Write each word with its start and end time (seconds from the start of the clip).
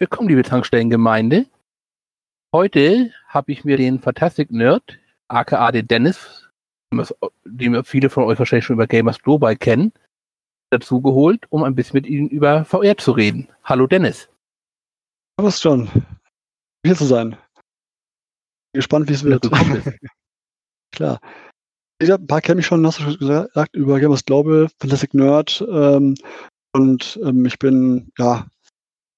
Willkommen, 0.00 0.28
liebe 0.28 0.44
Tankstellengemeinde. 0.44 1.46
Heute 2.54 3.12
habe 3.26 3.50
ich 3.50 3.64
mir 3.64 3.76
den 3.76 3.98
Fantastic 3.98 4.52
Nerd, 4.52 4.96
aka 5.26 5.72
den 5.72 5.88
Dennis, 5.88 6.48
den 7.44 7.82
viele 7.82 8.08
von 8.08 8.22
euch 8.22 8.38
wahrscheinlich 8.38 8.64
schon 8.64 8.74
über 8.74 8.86
Gamers 8.86 9.20
Global 9.20 9.56
kennen, 9.56 9.92
dazu 10.70 11.02
geholt, 11.02 11.46
um 11.50 11.64
ein 11.64 11.74
bisschen 11.74 11.94
mit 11.94 12.06
Ihnen 12.06 12.28
über 12.28 12.64
VR 12.64 12.96
zu 12.96 13.10
reden. 13.10 13.48
Hallo 13.64 13.88
Dennis. 13.88 14.28
Was 15.36 15.60
John. 15.60 15.90
Hier 16.86 16.94
zu 16.94 17.04
sein. 17.04 17.36
Gespannt, 18.74 19.08
wie 19.08 19.14
es 19.14 19.24
wird. 19.24 19.50
Klar. 20.92 21.20
Ich 22.00 22.12
ein 22.12 22.24
paar 22.24 22.40
kenne 22.40 22.60
ich 22.60 22.66
schon, 22.66 22.86
hast 22.86 23.00
du 23.00 23.02
schon 23.02 23.18
gesagt, 23.18 23.74
über 23.74 23.98
Gamers 23.98 24.24
Global, 24.24 24.68
Fantastic 24.78 25.12
Nerd. 25.12 25.60
Ähm, 25.68 26.14
und 26.72 27.18
ähm, 27.24 27.44
ich 27.46 27.58
bin 27.58 28.12
ja 28.16 28.46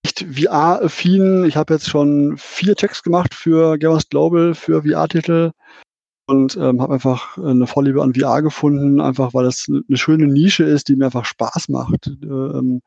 nicht 0.04 0.20
VR-affin. 0.20 1.44
Ich 1.44 1.56
habe 1.56 1.74
jetzt 1.74 1.88
schon 1.88 2.36
vier 2.36 2.74
Checks 2.74 3.02
gemacht 3.02 3.34
für 3.34 3.78
Gamers 3.78 4.08
Global, 4.08 4.54
für 4.54 4.82
VR-Titel 4.82 5.52
und 6.26 6.56
ähm, 6.56 6.80
habe 6.80 6.94
einfach 6.94 7.36
eine 7.38 7.66
Vorliebe 7.66 8.02
an 8.02 8.14
VR 8.14 8.42
gefunden, 8.42 9.00
einfach 9.00 9.34
weil 9.34 9.44
das 9.44 9.66
eine 9.68 9.96
schöne 9.96 10.26
Nische 10.26 10.64
ist, 10.64 10.88
die 10.88 10.96
mir 10.96 11.06
einfach 11.06 11.24
Spaß 11.24 11.68
macht. 11.68 12.06
Ähm, 12.22 12.82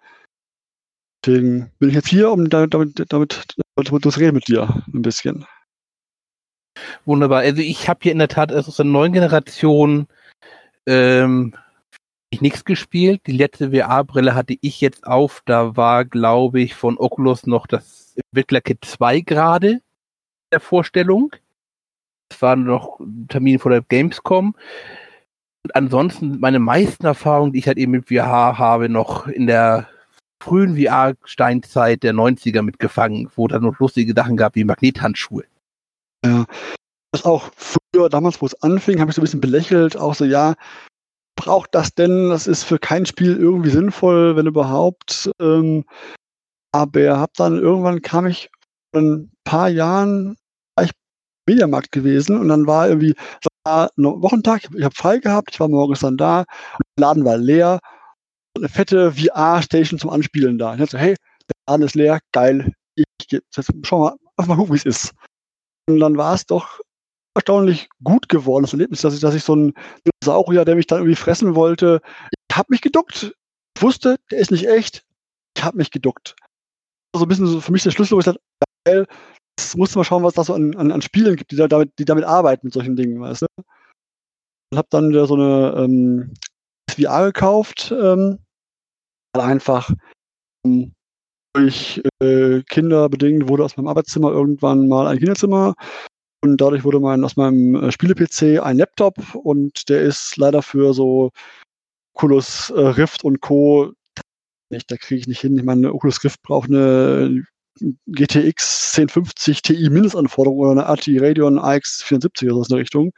deswegen 1.26 1.72
bin 1.80 1.90
ich 1.90 1.96
jetzt 1.96 2.08
hier, 2.08 2.32
um 2.32 2.50
damit, 2.50 2.74
damit, 2.74 3.04
damit, 3.10 3.46
damit 3.76 4.04
zu 4.04 4.20
reden 4.20 4.36
mit 4.36 4.48
dir 4.48 4.84
ein 4.94 5.02
bisschen. 5.02 5.46
Wunderbar. 7.06 7.42
Also 7.42 7.62
ich 7.62 7.90
habe 7.90 8.00
hier 8.04 8.14
in 8.14 8.20
der 8.20 8.30
Tat 8.30 8.52
aus 8.54 8.76
der 8.76 8.86
neuen 8.86 9.14
Generation 9.14 10.08
ähm, 10.86 11.54
nichts 12.42 12.66
gespielt. 12.66 13.22
Die 13.28 13.32
letzte 13.32 13.72
VR-Brille 13.72 14.36
hatte 14.36 14.56
ich 14.62 14.82
jetzt 14.82 15.06
auf. 15.06 15.42
Da 15.46 15.76
war, 15.76 16.06
glaube 16.06 16.62
ich, 16.62 16.76
von 16.76 16.98
Oculus 16.98 17.46
noch 17.48 17.68
das 17.68 18.16
Entwickler-Kit 18.16 18.86
2 18.86 19.22
gerade 19.22 19.82
der 20.52 20.60
Vorstellung. 20.60 21.32
Es 22.32 22.42
war 22.42 22.56
noch 22.56 23.00
ein 23.00 23.28
Termin 23.28 23.60
vor 23.60 23.72
der 23.72 23.82
Gamescom. 23.82 24.56
Und 25.64 25.76
ansonsten 25.76 26.40
meine 26.40 26.60
meisten 26.60 27.06
Erfahrungen, 27.06 27.54
die 27.54 27.60
ich 27.60 27.68
halt 27.68 27.78
eben 27.78 27.92
mit 27.92 28.08
VR 28.08 28.58
habe, 28.58 28.90
noch 28.90 29.28
in 29.28 29.48
der 29.48 29.88
frühen 30.42 30.78
VR-Steinzeit 30.78 32.04
der 32.04 32.14
90er 32.14 32.62
mitgefangen, 32.62 33.30
wo 33.36 33.48
da 33.48 33.60
noch 33.60 33.80
lustige 33.80 34.14
Sachen 34.14 34.36
gab 34.36 34.56
wie 34.56 34.66
Magnethandschuhe. 34.66 35.46
Ja, 36.26 36.46
das 37.12 37.26
auch 37.26 37.50
früher, 37.56 38.10
damals, 38.10 38.42
wo 38.42 38.46
es 38.46 38.62
anfing, 38.62 39.00
habe 39.00 39.12
ich 39.12 39.16
so 39.16 39.22
ein 39.22 39.24
bisschen 39.24 39.42
belächelt, 39.42 39.96
auch 39.96 40.16
so, 40.16 40.26
ja, 40.26 40.56
braucht 41.36 41.76
das 41.76 41.94
denn? 41.94 42.30
Das 42.30 42.48
ist 42.48 42.64
für 42.64 42.80
kein 42.80 43.06
Spiel 43.06 43.36
irgendwie 43.38 43.70
sinnvoll, 43.70 44.36
wenn 44.36 44.48
überhaupt. 44.48 45.32
Ähm, 45.40 45.86
aber 46.72 47.20
hab 47.20 47.34
dann 47.36 47.58
irgendwann 47.58 48.02
kam 48.02 48.26
ich 48.28 48.50
vor 48.94 49.02
ein 49.02 49.32
paar 49.44 49.70
Jahren 49.70 50.38
war 50.76 50.86
ich 50.86 50.92
Mediamarkt 51.48 51.92
gewesen 51.92 52.40
und 52.40 52.48
dann 52.50 52.68
war 52.68 52.88
irgendwie 52.88 53.16
war 53.66 53.90
ein 53.98 54.04
Wochentag, 54.04 54.68
ich 54.76 54.84
habe 54.84 54.96
frei 54.96 55.20
gehabt, 55.20 55.52
ich 55.54 55.60
war 55.60 55.68
morgens 55.68 56.02
dann 56.02 56.18
da, 56.18 56.46
der 56.98 57.08
Laden 57.08 57.26
war 57.26 57.38
leer, 57.38 57.80
eine 58.58 58.70
fette 58.70 59.14
VR-Station 59.14 60.00
zum 60.00 60.10
Anspielen 60.10 60.58
da. 60.58 60.74
Ich 60.74 60.80
dachte 60.80 60.92
so, 60.92 60.98
hey, 60.98 61.16
der 61.48 61.56
Laden 61.68 61.86
ist 61.86 61.96
leer, 61.96 62.20
geil, 62.32 62.74
ich, 62.96 63.06
jetzt 63.32 63.72
schau 63.84 64.00
mal, 64.00 64.16
einfach 64.38 64.50
mal 64.50 64.56
gucken, 64.58 64.74
wie 64.74 64.78
es 64.78 64.86
ist. 64.86 65.14
Und 65.88 66.00
dann 66.00 66.18
war 66.18 66.34
es 66.34 66.46
doch 66.46 66.80
erstaunlich 67.36 67.90
gut 68.04 68.30
geworden, 68.30 68.64
das 68.64 68.74
Erlebnis, 68.74 69.02
dass 69.02 69.14
ich, 69.14 69.20
dass 69.20 69.36
ich 69.36 69.44
so 69.44 69.56
ein 69.56 69.74
Dinosaurier, 70.06 70.66
der 70.66 70.76
mich 70.76 70.88
dann 70.88 71.00
irgendwie 71.00 71.16
fressen 71.16 71.56
wollte, 71.56 72.02
ich 72.50 72.58
habe 72.58 72.68
mich 72.70 72.82
geduckt. 72.82 73.36
Ich 73.76 73.82
wusste, 73.82 74.18
der 74.32 74.40
ist 74.40 74.52
nicht 74.52 74.68
echt. 74.68 75.06
Ich 75.58 75.64
habe 75.64 75.78
mich 75.78 75.92
geduckt. 75.92 76.36
So 77.16 77.24
ein 77.24 77.28
bisschen 77.28 77.48
so 77.48 77.62
für 77.62 77.72
mich 77.72 77.84
der 77.84 77.92
Schlüssel, 77.92 78.16
wo 78.16 78.20
ich 78.20 78.26
dachte, 78.26 78.40
geil, 78.86 79.08
jetzt 79.60 79.78
musst 79.78 79.96
du 79.96 80.00
mal 80.00 80.04
schauen, 80.04 80.24
was 80.24 80.34
da 80.34 80.44
so 80.44 80.54
an, 80.54 80.76
an, 80.76 80.92
an 80.92 81.02
Spielen 81.02 81.36
gibt, 81.36 81.52
die, 81.52 81.56
da 81.56 81.68
damit, 81.68 81.92
die 82.00 82.06
damit 82.06 82.26
arbeiten 82.26 82.68
mit 82.68 82.74
solchen 82.74 82.96
Dingen, 82.96 83.20
weißt 83.20 83.44
du? 83.44 83.48
Und 84.72 84.78
habe 84.78 84.88
dann 84.92 85.10
wieder 85.10 85.28
so 85.28 85.36
eine 85.36 85.76
ähm, 85.78 86.34
VR 86.90 87.26
gekauft, 87.26 87.92
ähm, 87.92 88.40
einfach 89.36 89.92
ähm, 90.66 90.94
durch 91.56 92.02
äh, 92.22 92.62
Kinder 92.64 93.10
bedingt 93.10 93.48
wurde 93.48 93.64
aus 93.64 93.78
meinem 93.78 93.88
Arbeitszimmer 93.88 94.32
irgendwann 94.32 94.88
mal 94.88 95.08
ein 95.08 95.20
Kinderzimmer 95.20 95.76
und 96.44 96.58
dadurch 96.58 96.84
wurde 96.84 97.00
mein, 97.00 97.24
aus 97.24 97.38
meinem 97.38 97.76
äh, 97.76 97.92
Spiele-PC 97.92 98.62
ein 98.62 98.78
Laptop 98.78 99.16
und 99.34 99.88
der 99.88 100.02
ist 100.02 100.36
leider 100.36 100.62
für 100.62 100.94
so 100.94 101.32
Oculus 102.14 102.70
äh, 102.72 102.82
Rift 102.82 103.24
und 103.24 103.40
Co. 103.40 103.94
nicht, 104.70 104.92
da 104.92 104.98
kriege 104.98 105.22
ich 105.22 105.28
nicht 105.28 105.40
hin. 105.40 105.58
Ich 105.58 105.64
meine, 105.64 105.94
Oculus 105.94 106.22
Rift 106.24 106.42
braucht 106.44 106.70
eine 106.70 107.46
GTX 108.08 108.94
1050 108.98 109.62
Ti 109.62 109.90
Mindestanforderung 109.90 110.60
oder 110.60 110.72
eine 110.72 110.86
ATI 110.88 111.18
Radeon 111.18 111.58
AX 111.58 112.04
74 112.04 112.52
oder 112.52 112.58
so 112.58 112.64
in 112.64 112.70
der 112.70 112.80
Richtung. 112.80 113.14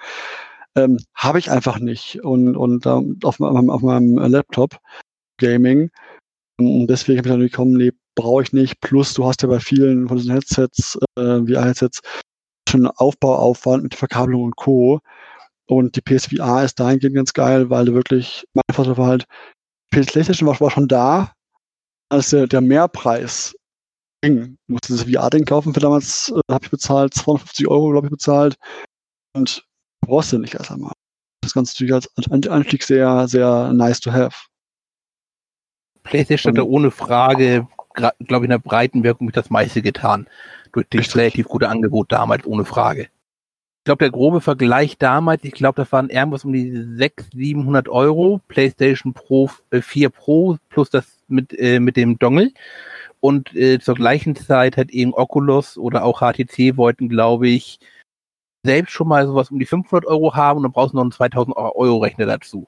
Ähm, 0.76 1.00
Habe 1.16 1.40
ich 1.40 1.50
einfach 1.50 1.80
nicht. 1.80 2.24
Und, 2.24 2.56
und 2.56 2.86
ähm, 2.86 3.18
auf, 3.24 3.40
meinem, 3.40 3.72
auf 3.72 3.82
meinem 3.82 4.18
Laptop 4.18 4.78
Gaming. 5.38 5.90
Und 6.60 6.88
deswegen 6.88 7.18
habe 7.18 7.28
ich 7.28 7.34
dann 7.34 7.42
gekommen, 7.42 7.74
nee, 7.74 7.92
brauche 8.14 8.44
ich 8.44 8.54
nicht. 8.54 8.80
Plus, 8.82 9.16
du 9.16 9.26
hast 9.26 9.42
ja 9.42 9.48
bei 9.48 9.60
vielen 9.60 10.08
von 10.08 10.18
diesen 10.18 10.32
Headsets, 10.32 10.98
äh, 11.18 11.40
VR-Headsets, 11.40 12.02
schon 12.70 12.88
Aufbauaufwand 12.88 13.84
mit 13.84 13.96
Verkabelung 13.96 14.44
und 14.44 14.56
Co. 14.56 15.00
Und 15.68 15.96
die 15.96 16.02
PSVR 16.02 16.64
ist 16.64 16.80
dahingehend 16.80 17.16
ganz 17.16 17.34
geil, 17.34 17.70
weil 17.70 17.86
du 17.86 17.94
wirklich, 17.94 18.46
mein 18.54 18.76
Vorteil 18.76 18.98
war 18.98 19.08
halt, 19.08 19.26
PlayStation 19.92 20.48
war, 20.48 20.60
war 20.60 20.72
schon 20.72 20.88
da, 20.88 21.34
als 22.10 22.30
der, 22.30 22.48
der 22.48 22.62
Mehrpreis 22.62 23.56
ging. 24.22 24.58
Du 24.68 24.74
musst 24.74 24.90
dieses 24.90 25.04
VR-Ding 25.04 25.46
kaufen, 25.46 25.74
für 25.74 25.80
damals 25.80 26.32
äh, 26.36 26.54
habe 26.54 26.66
ich 26.66 26.72
bezahlt, 26.72 27.14
250 27.14 27.68
Euro, 27.68 27.92
glaube 27.92 28.08
ich, 28.08 28.12
bezahlt. 28.12 28.56
Und 29.34 29.66
brauchst 30.02 30.32
du 30.32 30.38
nicht 30.38 30.54
erst 30.54 30.72
einmal. 30.72 30.94
Das 31.42 31.54
Ganze 31.54 31.74
natürlich 31.74 31.94
als 31.94 32.48
Anstieg 32.50 32.84
sehr, 32.84 33.28
sehr 33.28 33.74
nice 33.74 34.00
to 34.00 34.12
have. 34.12 34.36
PlayStation 36.04 36.52
hat 36.52 36.58
da 36.60 36.64
ohne 36.64 36.92
Frage, 36.92 37.68
glaube 37.96 38.18
ich, 38.20 38.44
in 38.44 38.50
der 38.50 38.60
breiten 38.60 39.04
Wirkung 39.04 39.32
das 39.32 39.50
meiste 39.50 39.82
getan 39.82 40.28
durch 40.72 40.88
das 40.90 41.16
relativ 41.16 41.48
gute 41.48 41.70
Angebot 41.70 42.12
damals, 42.12 42.46
ohne 42.46 42.66
Frage. 42.66 43.04
Ich 43.04 43.88
glaube, 43.88 44.04
der 44.04 44.12
grobe 44.12 44.42
Vergleich 44.42 44.98
damals, 44.98 45.44
ich 45.44 45.54
glaube, 45.54 45.76
das 45.82 45.92
waren 45.92 46.10
irgendwas 46.10 46.44
um 46.44 46.54
die 46.54 46.72
600, 46.72 47.34
700 47.34 47.90
Euro, 47.90 48.42
PlayStation 48.48 49.14
Pro 49.14 49.50
äh, 49.70 49.82
4 49.82 50.10
Pro 50.10 50.58
plus 50.70 50.90
das 50.90 51.24
mit, 51.28 51.54
äh, 51.58 51.80
mit 51.80 51.96
dem 51.96 52.18
Dongle. 52.18 52.52
Und 53.20 53.56
äh, 53.56 53.80
zur 53.80 53.96
gleichen 53.96 54.36
Zeit 54.36 54.76
hat 54.78 54.90
eben 54.90 55.14
Oculus 55.14 55.78
oder 55.78 56.04
auch 56.04 56.22
HTC 56.22 56.78
wollten, 56.78 57.10
glaube 57.10 57.48
ich, 57.48 57.80
selbst 58.64 58.92
schon 58.92 59.08
mal 59.08 59.28
sowas 59.28 59.52
um 59.52 59.60
die 59.60 59.66
500 59.66 60.06
Euro 60.08 60.36
haben 60.36 60.58
und 60.58 60.64
dann 60.64 60.72
brauchst 60.72 60.94
du 60.94 60.98
noch 60.98 61.04
einen 61.04 61.12
2000 61.12 61.56
Euro 61.56 61.98
Rechner 62.00 62.26
dazu. 62.26 62.68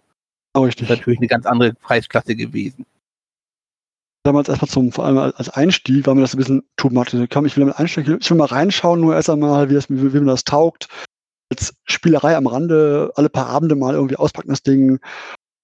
Richtig. 0.55 0.87
Das 0.87 0.95
ist 0.95 0.99
natürlich 1.01 1.19
eine 1.19 1.27
ganz 1.27 1.45
andere 1.45 1.73
Preisklasse 1.73 2.35
gewesen 2.35 2.85
damals 4.27 4.49
erstmal 4.49 4.69
zum, 4.69 4.91
vor 4.91 5.05
allem 5.05 5.17
als 5.17 5.49
Einstieg, 5.49 6.05
war 6.05 6.13
mir 6.13 6.21
das 6.21 6.33
ein 6.33 6.37
bisschen 6.37 6.63
too 6.75 6.89
much. 6.89 7.13
Ich 7.13 7.13
will 7.13 7.27
damit 7.29 7.79
einsteigen, 7.79 8.17
ich 8.19 8.29
will 8.29 8.37
mal 8.37 8.45
reinschauen, 8.45 8.99
nur 8.99 9.15
erst 9.15 9.29
einmal, 9.29 9.69
wie, 9.69 9.73
das, 9.73 9.89
wie, 9.89 10.13
wie 10.13 10.19
mir 10.19 10.31
das 10.31 10.43
taugt. 10.43 10.87
Als 11.49 11.73
Spielerei 11.85 12.35
am 12.35 12.47
Rande, 12.47 13.11
alle 13.15 13.29
paar 13.29 13.47
Abende 13.47 13.75
mal 13.75 13.95
irgendwie 13.95 14.17
auspacken 14.17 14.49
das 14.49 14.63
Ding. 14.63 14.99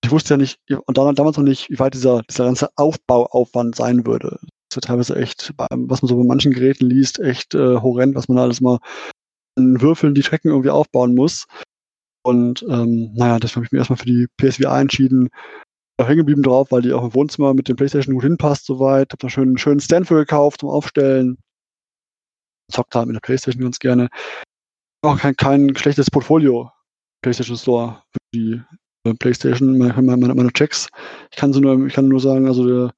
Ich 0.03 0.11
wusste 0.11 0.33
ja 0.33 0.37
nicht, 0.37 0.59
und 0.85 0.97
damals 0.97 1.37
noch 1.37 1.43
nicht, 1.43 1.69
wie 1.69 1.79
weit 1.79 1.93
dieser, 1.93 2.21
dieser 2.23 2.45
ganze 2.45 2.69
Aufbauaufwand 2.75 3.75
sein 3.75 4.05
würde. 4.05 4.39
Das 4.69 4.71
ist 4.71 4.75
ja 4.75 4.81
teilweise 4.81 5.15
echt, 5.15 5.53
was 5.57 6.01
man 6.01 6.09
so 6.09 6.17
bei 6.17 6.23
manchen 6.23 6.53
Geräten 6.53 6.89
liest, 6.89 7.19
echt 7.19 7.53
äh, 7.53 7.77
horrend, 7.77 8.15
was 8.15 8.27
man 8.27 8.37
alles 8.37 8.61
mal 8.61 8.79
in 9.57 9.81
Würfeln 9.81 10.15
die 10.15 10.23
Strecken 10.23 10.49
irgendwie 10.49 10.71
aufbauen 10.71 11.15
muss. 11.15 11.45
Und 12.25 12.63
ähm, 12.69 13.11
naja, 13.13 13.39
deswegen 13.39 13.57
habe 13.57 13.65
ich 13.65 13.71
mich 13.73 13.79
erstmal 13.79 13.97
für 13.97 14.05
die 14.05 14.27
PSVR 14.37 14.79
entschieden 14.79 15.29
hängen 15.99 16.17
geblieben 16.17 16.43
drauf, 16.43 16.71
weil 16.71 16.81
die 16.81 16.93
auch 16.93 17.03
im 17.03 17.13
Wohnzimmer 17.13 17.53
mit 17.53 17.67
dem 17.67 17.75
Playstation 17.75 18.15
gut 18.15 18.23
hinpasst 18.23 18.65
soweit. 18.65 19.11
Hab 19.11 19.19
da 19.19 19.29
schön 19.29 19.49
einen 19.49 19.57
schönen 19.57 19.79
Stand 19.79 20.07
für 20.07 20.15
gekauft 20.15 20.61
zum 20.61 20.69
Aufstellen. 20.69 21.37
Zockt 22.71 22.95
halt 22.95 23.07
mit 23.07 23.15
der 23.15 23.21
Playstation 23.21 23.63
ganz 23.63 23.79
gerne. 23.79 24.09
Auch 25.03 25.19
kein, 25.19 25.35
kein 25.35 25.75
schlechtes 25.75 26.09
Portfolio. 26.09 26.71
Playstation 27.21 27.57
Store 27.57 28.03
für 28.11 28.19
die 28.33 28.61
Playstation, 29.19 29.77
meine, 29.77 30.01
meine, 30.01 30.33
meine 30.33 30.53
Checks. 30.53 30.87
Ich 31.31 31.37
kann, 31.37 31.51
so 31.51 31.59
nur, 31.59 31.87
ich 31.87 31.93
kann 31.93 32.07
nur 32.07 32.21
sagen, 32.21 32.47
also 32.47 32.65
der 32.65 32.93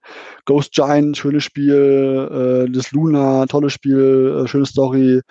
Ghost 0.46 0.74
Giant, 0.74 1.18
schönes 1.18 1.44
Spiel, 1.44 2.68
äh, 2.68 2.72
das 2.72 2.92
Luna, 2.92 3.46
tolles 3.48 3.74
Spiel, 3.74 4.44
äh, 4.44 4.48
schöne 4.48 4.68
Story, 4.68 5.22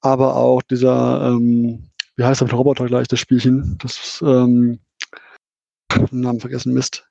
aber 0.00 0.34
auch 0.34 0.62
dieser, 0.62 1.28
ähm, 1.28 1.90
wie 2.16 2.24
heißt 2.24 2.40
der 2.40 2.50
Roboter 2.50 2.86
gleich, 2.86 3.06
das 3.06 3.20
Spielchen, 3.20 3.78
das 3.80 4.20
ähm, 4.26 4.80
Namen 6.10 6.40
vergessen, 6.40 6.72
Mist. 6.72 7.06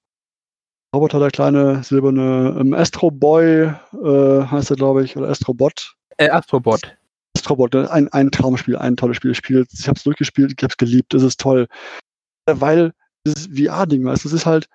Roboter, 0.95 1.19
der 1.19 1.29
kleine 1.29 1.83
silberne 1.83 2.57
ähm, 2.59 2.73
Astro 2.73 3.11
Boy 3.11 3.71
äh, 4.03 4.45
heißt 4.45 4.71
er, 4.71 4.75
glaube 4.75 5.03
ich, 5.03 5.15
oder 5.15 5.29
Astrobot. 5.29 5.95
Äh, 6.17 6.29
Astrobot. 6.29 6.97
Astrobot, 7.37 7.73
ne? 7.75 7.89
ein, 7.91 8.07
ein 8.09 8.31
Traumspiel, 8.31 8.75
ein 8.75 8.97
tolles 8.97 9.17
Spiel. 9.17 9.31
Ich, 9.31 9.41
ich 9.47 9.87
habe 9.87 9.97
es 9.97 10.03
durchgespielt, 10.03 10.53
ich 10.57 10.63
habe 10.63 10.71
es 10.71 10.77
geliebt, 10.77 11.13
es 11.13 11.21
ist 11.21 11.39
toll. 11.39 11.67
Äh, 12.47 12.55
weil 12.55 12.93
dieses 13.25 13.47
VR-Ding, 13.47 14.03
weißt 14.03 14.23
du, 14.23 14.29
es 14.29 14.33
ist 14.33 14.45
halt, 14.47 14.67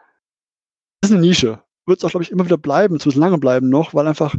es 1.03 1.11
ist 1.11 1.17
eine 1.17 1.27
Nische. 1.27 1.63
Wird 1.87 1.99
es 1.99 2.05
auch, 2.05 2.11
glaube 2.11 2.23
ich, 2.23 2.31
immer 2.31 2.45
wieder 2.45 2.59
bleiben, 2.59 3.01
zu 3.01 3.11
lange 3.11 3.39
bleiben 3.39 3.69
noch, 3.69 3.93
weil 3.93 4.07
einfach 4.07 4.37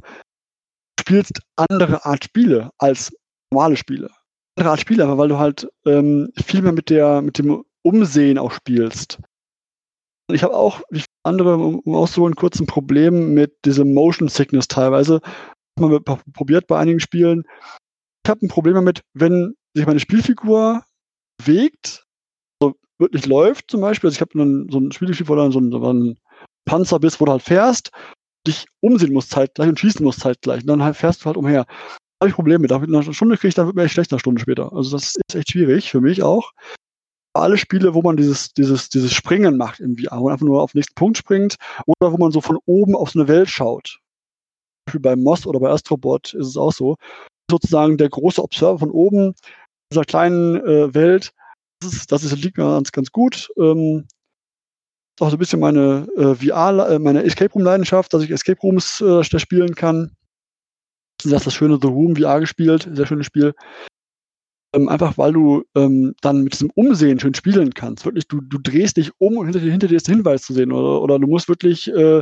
spielst 0.99 1.41
andere 1.55 2.05
Art 2.05 2.23
Spiele 2.23 2.71
als 2.77 3.13
normale 3.51 3.75
Spiele. 3.75 4.09
Andere 4.57 4.71
Art 4.71 4.79
Spiele, 4.79 5.03
aber 5.03 5.17
weil 5.17 5.27
du 5.27 5.37
halt 5.37 5.67
ähm, 5.85 6.31
viel 6.41 6.61
mehr 6.61 6.71
mit 6.71 6.89
der, 6.89 7.21
mit 7.21 7.37
dem 7.37 7.63
Umsehen 7.83 8.37
auch 8.37 8.53
spielst. 8.53 9.19
Ich 10.31 10.43
habe 10.43 10.55
auch, 10.55 10.81
wie 10.89 11.03
andere, 11.23 11.55
um, 11.55 11.79
um 11.79 11.95
auszuholen, 11.95 12.35
kurz 12.35 12.59
ein 12.59 12.65
Problem 12.65 13.33
mit 13.33 13.53
diesem 13.65 13.93
Motion 13.93 14.27
Sickness 14.27 14.67
teilweise. 14.67 15.21
Mal 15.79 15.99
probiert 15.99 16.67
bei 16.67 16.79
einigen 16.79 16.99
Spielen. 16.99 17.43
Ich 18.23 18.29
habe 18.29 18.45
ein 18.45 18.49
Problem 18.49 18.75
damit, 18.75 19.01
wenn 19.13 19.55
sich 19.75 19.85
meine 19.85 19.99
Spielfigur 19.99 20.83
bewegt, 21.37 22.05
so 22.61 22.75
wirklich 22.97 23.25
läuft 23.25 23.69
zum 23.69 23.81
Beispiel. 23.81 24.07
Also 24.07 24.15
ich 24.15 24.21
habe 24.21 24.67
so 24.71 24.79
ein 24.79 24.91
Spielfigur, 24.91 25.27
wo 25.27 25.35
dann 25.35 25.51
so 25.51 25.59
ein, 25.59 25.71
so 25.71 25.93
ein 25.93 26.17
Panzer 26.65 26.99
bist, 26.99 27.19
wo 27.19 27.25
du 27.25 27.33
halt 27.33 27.43
fährst, 27.43 27.91
dich 28.47 28.65
umsehen 28.81 29.13
musst 29.13 29.31
zeitgleich 29.31 29.69
und 29.69 29.79
schießen 29.79 30.03
musst 30.03 30.21
zeitgleich. 30.21 30.61
Und 30.61 30.67
dann 30.67 30.81
halt 30.81 30.95
fährst 30.95 31.21
du 31.21 31.25
halt 31.25 31.37
umher. 31.37 31.65
Da 31.65 32.23
habe 32.23 32.29
ich 32.29 32.35
Probleme 32.35 32.59
mit. 32.59 32.71
Da 32.71 32.77
eine 32.77 33.13
Stunde 33.13 33.37
kriege 33.37 33.49
ich, 33.49 33.55
dann 33.55 33.67
wird 33.67 33.75
mir 33.75 33.83
echt 33.83 33.93
schlecht 33.93 34.11
eine 34.11 34.19
Stunde 34.19 34.41
später. 34.41 34.73
Also 34.73 34.97
das 34.97 35.15
ist 35.15 35.35
echt 35.35 35.51
schwierig 35.51 35.91
für 35.91 36.01
mich 36.01 36.23
auch 36.23 36.51
alle 37.35 37.57
Spiele, 37.57 37.93
wo 37.93 38.01
man 38.01 38.17
dieses, 38.17 38.53
dieses, 38.53 38.89
dieses 38.89 39.13
Springen 39.13 39.57
macht 39.57 39.79
im 39.79 39.97
VR, 39.97 40.19
wo 40.19 40.25
man 40.25 40.33
einfach 40.33 40.45
nur 40.45 40.61
auf 40.61 40.71
den 40.71 40.79
nächsten 40.79 40.95
Punkt 40.95 41.17
springt 41.17 41.55
oder 41.85 42.11
wo 42.11 42.17
man 42.17 42.31
so 42.31 42.41
von 42.41 42.57
oben 42.65 42.95
auf 42.95 43.11
so 43.11 43.19
eine 43.19 43.27
Welt 43.27 43.49
schaut. 43.49 43.87
Zum 43.87 44.85
Beispiel 44.85 45.01
bei 45.01 45.15
Moss 45.15 45.45
oder 45.45 45.59
bei 45.59 45.69
Astrobot 45.69 46.33
ist 46.33 46.47
es 46.47 46.57
auch 46.57 46.71
so. 46.71 46.95
Sozusagen 47.49 47.97
der 47.97 48.09
große 48.09 48.41
Observer 48.41 48.79
von 48.79 48.91
oben 48.91 49.33
dieser 49.91 50.03
kleinen 50.03 50.55
äh, 50.65 50.93
Welt, 50.93 51.31
das, 51.81 51.93
ist, 51.93 52.11
das 52.11 52.23
ist, 52.23 52.41
liegt 52.41 52.57
mir 52.57 52.63
ganz, 52.63 52.91
ganz 52.91 53.11
gut. 53.11 53.49
Ähm, 53.57 54.07
auch 55.19 55.29
so 55.29 55.35
ein 55.35 55.39
bisschen 55.39 55.59
meine 55.59 56.07
äh, 56.17 56.35
VR, 56.35 56.89
äh, 56.89 56.99
meine 56.99 57.23
Escape 57.23 57.53
Room 57.53 57.63
Leidenschaft, 57.63 58.13
dass 58.13 58.23
ich 58.23 58.31
Escape 58.31 58.59
Rooms 58.61 59.01
äh, 59.01 59.23
spielen 59.23 59.75
kann. 59.75 60.11
Das 61.23 61.31
ist 61.31 61.47
das 61.47 61.53
schöne 61.53 61.79
The 61.81 61.87
Room 61.87 62.15
VR 62.15 62.39
gespielt, 62.39 62.89
sehr 62.91 63.05
schönes 63.05 63.25
Spiel 63.25 63.53
ähm, 64.75 64.89
einfach 64.89 65.17
weil 65.17 65.33
du 65.33 65.63
ähm, 65.75 66.13
dann 66.21 66.43
mit 66.43 66.53
diesem 66.53 66.69
Umsehen 66.71 67.19
schön 67.19 67.33
spielen 67.33 67.73
kannst. 67.73 68.05
Wirklich, 68.05 68.27
du, 68.27 68.41
du 68.41 68.57
drehst 68.57 68.97
dich 68.97 69.11
um 69.19 69.37
und 69.37 69.45
hinter 69.45 69.59
dir, 69.59 69.71
hinter 69.71 69.87
dir 69.87 69.95
ist 69.95 70.07
ein 70.09 70.15
Hinweis 70.15 70.43
zu 70.43 70.53
sehen. 70.53 70.71
Oder, 70.71 71.01
oder 71.01 71.19
du 71.19 71.27
musst 71.27 71.47
wirklich, 71.47 71.87
äh, 71.87 72.21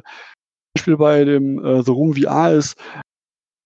Beispiel 0.76 0.98
bei 0.98 1.24
dem 1.24 1.64
äh, 1.64 1.84
The 1.84 1.92
Room 1.92 2.16
VR 2.16 2.54
ist, 2.54 2.78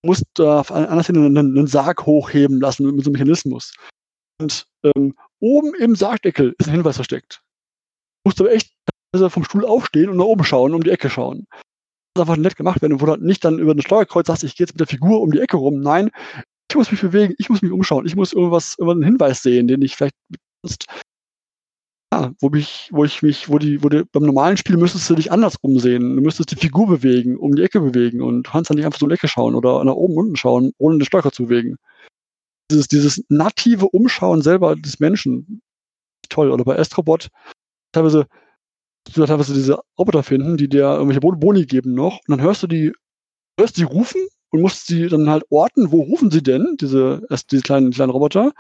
musst 0.06 0.24
da 0.36 0.62
auf 0.62 0.72
einer 0.72 1.04
Seite 1.04 1.20
einen, 1.20 1.38
einen 1.38 1.68
Sarg 1.68 2.06
hochheben 2.06 2.60
lassen 2.60 2.86
mit, 2.86 2.96
mit 2.96 3.06
so 3.06 3.10
einem 3.10 3.20
Mechanismus. 3.20 3.76
Und 4.40 4.66
ähm, 4.84 5.16
oben 5.40 5.74
im 5.76 5.96
Sargdeckel 5.96 6.56
ist 6.58 6.68
ein 6.68 6.74
Hinweis 6.74 6.96
versteckt. 6.96 7.42
Du 8.24 8.30
musst 8.30 8.40
aber 8.40 8.52
echt 8.52 8.72
vom 9.30 9.44
Stuhl 9.44 9.66
aufstehen 9.66 10.10
und 10.10 10.18
nach 10.18 10.26
oben 10.26 10.44
schauen, 10.44 10.74
um 10.74 10.84
die 10.84 10.92
Ecke 10.92 11.10
schauen. 11.10 11.48
Das 12.14 12.24
ist 12.24 12.30
einfach 12.30 12.38
nett 12.38 12.56
gemacht 12.56 12.82
werden, 12.82 13.00
wo 13.02 13.06
du 13.06 13.12
halt 13.12 13.22
nicht 13.22 13.44
dann 13.44 13.58
über 13.58 13.74
den 13.74 13.82
Steuerkreuz 13.82 14.28
sagst, 14.28 14.44
ich 14.44 14.56
gehe 14.56 14.66
jetzt 14.66 14.74
mit 14.74 14.80
der 14.80 14.88
Figur 14.88 15.22
um 15.22 15.32
die 15.32 15.40
Ecke 15.40 15.58
rum. 15.58 15.80
Nein, 15.80 16.12
ich 16.70 16.76
muss 16.76 16.92
mich 16.92 17.02
bewegen, 17.02 17.34
ich 17.38 17.50
muss 17.50 17.62
mich 17.62 17.72
umschauen, 17.72 18.06
ich 18.06 18.16
muss 18.16 18.34
irgendwas, 18.34 18.76
irgendeinen 18.78 19.12
Hinweis 19.12 19.42
sehen, 19.42 19.68
den 19.68 19.82
ich 19.82 19.96
vielleicht 19.96 20.16
sonst, 20.64 20.88
ja, 22.14 22.32
wo 22.40 22.50
mich, 22.50 22.90
wo 22.92 23.04
ich 23.04 23.22
mich, 23.22 23.50
wo 23.50 23.58
die, 23.58 23.84
wo 23.84 23.90
die, 23.90 24.04
beim 24.12 24.24
normalen 24.24 24.58
Spiel 24.58 24.78
müsstest 24.78 25.10
du 25.10 25.16
dich 25.16 25.32
anders 25.32 25.58
umsehen. 25.62 26.16
Du 26.16 26.22
müsstest 26.22 26.52
die 26.52 26.56
Figur 26.56 26.88
bewegen, 26.88 27.38
um 27.38 27.56
die 27.56 27.64
Ecke 27.64 27.82
bewegen 27.82 28.22
und 28.22 28.48
kannst 28.48 28.70
dann 28.70 28.78
nicht 28.78 28.86
einfach 28.86 29.00
so 29.00 29.06
in 29.06 29.10
die 29.10 29.16
Ecke 29.16 29.28
schauen 29.28 29.56
oder 29.56 29.84
nach 29.84 29.94
oben 29.94 30.16
unten 30.16 30.36
schauen, 30.36 30.72
ohne 30.78 30.98
den 30.98 31.06
Steuer 31.06 31.32
zu 31.32 31.44
bewegen. 31.44 31.78
Dieses, 32.72 32.88
dieses 32.88 33.24
native 33.30 33.88
Umschauen 33.90 34.42
selber 34.42 34.76
des 34.76 35.00
Menschen, 35.00 35.62
toll. 36.30 36.52
Oder 36.52 36.64
bei 36.64 36.78
Astrobot 36.78 37.30
teilweise 37.94 38.28
du 39.16 39.26
teilweise 39.26 39.54
diese 39.54 39.80
Roboter 39.98 40.24
finden, 40.24 40.58
die 40.58 40.68
dir 40.68 40.84
irgendwelche 40.84 41.22
Boni 41.22 41.66
geben 41.66 41.94
noch, 41.94 42.20
und 42.28 42.30
dann 42.30 42.42
hörst 42.42 42.64
du 42.64 42.68
die, 42.68 42.92
hörst 43.60 43.78
die 43.78 43.84
rufen 43.84 44.22
und 44.52 44.62
musst 44.62 44.88
sie 44.88 45.08
dann 45.08 45.30
halt 45.30 45.44
orten, 45.50 45.92
wo 45.92 46.02
rufen 46.02 46.32
sie 46.32 46.42
denn, 46.42 46.78
diese, 46.80 47.26
diese 47.52 47.62
kleinen, 47.62 47.92
kleinen 47.92 48.12
Roboter. 48.12 48.54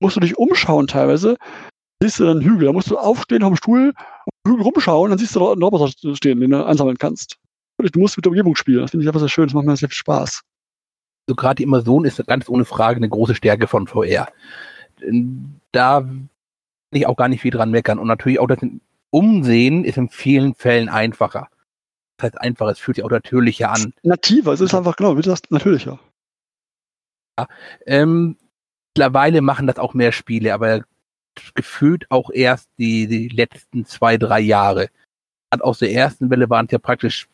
Musst 0.00 0.16
du 0.16 0.20
dich 0.20 0.38
umschauen 0.38 0.86
teilweise, 0.86 1.36
siehst 2.02 2.20
du 2.20 2.24
dann 2.24 2.38
einen 2.38 2.46
Hügel, 2.46 2.66
da 2.66 2.72
musst 2.72 2.90
du 2.90 2.96
aufstehen 2.96 3.42
auf 3.42 3.52
dem 3.52 3.56
Stuhl, 3.56 3.94
Hügel 4.46 4.62
rumschauen, 4.62 5.10
dann 5.10 5.18
siehst 5.18 5.34
du 5.34 5.50
einen 5.50 5.62
Roboter 5.62 5.88
stehen, 6.14 6.40
den 6.40 6.50
du 6.50 6.64
einsammeln 6.64 6.98
kannst. 6.98 7.36
Du 7.78 8.00
musst 8.00 8.16
mit 8.16 8.24
der 8.24 8.30
Umgebung 8.30 8.56
spielen, 8.56 8.82
das 8.82 8.90
finde 8.90 9.04
ich 9.04 9.08
einfach 9.08 9.20
sehr 9.20 9.28
schön, 9.28 9.46
das 9.46 9.54
macht 9.54 9.66
mir 9.66 9.76
sehr 9.76 9.88
viel 9.88 9.96
Spaß. 9.96 10.42
So 11.28 11.34
gerade 11.34 11.56
die 11.56 11.62
Immersion 11.64 12.04
ist 12.04 12.24
ganz 12.26 12.48
ohne 12.48 12.64
Frage 12.64 12.96
eine 12.96 13.08
große 13.08 13.34
Stärke 13.34 13.66
von 13.66 13.86
VR. 13.86 14.28
Da 15.72 16.00
kann 16.00 16.28
ich 16.92 17.06
auch 17.06 17.16
gar 17.16 17.28
nicht 17.28 17.42
viel 17.42 17.50
dran 17.50 17.70
meckern. 17.70 17.98
Und 17.98 18.08
natürlich 18.08 18.38
auch 18.40 18.46
das 18.46 18.58
Umsehen 19.10 19.84
ist 19.84 19.98
in 19.98 20.08
vielen 20.08 20.54
Fällen 20.54 20.88
einfacher 20.88 21.48
heißt 22.22 22.40
einfach, 22.40 22.68
es 22.68 22.78
fühlt 22.78 22.96
sich 22.96 23.04
auch 23.04 23.10
natürlicher 23.10 23.70
an. 23.70 23.92
Nativer, 24.02 24.52
es 24.52 24.60
ist 24.60 24.74
einfach, 24.74 24.96
genau, 24.96 25.16
wie 25.16 25.22
du 25.22 25.30
sagst, 25.30 25.50
natürlicher. 25.50 25.98
Ja, 27.38 27.46
ähm, 27.86 28.36
mittlerweile 28.94 29.40
machen 29.42 29.66
das 29.66 29.78
auch 29.78 29.94
mehr 29.94 30.12
Spiele, 30.12 30.54
aber 30.54 30.84
gefühlt 31.54 32.10
auch 32.10 32.30
erst 32.30 32.68
die, 32.78 33.06
die 33.06 33.28
letzten 33.28 33.84
zwei, 33.84 34.16
drei 34.16 34.40
Jahre. 34.40 34.88
Aus 35.60 35.78
der 35.78 35.92
ersten 35.92 36.30
Welle 36.30 36.50
waren 36.50 36.66
es 36.66 36.72
ja 36.72 36.78
praktisch 36.78 37.28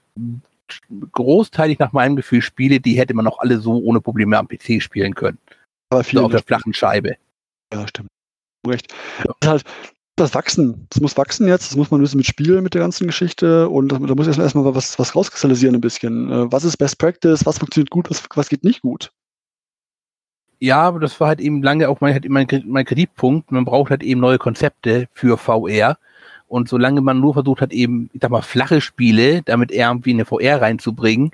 großteilig 1.12 1.78
nach 1.78 1.92
meinem 1.92 2.16
Gefühl 2.16 2.42
Spiele, 2.42 2.80
die 2.80 2.98
hätte 2.98 3.14
man 3.14 3.26
auch 3.26 3.38
alle 3.38 3.58
so 3.58 3.78
ohne 3.78 4.00
Probleme 4.00 4.38
am 4.38 4.48
PC 4.48 4.82
spielen 4.82 5.14
können. 5.14 5.38
Aber 5.90 6.04
viele 6.04 6.20
so 6.20 6.26
auf 6.26 6.32
der 6.32 6.42
flachen 6.42 6.72
Scheibe. 6.72 7.16
Ja, 7.72 7.86
stimmt. 7.88 8.08
Recht. 8.66 8.94
Ja. 9.24 9.34
Halt, 9.44 9.64
das 10.16 10.34
wachsen. 10.34 10.86
Das 10.90 11.00
muss 11.00 11.16
wachsen 11.16 11.48
jetzt. 11.48 11.70
Das 11.70 11.76
muss 11.76 11.90
man 11.90 12.00
ein 12.00 12.04
bisschen 12.04 12.18
mitspielen 12.18 12.62
mit 12.62 12.74
der 12.74 12.80
ganzen 12.80 13.06
Geschichte. 13.06 13.68
Und 13.68 13.88
da, 13.88 13.98
muss 13.98 14.26
erstmal 14.26 14.46
erstmal 14.46 14.74
was, 14.74 14.98
was 14.98 15.14
rauskristallisieren 15.14 15.74
ein 15.74 15.80
bisschen. 15.80 16.30
Äh, 16.30 16.52
was 16.52 16.64
ist 16.64 16.76
Best 16.76 16.98
Practice? 16.98 17.44
Was 17.44 17.58
funktioniert 17.58 17.90
gut? 17.90 18.10
Was, 18.10 18.22
was 18.34 18.48
geht 18.48 18.64
nicht 18.64 18.82
gut? 18.82 19.12
Ja, 20.60 20.80
aber 20.82 21.00
das 21.00 21.18
war 21.20 21.28
halt 21.28 21.40
eben 21.40 21.62
lange 21.62 21.88
auch 21.88 22.00
mein, 22.00 22.14
halt 22.14 22.28
mein, 22.28 22.46
mein 22.66 22.84
Kreditpunkt. 22.84 23.50
Man 23.50 23.64
braucht 23.64 23.90
halt 23.90 24.02
eben 24.02 24.20
neue 24.20 24.38
Konzepte 24.38 25.08
für 25.12 25.36
VR. 25.36 25.98
Und 26.46 26.68
solange 26.68 27.00
man 27.00 27.20
nur 27.20 27.34
versucht 27.34 27.62
hat, 27.62 27.72
eben, 27.72 28.10
ich 28.12 28.20
sag 28.22 28.30
mal, 28.30 28.42
flache 28.42 28.80
Spiele, 28.80 29.42
damit 29.42 29.72
irgendwie 29.72 30.12
eine 30.12 30.24
VR 30.24 30.60
reinzubringen, 30.60 31.32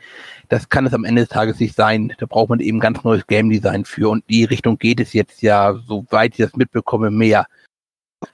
das 0.49 0.69
kann 0.69 0.87
es 0.87 0.95
am 0.95 1.05
Ende 1.05 1.23
des 1.23 1.29
Tages 1.29 1.61
nicht 1.61 1.77
sein. 1.77 2.15
Da 2.19 2.27
braucht 2.27 2.49
man 2.49 2.61
eben 2.61 2.81
ganz 2.81 3.05
neues 3.05 3.27
Game 3.27 3.51
Design 3.51 3.85
für. 3.85 4.09
Und 4.09 4.25
die 4.31 4.45
Richtung 4.45 4.79
geht 4.79 5.01
es 5.01 5.13
jetzt 5.13 5.43
ja, 5.43 5.75
soweit 5.87 6.33
ich 6.33 6.39
das 6.39 6.57
mitbekomme, 6.57 7.11
mehr. 7.11 7.47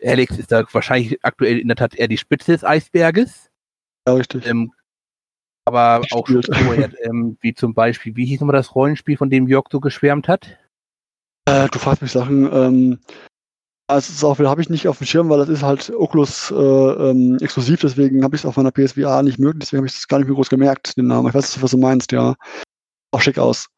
Alex 0.02 0.38
ist 0.38 0.52
da 0.52 0.64
wahrscheinlich 0.72 1.24
aktuell 1.24 1.58
in 1.58 1.68
der 1.68 1.76
Tat 1.76 1.94
eher 1.94 2.08
die 2.08 2.18
Spitze 2.18 2.52
des 2.52 2.64
Eisberges. 2.64 3.50
Ja, 4.06 4.14
richtig. 4.14 4.46
Ähm, 4.46 4.72
aber 5.64 6.02
ich 6.04 6.12
auch 6.12 6.26
schon 6.26 6.42
vorher, 6.42 6.90
ähm, 7.02 7.36
wie 7.40 7.54
zum 7.54 7.74
Beispiel, 7.74 8.14
wie 8.14 8.26
hieß 8.26 8.40
nochmal 8.40 8.56
das 8.56 8.74
Rollenspiel, 8.74 9.16
von 9.16 9.30
dem 9.30 9.48
Jörg 9.48 9.66
so 9.70 9.80
geschwärmt 9.80 10.28
hat? 10.28 10.58
Äh, 11.48 11.68
du 11.68 11.78
fragst 11.78 12.02
mich 12.02 12.12
Sachen, 12.12 12.52
ähm, 12.52 13.00
also 13.88 14.10
es 14.10 14.16
ist 14.16 14.24
auch, 14.24 14.38
habe 14.38 14.60
ich 14.60 14.68
nicht 14.68 14.88
auf 14.88 14.98
dem 14.98 15.06
Schirm, 15.06 15.28
weil 15.28 15.38
das 15.38 15.48
ist 15.48 15.62
halt 15.62 15.90
Oculus 15.90 16.50
äh, 16.50 16.54
ähm, 16.54 17.38
exklusiv, 17.40 17.80
deswegen 17.80 18.22
habe 18.24 18.34
ich 18.34 18.42
es 18.42 18.46
auf 18.46 18.56
meiner 18.56 18.72
PSVR 18.72 19.22
nicht 19.22 19.38
möglich, 19.38 19.60
deswegen 19.60 19.78
habe 19.78 19.86
ich 19.86 19.94
das 19.94 20.08
gar 20.08 20.18
nicht 20.18 20.26
mehr 20.26 20.34
groß 20.34 20.48
gemerkt, 20.48 20.96
den 20.96 21.06
Namen. 21.06 21.28
Ich 21.28 21.34
weiß 21.34 21.54
nicht, 21.54 21.62
was 21.62 21.70
du 21.70 21.78
meinst, 21.78 22.12
ja. 22.12 22.34
Auch 23.12 23.20
schick 23.20 23.38
aus. 23.38 23.68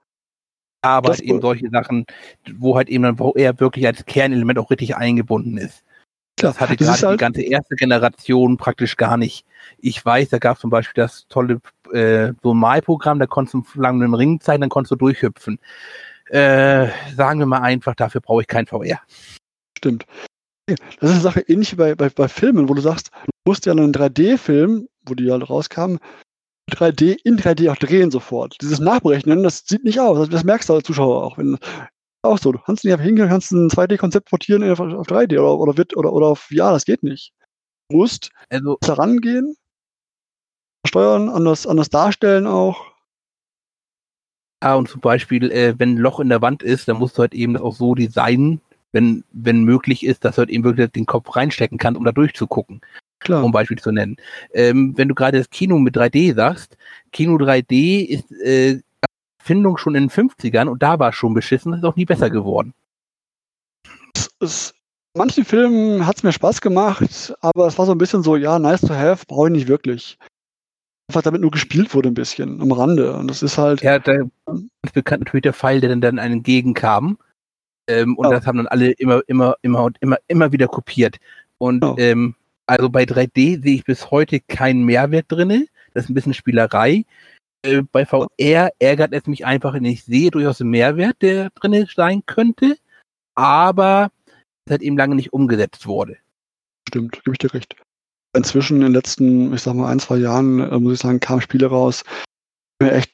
Aber 0.83 1.09
das, 1.09 1.21
eben 1.21 1.41
solche 1.41 1.69
Sachen, 1.71 2.07
wo 2.57 2.77
halt 2.77 2.89
eben 2.89 3.03
dann 3.03 3.19
er 3.35 3.61
wirklich 3.61 3.87
als 3.87 4.05
Kernelement 4.07 4.59
auch 4.59 4.71
richtig 4.71 4.97
eingebunden 4.97 5.59
ist. 5.59 5.85
Das 6.41 6.61
hatte 6.61 6.77
das 6.77 6.87
gerade 6.87 7.07
halt 7.09 7.21
die 7.21 7.25
ganze 7.25 7.43
erste 7.43 7.75
Generation 7.77 8.57
praktisch 8.57 8.97
gar 8.97 9.17
nicht. 9.17 9.45
Ich 9.79 10.05
weiß, 10.05 10.29
da 10.29 10.39
gab 10.39 10.57
es 10.57 10.61
zum 10.61 10.71
Beispiel 10.71 11.03
das 11.03 11.27
tolle 11.29 11.61
äh, 11.93 12.33
so 12.43 12.55
Malprogramm, 12.55 13.19
da 13.19 13.27
konntest 13.27 13.55
du 13.55 13.65
lange 13.81 14.05
einen 14.05 14.15
Ring 14.15 14.41
zeigen, 14.41 14.61
dann 14.61 14.71
konntest 14.71 14.93
du 14.93 14.97
durchhüpfen. 14.97 15.59
Äh, 16.27 16.89
sagen 17.17 17.39
wir 17.39 17.47
mal 17.47 17.61
einfach, 17.61 17.95
dafür 17.95 18.21
brauche 18.21 18.43
ich 18.43 18.47
kein 18.47 18.67
VR. 18.67 19.01
Stimmt. 19.77 20.07
Das 20.67 20.77
ist 21.01 21.11
eine 21.11 21.21
Sache 21.21 21.41
ähnlich 21.41 21.73
wie 21.73 21.77
bei, 21.77 21.95
bei, 21.95 22.11
bei 22.11 22.29
Filmen, 22.29 22.69
wo 22.69 22.75
du 22.75 22.83
sagst, 22.83 23.11
du 23.25 23.31
musst 23.47 23.65
ja 23.65 23.73
einen 23.73 23.93
3D-Film, 23.93 24.89
wo 25.07 25.15
die 25.15 25.25
ja 25.25 25.37
rauskamen, 25.37 25.99
3D 26.71 27.17
in 27.25 27.39
3D 27.39 27.71
auch 27.71 27.77
drehen 27.77 28.11
sofort. 28.11 28.57
Dieses 28.61 28.79
Nachberechnen, 28.79 29.43
das 29.43 29.65
sieht 29.67 29.85
nicht 29.85 30.01
aus. 30.01 30.29
Das 30.29 30.45
merkst 30.45 30.69
du 30.69 30.75
als 30.75 30.85
Zuschauer 30.85 31.25
auch. 31.25 31.39
Wenn, 31.39 31.59
auch 32.23 32.39
so. 32.39 32.53
Du 32.53 32.59
kannst 32.59 32.85
nicht 32.85 32.93
einfach 32.93 33.05
hingehen, 33.05 33.29
kannst 33.29 33.53
ein 33.53 33.69
2D-Konzept 33.69 34.29
portieren 34.29 34.69
auf, 34.71 34.81
auf 34.81 35.07
3D 35.07 35.39
oder, 35.39 35.59
oder, 35.59 35.77
wird, 35.77 35.97
oder, 35.97 36.13
oder 36.13 36.29
auf 36.29 36.41
VR, 36.41 36.73
das 36.73 36.85
geht 36.85 37.03
nicht. 37.03 37.33
Du 37.91 37.99
musst 37.99 38.31
also, 38.51 38.77
da 38.81 38.95
rangehen, 38.95 39.57
steuern, 40.87 41.29
anders, 41.29 41.67
anders 41.67 41.89
darstellen 41.89 42.47
auch. 42.47 42.87
Ja, 44.63 44.75
und 44.75 44.89
zum 44.89 45.01
Beispiel, 45.01 45.51
äh, 45.53 45.79
wenn 45.79 45.95
ein 45.95 45.99
Loch 45.99 46.19
in 46.19 46.29
der 46.29 46.43
Wand 46.43 46.63
ist, 46.63 46.89
dann 46.89 46.99
musst 46.99 47.17
du 47.17 47.21
halt 47.21 47.35
eben 47.35 47.55
das 47.55 47.63
auch 47.63 47.75
so 47.75 47.95
designen, 47.95 48.61
wenn, 48.93 49.23
wenn 49.33 49.63
möglich 49.63 50.05
ist, 50.05 50.25
dass 50.25 50.35
du 50.35 50.41
halt 50.41 50.51
eben 50.51 50.65
wirklich 50.65 50.91
den 50.91 51.07
Kopf 51.07 51.37
reinstecken 51.37 51.79
kannst, 51.79 51.99
um 51.99 52.05
da 52.05 52.13
durchzugucken. 52.13 52.81
Klar. 53.21 53.45
Um 53.45 53.53
Beispiel 53.53 53.79
zu 53.79 53.93
nennen. 53.93 54.17
Ähm, 54.53 54.95
wenn 54.97 55.09
du 55.09 55.15
gerade 55.15 55.39
das 55.39 55.51
Kino 55.51 55.79
mit 55.79 55.97
3D 55.97 56.35
sagst, 56.35 56.77
Kino 57.13 57.37
3D 57.37 58.05
ist 58.05 58.31
äh, 58.33 58.81
Erfindung 59.49 59.79
schon 59.79 59.95
in 59.95 60.09
den 60.09 60.11
50ern 60.11 60.69
und 60.69 60.83
da 60.83 60.99
war 60.99 61.09
es 61.09 61.15
schon 61.15 61.33
beschissen, 61.33 61.73
ist 61.73 61.85
auch 61.85 61.97
nie 61.97 62.05
besser 62.05 62.29
geworden. 62.29 62.75
Es, 64.15 64.29
es, 64.41 64.75
manchen 65.17 65.47
Filmen 65.47 66.07
hat 66.07 66.19
es 66.19 66.23
mir 66.23 66.33
Spaß 66.33 66.61
gemacht, 66.61 67.35
aber 67.41 67.67
es 67.67 67.79
war 67.79 67.87
so 67.87 67.93
ein 67.93 67.99
bisschen 67.99 68.23
so, 68.23 68.37
ja, 68.37 68.59
nice 68.59 68.83
to 68.83 68.93
have, 68.93 69.25
brauche 69.27 69.49
ich 69.49 69.55
nicht 69.55 69.69
wirklich. 69.69 70.19
einfach 71.09 71.23
damit 71.23 71.41
nur 71.41 71.51
gespielt 71.51 71.95
wurde 71.95 72.11
ein 72.11 72.15
bisschen 72.15 72.61
am 72.61 72.73
Rande. 72.73 73.15
Und 73.15 73.29
das 73.29 73.43
ist 73.43 73.57
halt. 73.57 73.83
Ja, 73.83 73.99
da 73.99 74.17
ist 74.83 74.93
bekannt 74.93 75.25
natürlich 75.25 75.45
der 75.45 75.55
Fall, 75.55 75.81
der 75.81 75.89
dann, 75.89 76.03
dann 76.03 76.19
einen 76.19 76.35
entgegenkam. 76.35 77.17
Ähm, 77.89 78.19
und 78.19 78.27
oh. 78.27 78.31
das 78.31 78.47
haben 78.47 78.59
dann 78.59 78.67
alle 78.67 78.91
immer, 78.93 79.23
immer, 79.29 79.57
immer 79.63 79.85
und 79.85 79.97
immer, 80.01 80.19
immer 80.27 80.53
wieder 80.53 80.69
kopiert. 80.69 81.17
Und 81.57 81.83
oh. 81.83 81.95
ähm, 81.97 82.35
also 82.67 82.91
bei 82.91 83.05
3D 83.05 83.63
sehe 83.63 83.77
ich 83.77 83.85
bis 83.85 84.11
heute 84.11 84.41
keinen 84.41 84.85
Mehrwert 84.85 85.25
drinne. 85.29 85.65
Das 85.95 86.05
ist 86.05 86.11
ein 86.11 86.15
bisschen 86.15 86.35
Spielerei. 86.35 87.07
Äh, 87.63 87.83
bei 87.83 88.07
VR 88.07 88.71
ärgert 88.79 89.13
es 89.13 89.27
mich 89.27 89.45
einfach, 89.45 89.75
wenn 89.75 89.85
ich 89.85 90.05
sehe 90.05 90.31
durchaus 90.31 90.61
einen 90.61 90.71
Mehrwert, 90.71 91.17
der 91.23 91.51
drin 91.51 91.87
sein 91.95 92.23
könnte, 92.27 92.77
aber 93.35 94.11
es 94.65 94.75
hat 94.75 94.83
eben 94.83 94.97
lange 94.97 95.15
nicht 95.15 95.33
umgesetzt 95.33 95.87
wurde. 95.87 96.17
Stimmt, 96.89 97.23
gebe 97.25 97.33
ich 97.33 97.39
dir 97.39 97.53
recht. 97.53 97.77
Inzwischen 98.37 98.77
in 98.77 98.83
den 98.83 98.93
letzten, 98.93 99.53
ich 99.55 99.63
sag 99.63 99.75
mal, 99.75 99.91
ein, 99.91 100.01
zwei 100.01 100.19
Jahren, 100.19 100.61
äh, 100.61 100.79
muss 100.79 100.95
ich 100.95 101.01
sagen, 101.01 101.21
kamen 101.21 101.41
Spiele 101.41 101.67
raus, 101.67 102.05
die 102.81 102.87
mir 102.87 102.93
echt 102.93 103.13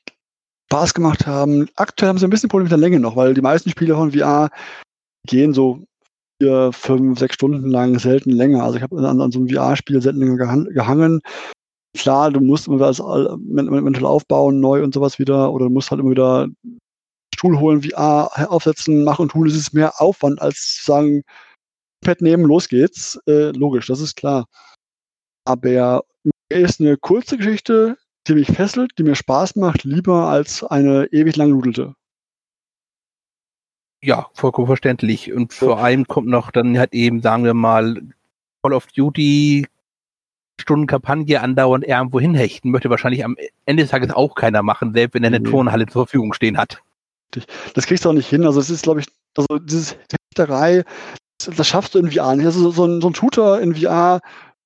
Spaß 0.70 0.94
gemacht 0.94 1.26
haben. 1.26 1.68
Aktuell 1.76 2.08
haben 2.08 2.18
sie 2.18 2.26
ein 2.26 2.30
bisschen 2.30 2.48
Probleme 2.48 2.64
mit 2.64 2.72
der 2.72 2.78
Länge 2.78 3.00
noch, 3.00 3.16
weil 3.16 3.34
die 3.34 3.40
meisten 3.40 3.70
Spiele 3.70 3.94
von 3.94 4.12
VR 4.12 4.50
gehen 5.26 5.54
so 5.54 5.84
vier, 6.40 6.72
fünf, 6.72 7.18
sechs 7.18 7.34
Stunden 7.34 7.70
lang, 7.70 7.98
selten 7.98 8.30
länger. 8.30 8.64
Also 8.64 8.76
ich 8.76 8.82
habe 8.82 8.98
an, 8.98 9.20
an, 9.20 9.30
so 9.30 9.38
einem 9.38 9.48
VR-Spiel 9.48 10.02
selten 10.02 10.20
länger 10.20 10.64
gehangen 10.66 11.22
klar, 11.94 12.30
du 12.30 12.40
musst 12.40 12.66
immer 12.66 12.78
das 12.78 12.98
mental 12.98 14.06
aufbauen, 14.06 14.60
neu 14.60 14.82
und 14.82 14.94
sowas 14.94 15.18
wieder, 15.18 15.52
oder 15.52 15.66
du 15.66 15.70
musst 15.70 15.90
halt 15.90 16.00
immer 16.00 16.10
wieder 16.10 16.48
Stuhl 17.34 17.58
holen, 17.58 17.82
VR 17.82 18.30
aufsetzen, 18.50 19.04
machen 19.04 19.22
und 19.22 19.28
tun. 19.30 19.46
Es 19.46 19.56
ist 19.56 19.72
mehr 19.72 20.00
Aufwand, 20.00 20.40
als 20.40 20.76
zu 20.76 20.84
sagen, 20.84 21.22
Pad 22.04 22.20
nehmen, 22.20 22.44
los 22.44 22.68
geht's. 22.68 23.18
Äh, 23.26 23.50
logisch, 23.50 23.86
das 23.86 24.00
ist 24.00 24.16
klar. 24.16 24.46
Aber 25.44 26.04
mir 26.24 26.32
ist 26.58 26.80
eine 26.80 26.96
kurze 26.96 27.36
Geschichte, 27.36 27.96
die 28.26 28.34
mich 28.34 28.48
fesselt, 28.48 28.92
die 28.98 29.02
mir 29.02 29.14
Spaß 29.14 29.56
macht, 29.56 29.84
lieber 29.84 30.28
als 30.28 30.62
eine 30.64 31.06
ewig 31.12 31.36
lang 31.36 31.50
nudelte. 31.50 31.94
Ja, 34.02 34.28
vollkommen 34.34 34.66
verständlich. 34.66 35.32
Und 35.32 35.52
vor 35.52 35.78
allem 35.78 36.06
kommt 36.06 36.28
noch 36.28 36.50
dann 36.50 36.78
halt 36.78 36.92
eben, 36.92 37.22
sagen 37.22 37.44
wir 37.44 37.54
mal, 37.54 38.02
Call 38.62 38.74
of 38.74 38.86
Duty 38.88 39.66
Stunden 40.60 40.86
Kampagne 40.86 41.40
andauernd 41.40 41.84
irgendwo 41.84 42.20
hinhechten, 42.20 42.70
möchte 42.70 42.90
wahrscheinlich 42.90 43.24
am 43.24 43.36
Ende 43.66 43.82
des 43.82 43.90
Tages 43.90 44.10
auch 44.10 44.34
keiner 44.34 44.62
machen, 44.62 44.94
selbst 44.94 45.14
wenn 45.14 45.24
er 45.24 45.28
eine 45.28 45.40
nee. 45.40 45.50
Turnhalle 45.50 45.86
zur 45.86 46.06
Verfügung 46.06 46.32
stehen 46.32 46.56
hat. 46.56 46.82
Das 47.74 47.86
kriegst 47.86 48.04
du 48.04 48.10
auch 48.10 48.14
nicht 48.14 48.28
hin. 48.28 48.46
Also 48.46 48.60
es 48.60 48.70
ist, 48.70 48.84
glaube 48.84 49.00
ich, 49.00 49.06
also 49.36 49.58
diese 49.58 49.96
Hechterei, 50.10 50.84
das, 51.38 51.56
das, 51.56 51.66
schaffst 51.66 51.94
du 51.94 51.98
in 51.98 52.10
VR 52.10 52.36
nicht. 52.36 52.46
Also 52.46 52.70
so 52.70 52.86
ein, 52.86 53.00
so 53.00 53.08
ein 53.08 53.14
Shooter 53.14 53.60
in 53.60 53.74
VR 53.74 54.20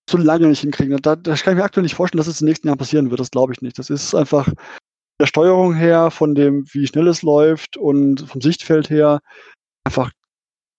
so 0.08 0.18
lange 0.18 0.46
nicht 0.46 0.60
hinkriegen. 0.60 0.96
Da, 1.00 1.16
das 1.16 1.42
kann 1.42 1.54
ich 1.54 1.58
mir 1.58 1.64
aktuell 1.64 1.82
nicht 1.82 1.94
vorstellen, 1.94 2.18
dass 2.18 2.26
es 2.26 2.40
in 2.40 2.46
den 2.46 2.50
nächsten 2.50 2.68
Jahren 2.68 2.78
passieren 2.78 3.10
wird. 3.10 3.20
Das 3.20 3.30
glaube 3.30 3.54
ich 3.54 3.62
nicht. 3.62 3.78
Das 3.78 3.88
ist 3.88 4.14
einfach 4.14 4.48
der 5.20 5.26
Steuerung 5.26 5.74
her, 5.74 6.10
von 6.10 6.34
dem, 6.34 6.66
wie 6.72 6.86
schnell 6.86 7.08
es 7.08 7.22
läuft 7.22 7.76
und 7.76 8.20
vom 8.28 8.40
Sichtfeld 8.40 8.90
her, 8.90 9.20
einfach 9.84 10.10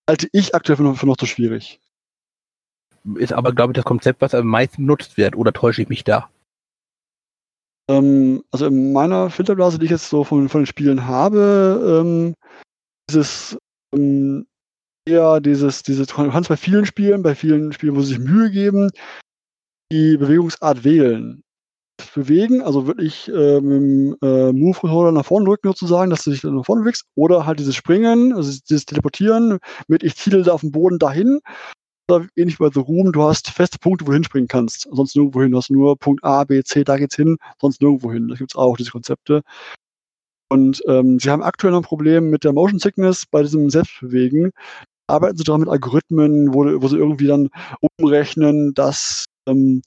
halte 0.08 0.28
ich 0.32 0.54
aktuell 0.54 0.76
für 0.76 0.82
noch, 0.82 0.96
für 0.96 1.06
noch 1.06 1.16
zu 1.16 1.26
schwierig 1.26 1.80
ist 3.16 3.32
aber, 3.32 3.52
glaube 3.52 3.72
ich, 3.72 3.76
das 3.76 3.84
Konzept, 3.84 4.20
was 4.20 4.34
am 4.34 4.46
meisten 4.46 4.86
benutzt 4.86 5.16
wird. 5.16 5.36
Oder 5.36 5.52
täusche 5.52 5.82
ich 5.82 5.88
mich 5.88 6.04
da? 6.04 6.28
Ähm, 7.88 8.42
also 8.50 8.66
in 8.66 8.92
meiner 8.92 9.30
Filterblase, 9.30 9.78
die 9.78 9.86
ich 9.86 9.90
jetzt 9.90 10.08
so 10.08 10.24
von, 10.24 10.48
von 10.48 10.62
den 10.62 10.66
Spielen 10.66 11.06
habe, 11.06 12.02
ähm, 12.02 12.34
dieses 13.08 13.58
ähm, 13.94 14.46
eher 15.06 15.40
dieses, 15.40 15.82
dieses, 15.82 16.06
du 16.06 16.14
kannst 16.30 16.48
bei 16.48 16.56
vielen 16.56 16.86
Spielen, 16.86 17.22
bei 17.22 17.34
vielen 17.34 17.72
Spielen, 17.72 17.96
wo 17.96 18.00
sie 18.00 18.14
sich 18.14 18.18
Mühe 18.18 18.50
geben, 18.50 18.90
die 19.92 20.16
Bewegungsart 20.16 20.84
wählen. 20.84 21.42
Bewegen, 22.14 22.62
also 22.62 22.86
wirklich 22.86 23.28
äh, 23.28 23.60
mit 23.60 23.72
dem 23.72 24.16
äh, 24.22 24.52
Move-Controller 24.52 25.12
nach 25.12 25.26
vorne 25.26 25.44
drücken 25.44 25.68
sozusagen, 25.68 26.10
dass 26.10 26.24
du 26.24 26.30
dich 26.30 26.42
nach 26.42 26.64
vorne 26.64 26.82
bewegst, 26.82 27.04
oder 27.14 27.44
halt 27.44 27.58
dieses 27.58 27.76
Springen, 27.76 28.32
also 28.32 28.58
dieses 28.68 28.86
Teleportieren 28.86 29.58
mit 29.86 30.02
ich 30.02 30.16
ziele 30.16 30.42
da 30.42 30.52
auf 30.52 30.62
dem 30.62 30.72
Boden 30.72 30.98
dahin 30.98 31.40
ähnlich 32.36 32.58
wie 32.58 32.64
bei 32.64 32.70
The 32.72 32.80
Room, 32.80 33.12
du 33.12 33.22
hast 33.22 33.50
feste 33.50 33.78
Punkte, 33.78 34.06
wo 34.06 34.10
du 34.10 34.14
hinspringen 34.14 34.48
kannst. 34.48 34.88
Sonst 34.90 35.16
nirgendwo 35.16 35.42
hin. 35.42 35.52
Du 35.52 35.58
hast 35.58 35.70
nur 35.70 35.96
Punkt 35.96 36.24
A, 36.24 36.44
B, 36.44 36.62
C, 36.62 36.84
da 36.84 36.96
geht's 36.96 37.16
hin, 37.16 37.36
sonst 37.60 37.80
nirgendwo 37.80 38.12
hin. 38.12 38.28
Da 38.28 38.34
gibt's 38.34 38.56
auch 38.56 38.76
diese 38.76 38.90
Konzepte. 38.90 39.42
Und 40.52 40.82
ähm, 40.88 41.20
sie 41.20 41.30
haben 41.30 41.42
aktuell 41.42 41.72
noch 41.72 41.80
ein 41.80 41.84
Problem 41.84 42.30
mit 42.30 42.44
der 42.44 42.52
Motion 42.52 42.80
Sickness 42.80 43.24
bei 43.26 43.42
diesem 43.42 43.70
Selbstbewegen. 43.70 44.50
Arbeiten 45.06 45.36
sie 45.36 45.44
daran 45.44 45.60
mit 45.60 45.70
Algorithmen, 45.70 46.52
wo, 46.54 46.64
wo 46.82 46.88
sie 46.88 46.96
irgendwie 46.96 47.26
dann 47.26 47.50
umrechnen, 47.98 48.74
dass 48.74 49.26
ähm, 49.46 49.82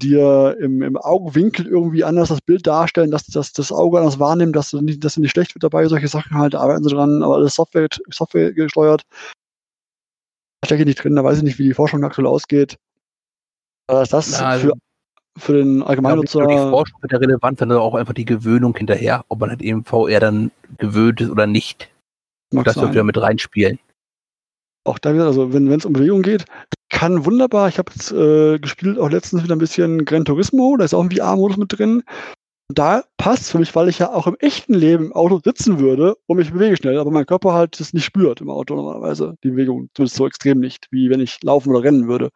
dir 0.00 0.56
im, 0.60 0.82
im 0.82 0.96
Augenwinkel 0.96 1.66
irgendwie 1.66 2.04
anders 2.04 2.28
das 2.28 2.40
Bild 2.40 2.66
darstellen, 2.66 3.10
dass, 3.10 3.26
dass 3.26 3.52
das 3.52 3.72
Auge 3.72 3.98
anders 3.98 4.18
wahrnimmt, 4.18 4.56
dass 4.56 4.70
du 4.70 4.80
nicht, 4.80 5.04
dass 5.04 5.14
du 5.14 5.20
nicht 5.20 5.30
schlecht 5.30 5.54
wird 5.54 5.62
dabei, 5.62 5.86
solche 5.86 6.08
Sachen 6.08 6.36
halt, 6.36 6.54
arbeiten 6.54 6.84
sie 6.84 6.94
dran, 6.94 7.22
aber 7.22 7.36
alles 7.36 7.54
Software, 7.54 7.88
Software 8.10 8.52
gesteuert 8.52 9.02
stecke 10.64 10.84
nicht 10.84 11.02
drin, 11.02 11.16
da 11.16 11.24
weiß 11.24 11.38
ich 11.38 11.44
nicht, 11.44 11.58
wie 11.58 11.64
die 11.64 11.74
Forschung 11.74 12.04
aktuell 12.04 12.26
ausgeht. 12.26 12.78
Aber 13.86 14.02
ist 14.02 14.12
das 14.12 14.30
Na, 14.40 14.46
also, 14.46 14.68
für, 14.68 14.74
für 15.40 15.52
den 15.54 15.82
Allgemeinnutzer. 15.82 16.40
Ja, 16.40 16.46
die 16.46 16.70
Forschung 16.70 17.02
wird 17.02 17.12
ja 17.12 17.18
relevant, 17.18 17.58
sondern 17.58 17.78
auch 17.78 17.94
einfach 17.94 18.14
die 18.14 18.24
Gewöhnung 18.24 18.76
hinterher, 18.76 19.24
ob 19.28 19.40
man 19.40 19.50
halt 19.50 19.62
eben 19.62 19.84
VR 19.84 20.20
dann 20.20 20.50
gewöhnt 20.78 21.20
ist 21.20 21.30
oder 21.30 21.46
nicht. 21.46 21.90
Mag 22.52 22.64
das 22.64 22.76
wird 22.76 22.92
wieder 22.92 23.04
mit 23.04 23.20
reinspielen. 23.20 23.78
Auch 24.84 24.98
da 24.98 25.14
wieder, 25.14 25.26
also 25.26 25.52
wenn 25.52 25.70
es 25.70 25.84
um 25.84 25.94
Bewegung 25.94 26.22
geht, 26.22 26.44
kann 26.90 27.24
wunderbar. 27.24 27.68
Ich 27.68 27.78
habe 27.78 27.90
jetzt 27.94 28.12
äh, 28.12 28.58
gespielt 28.58 28.98
auch 28.98 29.10
letztens 29.10 29.42
wieder 29.42 29.56
ein 29.56 29.58
bisschen 29.58 30.04
Gran 30.04 30.24
Turismo, 30.24 30.76
da 30.76 30.84
ist 30.84 30.94
auch 30.94 31.02
ein 31.02 31.10
VR-Modus 31.10 31.56
mit 31.56 31.76
drin 31.76 32.02
da 32.68 33.04
passt 33.16 33.50
für 33.50 33.58
mich, 33.58 33.74
weil 33.74 33.88
ich 33.88 33.98
ja 33.98 34.12
auch 34.12 34.26
im 34.26 34.36
echten 34.38 34.74
Leben 34.74 35.06
im 35.06 35.12
Auto 35.12 35.40
sitzen 35.42 35.78
würde 35.78 36.16
und 36.26 36.38
mich 36.38 36.52
bewege 36.52 36.76
schnell, 36.76 36.98
aber 36.98 37.10
mein 37.10 37.26
Körper 37.26 37.52
halt 37.52 37.78
das 37.78 37.92
nicht 37.92 38.04
spürt 38.04 38.40
im 38.40 38.50
Auto 38.50 38.74
normalerweise, 38.74 39.36
die 39.44 39.50
Bewegung, 39.50 39.90
zumindest 39.94 40.16
so 40.16 40.26
extrem 40.26 40.60
nicht, 40.60 40.88
wie 40.90 41.10
wenn 41.10 41.20
ich 41.20 41.42
laufen 41.42 41.70
oder 41.70 41.82
rennen 41.82 42.08
würde. 42.08 42.30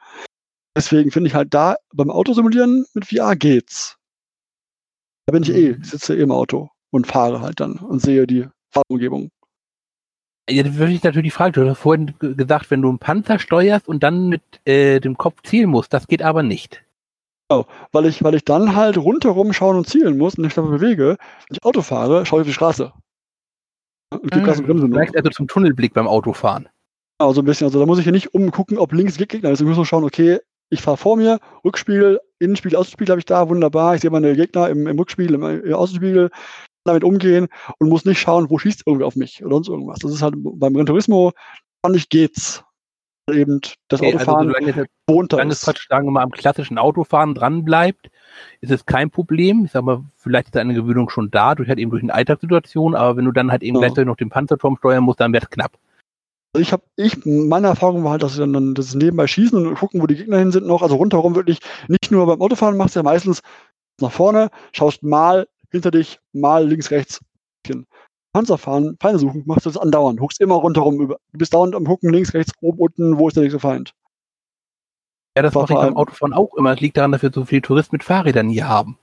Deswegen 0.77 1.11
finde 1.11 1.29
ich 1.29 1.35
halt 1.35 1.55
da 1.55 1.77
beim 1.93 2.11
Autosimulieren 2.11 2.85
mit 2.95 3.07
VR 3.07 3.37
geht's. 3.37 3.97
Da 5.27 5.33
bin 5.33 5.43
ich 5.43 5.51
eh, 5.51 5.73
mhm. 5.75 5.83
sitze 5.83 6.17
eh 6.17 6.23
im 6.23 6.31
Auto 6.31 6.71
und 6.91 7.07
fahre 7.07 7.41
halt 7.41 7.61
dann 7.61 7.77
und 7.77 8.01
sehe 8.01 8.27
die 8.27 8.47
Fahrumgebung. 8.71 9.31
Ja, 10.49 10.63
da 10.63 10.75
würde 10.77 10.93
ich 10.93 11.03
natürlich 11.03 11.33
die 11.33 11.37
Frage, 11.37 11.61
du 11.61 11.69
hast 11.69 11.79
vorhin 11.79 12.15
gesagt, 12.19 12.71
wenn 12.71 12.81
du 12.81 12.89
einen 12.89 12.99
Panzer 12.99 13.39
steuerst 13.39 13.89
und 13.89 14.03
dann 14.03 14.29
mit 14.29 14.43
äh, 14.65 14.99
dem 15.01 15.19
Kopf 15.19 15.43
zielen 15.43 15.69
musst, 15.69 15.93
das 15.93 16.07
geht 16.07 16.23
aber 16.23 16.43
nicht. 16.43 16.83
Genau, 17.51 17.67
weil 17.93 18.07
ich, 18.07 18.23
weil 18.23 18.35
ich 18.35 18.45
dann 18.45 18.77
halt 18.77 18.99
rundherum 18.99 19.53
schauen 19.53 19.77
und 19.77 19.89
zielen 19.89 20.19
muss 20.19 20.35
und 20.37 20.45
ich 20.45 20.55
dabei 20.55 20.71
bewege. 20.71 21.17
Wenn 21.49 21.57
ich 21.57 21.65
Auto 21.65 21.83
fahre, 21.83 22.27
schaue 22.27 22.41
ich 22.41 22.43
auf 22.43 22.49
die 22.49 22.55
Straße. 22.55 22.93
Und 24.11 24.35
die 24.35 24.39
und 24.39 24.67
Bremse 24.67 24.89
Vielleicht 24.89 25.17
also 25.17 25.31
zum 25.31 25.49
Tunnelblick 25.49 25.95
beim 25.95 26.07
Autofahren. 26.07 26.69
Genau, 27.19 27.33
so 27.33 27.41
ein 27.43 27.45
bisschen. 27.45 27.67
Also 27.67 27.79
da 27.79 27.87
muss 27.87 27.99
ich 27.99 28.07
ja 28.07 28.13
nicht 28.13 28.35
umgucken, 28.35 28.79
ob 28.79 28.93
links 28.93 29.17
Gegner 29.17 29.51
ist. 29.51 29.61
Ich 29.61 29.67
muss 29.67 29.77
nur 29.77 29.87
schauen, 29.87 30.05
okay, 30.05 30.39
ich 30.71 30.83
fahre 30.83 30.97
vor 30.97 31.17
mir, 31.17 31.41
Rückspiegel, 31.65 32.21
Innenspiegel, 32.39 32.79
Außenspiegel 32.79 33.13
habe 33.13 33.21
ich 33.21 33.27
da, 33.27 33.49
wunderbar. 33.49 33.95
Ich 33.95 34.03
sehe 34.03 34.11
meine 34.11 34.35
Gegner 34.37 34.69
im, 34.69 34.87
im 34.87 34.99
Rückspiegel, 34.99 35.35
im, 35.35 35.43
im 35.43 35.75
Außenspiegel, 35.75 36.31
damit 36.85 37.05
umgehen 37.05 37.49
und 37.79 37.89
muss 37.89 38.05
nicht 38.05 38.21
schauen, 38.21 38.51
wo 38.51 38.59
schießt 38.59 38.83
irgendwie 38.87 39.05
auf 39.05 39.17
mich 39.17 39.45
oder 39.45 39.57
sonst 39.57 39.69
irgendwas. 39.69 39.99
Das 40.01 40.13
ist 40.13 40.23
halt 40.23 40.35
beim 40.37 40.75
Gran 40.75 40.87
Turismo, 40.87 41.33
fand 41.85 41.97
ich, 41.97 42.09
geht's 42.09 42.63
eben 43.35 43.61
das 43.89 44.01
okay, 44.01 44.15
Autofahren 44.15 44.49
also 44.49 44.61
solange, 44.61 44.87
wohnt 45.07 45.31
solange 45.31 45.53
es 45.53 45.65
praktisch, 45.65 45.89
sagen 45.89 46.07
wir 46.07 46.13
mal, 46.13 46.23
am 46.23 46.31
klassischen 46.31 46.79
Autofahren 46.79 47.35
dran 47.35 47.65
bleibt, 47.65 48.11
ist 48.61 48.71
es 48.71 48.87
kein 48.87 49.11
Problem. 49.11 49.65
Ich 49.65 49.73
sag 49.73 49.85
mal, 49.85 50.05
vielleicht 50.17 50.49
ist 50.49 50.57
eine 50.57 50.75
Gewöhnung 50.75 51.11
schon 51.11 51.31
da, 51.31 51.55
durch 51.55 51.69
halt 51.69 51.79
eben 51.79 51.91
durch 51.91 52.03
eine 52.03 52.15
Alltagssituation, 52.15 52.95
aber 52.95 53.17
wenn 53.17 53.25
du 53.25 53.33
dann 53.33 53.51
halt 53.51 53.63
eben 53.63 53.77
ja. 53.77 53.81
gleichzeitig 53.81 54.07
noch 54.07 54.17
den 54.17 54.31
Panzerturm 54.31 54.77
steuern 54.77 55.05
musst, 55.05 55.21
dann 55.21 55.33
wird 55.33 55.45
es 55.45 55.51
knapp. 55.51 55.79
Also 56.55 56.63
ich 56.63 56.73
habe, 56.73 56.83
ich, 56.97 57.25
meine 57.25 57.67
Erfahrung 57.67 58.05
war 58.05 58.13
halt, 58.13 58.23
dass 58.23 58.33
ich 58.33 58.39
dann 58.39 58.75
das 58.75 58.95
nebenbei 58.95 59.27
schießen 59.27 59.67
und 59.67 59.75
gucken, 59.75 60.01
wo 60.01 60.07
die 60.07 60.17
Gegner 60.17 60.39
hin 60.39 60.51
sind 60.51 60.67
noch, 60.67 60.83
also 60.83 60.97
rundherum 60.97 61.35
wirklich, 61.35 61.59
nicht 61.89 62.11
nur 62.11 62.27
beim 62.27 62.41
Autofahren 62.41 62.77
machst 62.77 62.97
du 62.97 63.01
ja 63.01 63.05
meistens 63.05 63.43
nach 64.01 64.13
vorne, 64.13 64.51
schaust 64.73 65.03
mal 65.03 65.47
hinter 65.71 65.91
dich, 65.91 66.21
mal 66.33 66.67
links, 66.67 66.91
rechts. 66.91 67.21
Panzer 67.65 67.85
fahren, 68.33 68.97
Feinde 69.01 69.19
suchen, 69.19 69.43
machst 69.47 69.67
du 69.67 69.71
das 69.71 69.77
andauernd. 69.77 70.21
Huckst 70.21 70.41
immer 70.41 70.57
rundherum 70.57 71.01
über. 71.01 71.19
Du 71.33 71.39
bist 71.39 71.55
dauernd 71.55 71.75
am 71.75 71.85
Gucken, 71.85 72.11
links, 72.11 72.35
rechts, 72.35 72.53
oben, 72.61 72.79
unten, 72.79 73.19
wo 73.19 73.29
ist 73.29 73.35
der 73.35 73.43
nächste 73.43 73.61
Feind. 73.61 73.95
Ja, 75.37 75.43
das 75.43 75.55
mache 75.55 75.73
ich 75.73 75.79
beim 75.79 75.97
Autofahren 75.97 76.33
auch 76.33 76.55
immer. 76.55 76.73
Es 76.73 76.81
liegt 76.81 76.97
daran, 76.97 77.13
dass 77.13 77.23
wir 77.23 77.31
so 77.33 77.45
viele 77.45 77.63
Touristen 77.63 77.95
mit 77.95 78.05
Fahrrädern 78.05 78.49
hier 78.49 78.69
haben. 78.69 78.99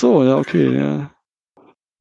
So, 0.00 0.24
ja, 0.24 0.38
okay, 0.38 0.76
ja. 0.76 1.10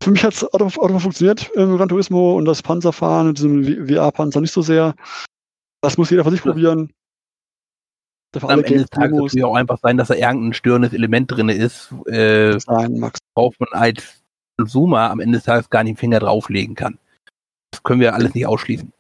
Für 0.02 0.12
mich 0.12 0.24
hat 0.24 0.34
das 0.34 0.54
Auto, 0.54 0.66
Auto 0.66 1.00
funktioniert 1.00 1.52
im 1.56 1.78
Gran 1.78 1.90
Turismo 1.90 2.36
und 2.38 2.46
das 2.46 2.64
Panzerfahren 2.64 3.28
mit 3.28 3.38
diesem 3.38 3.88
VR-Panzer 3.88 4.42
nicht 4.42 4.54
so 4.54 4.62
sehr. 4.62 4.96
Das 5.82 5.98
muss 5.98 6.10
jeder 6.10 6.24
für 6.24 6.32
sich 6.32 6.42
probieren. 6.42 6.92
Am 8.42 8.50
Ende 8.50 8.80
des 8.80 8.90
Tages 8.90 9.20
muss 9.20 9.36
es 9.36 9.44
auch 9.44 9.56
einfach 9.56 9.78
sein, 9.80 9.98
dass 9.98 10.08
da 10.08 10.16
irgendein 10.16 10.54
störendes 10.54 10.94
Element 10.94 11.30
drin 11.30 11.50
ist, 11.50 11.94
äh, 12.06 12.58
sein, 12.60 12.98
Max. 12.98 13.20
worauf 13.36 13.60
man 13.60 13.70
als 13.74 14.21
Consumer 14.62 15.10
am 15.10 15.20
Ende 15.20 15.38
des 15.38 15.46
Tages 15.46 15.70
gar 15.70 15.84
nicht 15.84 15.98
den 15.98 16.00
Finger 16.00 16.20
drauflegen 16.20 16.76
kann. 16.76 17.00
Das 17.72 17.82
können 17.84 18.00
wir 18.02 18.14
alles 18.14 18.36
nicht 18.36 18.46
ausschließen. 18.46 18.94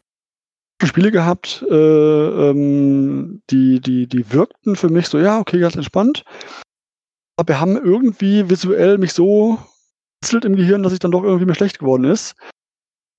Spiele 0.84 1.12
gehabt, 1.12 1.64
äh, 1.70 1.76
ähm, 2.50 3.44
die, 3.52 3.80
die, 3.80 4.08
die 4.08 4.32
wirkten 4.32 4.76
für 4.76 4.90
mich 4.90 5.08
so, 5.08 5.20
ja, 5.20 5.40
okay, 5.40 5.60
ganz 5.60 5.76
entspannt. 5.76 6.24
Aber 7.38 7.48
wir 7.50 7.60
haben 7.60 7.78
irgendwie 7.78 8.50
visuell 8.50 8.98
mich 8.98 9.14
so 9.14 9.60
im 10.32 10.56
Gehirn, 10.56 10.82
dass 10.82 10.94
ich 10.94 11.00
dann 11.00 11.12
doch 11.12 11.24
irgendwie 11.24 11.46
mir 11.46 11.56
schlecht 11.56 11.78
geworden 11.78 12.06
ist. 12.06 12.34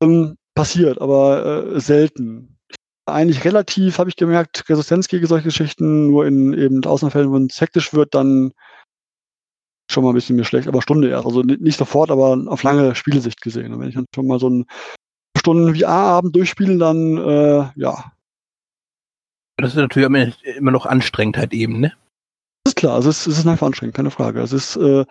Ähm, 0.03 0.37
passiert, 0.57 1.01
aber 1.01 1.67
äh, 1.67 1.81
selten. 1.81 2.59
Eigentlich 3.07 3.45
relativ, 3.45 3.99
habe 3.99 4.11
ich 4.11 4.17
gemerkt, 4.17 4.69
Resistenz 4.69 5.07
gegen 5.07 5.27
solche 5.27 5.47
Geschichten, 5.47 6.09
nur 6.09 6.27
in 6.27 6.53
eben 6.55 6.85
Ausnahmefällen, 6.85 7.33
wenn 7.33 7.47
es 7.47 7.61
hektisch 7.61 7.93
wird, 7.93 8.15
dann 8.15 8.53
schon 9.93 10.05
mal 10.05 10.11
ein 10.11 10.15
bisschen 10.15 10.37
mir 10.37 10.45
schlecht, 10.45 10.69
aber 10.69 10.83
Stunde 10.83 11.09
erst. 11.09 11.27
Also 11.27 11.43
nicht 11.43 11.79
sofort, 11.79 12.11
aber 12.11 12.43
auf 12.47 12.63
lange 12.63 12.95
Spielesicht 12.95 13.41
gesehen. 13.41 13.73
Und 13.73 13.81
wenn 13.81 13.89
ich 13.89 13.95
dann 13.95 14.07
schon 14.15 14.27
mal 14.27 14.39
so 14.39 14.47
einen 14.47 14.67
Stunden 15.37 15.75
VR-Abend 15.75 16.35
durchspiele, 16.35 16.79
dann 16.79 17.17
äh, 17.19 17.71
ja. 17.77 18.13
Das 19.59 19.71
ist 19.71 19.77
natürlich 19.77 20.37
immer 20.57 20.71
noch 20.71 20.87
anstrengend 20.87 21.37
halt 21.37 21.53
eben, 21.53 21.81
ne? 21.81 21.93
Das 22.65 22.73
ist 22.73 22.77
klar, 22.77 22.95
also 22.95 23.11
es, 23.11 23.27
es 23.27 23.39
ist 23.39 23.47
einfach 23.47 23.67
anstrengend, 23.67 23.97
keine 23.97 24.11
Frage. 24.11 24.41
Es 24.41 24.53
ist 24.53 24.77
äh, 24.77 25.05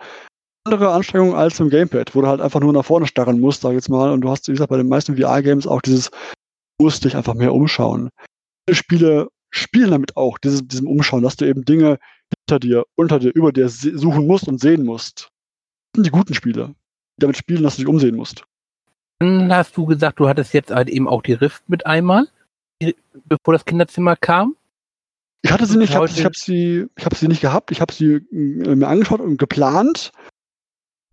andere 0.64 0.92
Anstrengung 0.92 1.34
als 1.34 1.60
im 1.60 1.70
Gamepad, 1.70 2.14
wo 2.14 2.22
du 2.22 2.28
halt 2.28 2.40
einfach 2.40 2.60
nur 2.60 2.72
nach 2.72 2.84
vorne 2.84 3.06
starren 3.06 3.40
musst, 3.40 3.62
sag 3.62 3.70
ich 3.70 3.76
jetzt 3.76 3.88
mal. 3.88 4.10
Und 4.10 4.22
du 4.22 4.30
hast, 4.30 4.48
wie 4.48 4.52
gesagt, 4.52 4.70
bei 4.70 4.76
den 4.76 4.88
meisten 4.88 5.16
VR-Games 5.16 5.66
auch 5.66 5.82
dieses, 5.82 6.10
musst 6.80 7.04
dich 7.04 7.16
einfach 7.16 7.34
mehr 7.34 7.54
umschauen. 7.54 8.10
Viele 8.68 8.76
Spiele 8.76 9.28
spielen 9.50 9.90
damit 9.90 10.16
auch, 10.16 10.38
dieses, 10.38 10.66
diesem 10.66 10.86
Umschauen, 10.88 11.22
dass 11.22 11.36
du 11.36 11.46
eben 11.46 11.64
Dinge 11.64 11.98
hinter 12.46 12.60
dir, 12.60 12.84
unter 12.94 13.18
dir, 13.18 13.32
über 13.34 13.52
dir 13.52 13.68
suchen 13.68 14.26
musst 14.26 14.48
und 14.48 14.60
sehen 14.60 14.84
musst. 14.84 15.28
Das 15.92 15.98
sind 15.98 16.06
die 16.06 16.10
guten 16.10 16.34
Spiele, 16.34 16.74
die 17.16 17.20
damit 17.20 17.36
spielen, 17.36 17.62
dass 17.62 17.76
du 17.76 17.82
dich 17.82 17.88
umsehen 17.88 18.16
musst. 18.16 18.44
Dann 19.20 19.52
hast 19.52 19.76
du 19.76 19.86
gesagt, 19.86 20.18
du 20.18 20.28
hattest 20.28 20.52
jetzt 20.54 20.70
halt 20.70 20.88
eben 20.88 21.08
auch 21.08 21.22
die 21.22 21.34
Rift 21.34 21.68
mit 21.68 21.86
einmal, 21.86 22.28
bevor 23.24 23.54
das 23.54 23.64
Kinderzimmer 23.64 24.16
kam. 24.16 24.56
Ich 25.44 25.50
hatte 25.50 25.66
sie 25.66 25.76
nicht, 25.76 25.90
ich 25.90 25.96
habe 25.96 26.08
hab 26.08 26.36
sie, 26.36 26.86
ich 26.96 27.04
habe 27.04 27.16
sie 27.16 27.28
nicht 27.28 27.40
gehabt. 27.40 27.72
Ich 27.72 27.80
habe 27.80 27.92
sie 27.92 28.14
äh, 28.14 28.74
mir 28.74 28.86
angeschaut 28.86 29.20
und 29.20 29.38
geplant 29.38 30.12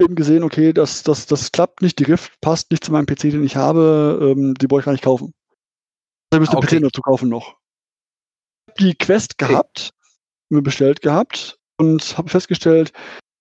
eben 0.01 0.15
gesehen, 0.15 0.43
okay, 0.43 0.73
das, 0.73 1.03
das, 1.03 1.25
das 1.25 1.51
klappt 1.51 1.81
nicht, 1.81 1.99
die 1.99 2.05
Rift 2.05 2.39
passt 2.41 2.71
nicht 2.71 2.83
zu 2.83 2.91
meinem 2.91 3.05
PC, 3.05 3.31
den 3.31 3.43
ich 3.43 3.55
habe, 3.55 4.19
ähm, 4.21 4.53
die 4.55 4.69
wollte 4.71 4.81
ich 4.81 4.85
gar 4.85 4.91
nicht 4.93 5.03
kaufen. 5.03 5.33
Ich 6.33 6.39
müsste 6.39 6.57
okay. 6.57 6.77
PC 6.77 6.83
dazu 6.83 7.01
kaufen 7.01 7.29
noch. 7.29 7.57
Die 8.79 8.95
Quest 8.95 9.37
gehabt, 9.37 9.91
mir 10.49 10.61
bestellt 10.61 11.01
gehabt 11.01 11.57
und 11.77 12.17
habe 12.17 12.29
festgestellt, 12.29 12.91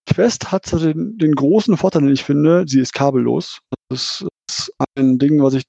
Quest 0.06 0.50
hat 0.50 0.70
den, 0.72 1.18
den 1.18 1.34
großen 1.34 1.76
Vorteil, 1.76 2.02
den 2.02 2.12
ich 2.12 2.24
finde, 2.24 2.64
sie 2.66 2.80
ist 2.80 2.94
kabellos. 2.94 3.60
Das 3.90 4.24
ist 4.48 4.72
ein 4.96 5.18
Ding, 5.18 5.42
was 5.42 5.54
ich 5.54 5.64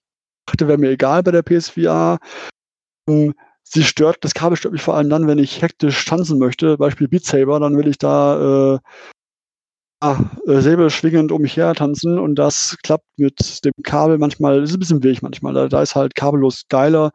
dachte, 0.45 0.67
wäre 0.67 0.77
mir 0.77 0.91
egal 0.91 1.23
bei 1.23 1.31
der 1.31 1.43
PSVR. 1.43 2.19
Ähm, 3.09 3.33
sie 3.63 3.83
stört, 3.83 4.17
das 4.21 4.33
Kabel 4.33 4.57
stört 4.57 4.73
mich 4.73 4.81
vor 4.81 4.95
allem 4.95 5.09
dann, 5.09 5.27
wenn 5.27 5.37
ich 5.37 5.61
hektisch 5.61 6.05
tanzen 6.05 6.39
möchte, 6.39 6.77
Beispiel 6.77 7.07
Beat 7.07 7.25
Saber, 7.25 7.59
dann 7.59 7.77
will 7.77 7.87
ich 7.87 7.97
da 7.97 8.75
äh, 8.75 8.79
ah, 10.01 10.19
äh, 10.47 10.61
Säbel 10.61 10.89
schwingend 10.89 11.31
um 11.31 11.41
mich 11.41 11.57
her 11.57 11.73
tanzen 11.75 12.17
und 12.17 12.35
das 12.35 12.77
klappt 12.83 13.05
mit 13.17 13.65
dem 13.65 13.73
Kabel 13.83 14.17
manchmal, 14.17 14.63
ist 14.63 14.73
ein 14.73 14.79
bisschen 14.79 15.03
weg 15.03 15.21
manchmal. 15.21 15.53
Da, 15.53 15.67
da 15.67 15.81
ist 15.81 15.95
halt 15.95 16.15
kabellos 16.15 16.63
geiler. 16.69 17.11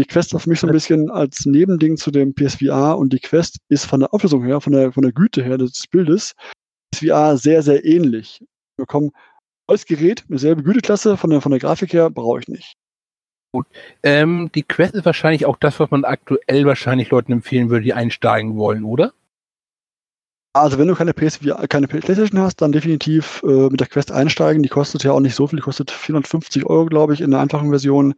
Die 0.00 0.06
Quest 0.06 0.30
für 0.30 0.48
mich 0.48 0.60
so 0.60 0.66
ein 0.66 0.72
bisschen 0.72 1.10
als 1.10 1.44
Nebending 1.44 1.98
zu 1.98 2.10
dem 2.10 2.34
PSVR 2.34 2.96
und 2.96 3.12
die 3.12 3.18
Quest 3.18 3.58
ist 3.68 3.84
von 3.84 4.00
der 4.00 4.14
Auflösung 4.14 4.42
her, 4.44 4.60
von 4.60 4.72
der, 4.72 4.92
von 4.92 5.02
der 5.02 5.12
Güte 5.12 5.44
her 5.44 5.58
des 5.58 5.86
Bildes, 5.86 6.34
PSVR 6.90 7.36
sehr, 7.36 7.62
sehr 7.62 7.84
ähnlich. 7.84 8.40
Wir 8.76 8.86
bekommen 8.86 9.10
neues 9.68 9.84
Gerät, 9.84 10.24
eine 10.28 10.38
selbe 10.38 10.62
Güteklasse, 10.62 11.18
von 11.18 11.28
der, 11.28 11.42
von 11.42 11.50
der 11.50 11.60
Grafik 11.60 11.92
her 11.92 12.08
brauche 12.08 12.40
ich 12.40 12.48
nicht. 12.48 12.76
Gut. 13.52 13.66
Ähm, 14.02 14.50
die 14.54 14.62
Quest 14.62 14.94
ist 14.94 15.04
wahrscheinlich 15.04 15.44
auch 15.44 15.56
das, 15.56 15.78
was 15.80 15.90
man 15.90 16.04
aktuell 16.04 16.64
wahrscheinlich 16.64 17.10
Leuten 17.10 17.32
empfehlen 17.32 17.68
würde, 17.68 17.84
die 17.84 17.92
einsteigen 17.92 18.56
wollen, 18.56 18.84
oder? 18.84 19.12
Also 20.52 20.78
wenn 20.78 20.88
du 20.88 20.94
keine, 20.94 21.12
PSV, 21.12 21.42
keine 21.68 21.86
PlayStation 21.86 22.40
hast, 22.40 22.60
dann 22.60 22.72
definitiv 22.72 23.42
äh, 23.44 23.68
mit 23.68 23.78
der 23.78 23.86
Quest 23.86 24.10
einsteigen. 24.10 24.64
Die 24.64 24.68
kostet 24.68 25.04
ja 25.04 25.12
auch 25.12 25.20
nicht 25.20 25.36
so 25.36 25.46
viel, 25.46 25.58
die 25.58 25.62
kostet 25.62 25.90
450 25.92 26.66
Euro, 26.66 26.86
glaube 26.86 27.14
ich, 27.14 27.20
in 27.20 27.30
der 27.30 27.40
einfachen 27.40 27.70
Version. 27.70 28.14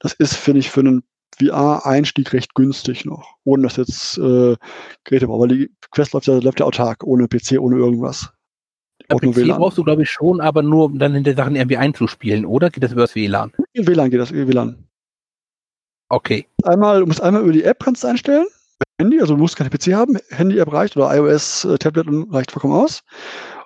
Das 0.00 0.12
ist, 0.12 0.34
finde 0.34 0.60
ich, 0.60 0.70
für 0.70 0.80
einen 0.80 1.02
VR-Einstieg 1.38 2.32
recht 2.32 2.54
günstig 2.54 3.04
noch, 3.04 3.36
ohne 3.44 3.64
dass 3.64 3.76
jetzt 3.76 4.18
äh, 4.18 4.56
Geräte 5.04 5.26
brauchen, 5.26 5.40
weil 5.40 5.56
die 5.56 5.70
Quest 5.90 6.12
läuft 6.12 6.26
ja, 6.26 6.38
läuft 6.38 6.60
ja 6.60 6.66
autark, 6.66 7.04
ohne 7.04 7.28
PC, 7.28 7.58
ohne 7.60 7.76
irgendwas. 7.76 8.32
Ja, 9.08 9.16
PC 9.16 9.36
WLAN. 9.36 9.58
brauchst 9.58 9.78
du, 9.78 9.84
glaube 9.84 10.02
ich, 10.02 10.10
schon, 10.10 10.40
aber 10.40 10.62
nur 10.62 10.86
um 10.86 10.98
dann 10.98 11.14
hinter 11.14 11.34
Sachen 11.34 11.56
irgendwie 11.56 11.76
einzuspielen, 11.76 12.44
oder? 12.44 12.70
Geht 12.70 12.84
das 12.84 12.92
über 12.92 13.02
das 13.02 13.14
WLAN? 13.14 13.52
In 13.72 13.86
WLAN 13.86 14.10
geht 14.10 14.20
das, 14.20 14.30
über 14.30 14.48
WLAN. 14.48 14.86
Okay. 16.08 16.46
Einmal, 16.64 17.00
du 17.00 17.06
musst 17.06 17.22
einmal 17.22 17.42
über 17.42 17.52
die 17.52 17.64
App 17.64 17.82
kannst 17.82 18.04
einstellen. 18.04 18.46
Handy, 18.98 19.20
also 19.20 19.34
du 19.34 19.40
musst 19.40 19.56
keine 19.56 19.70
PC 19.70 19.94
haben, 19.94 20.18
Handy-App 20.30 20.72
reicht 20.72 20.96
oder 20.96 21.14
iOS, 21.16 21.64
äh, 21.64 21.78
Tablet 21.78 22.06
reicht 22.30 22.50
vollkommen 22.50 22.74
aus. 22.74 23.02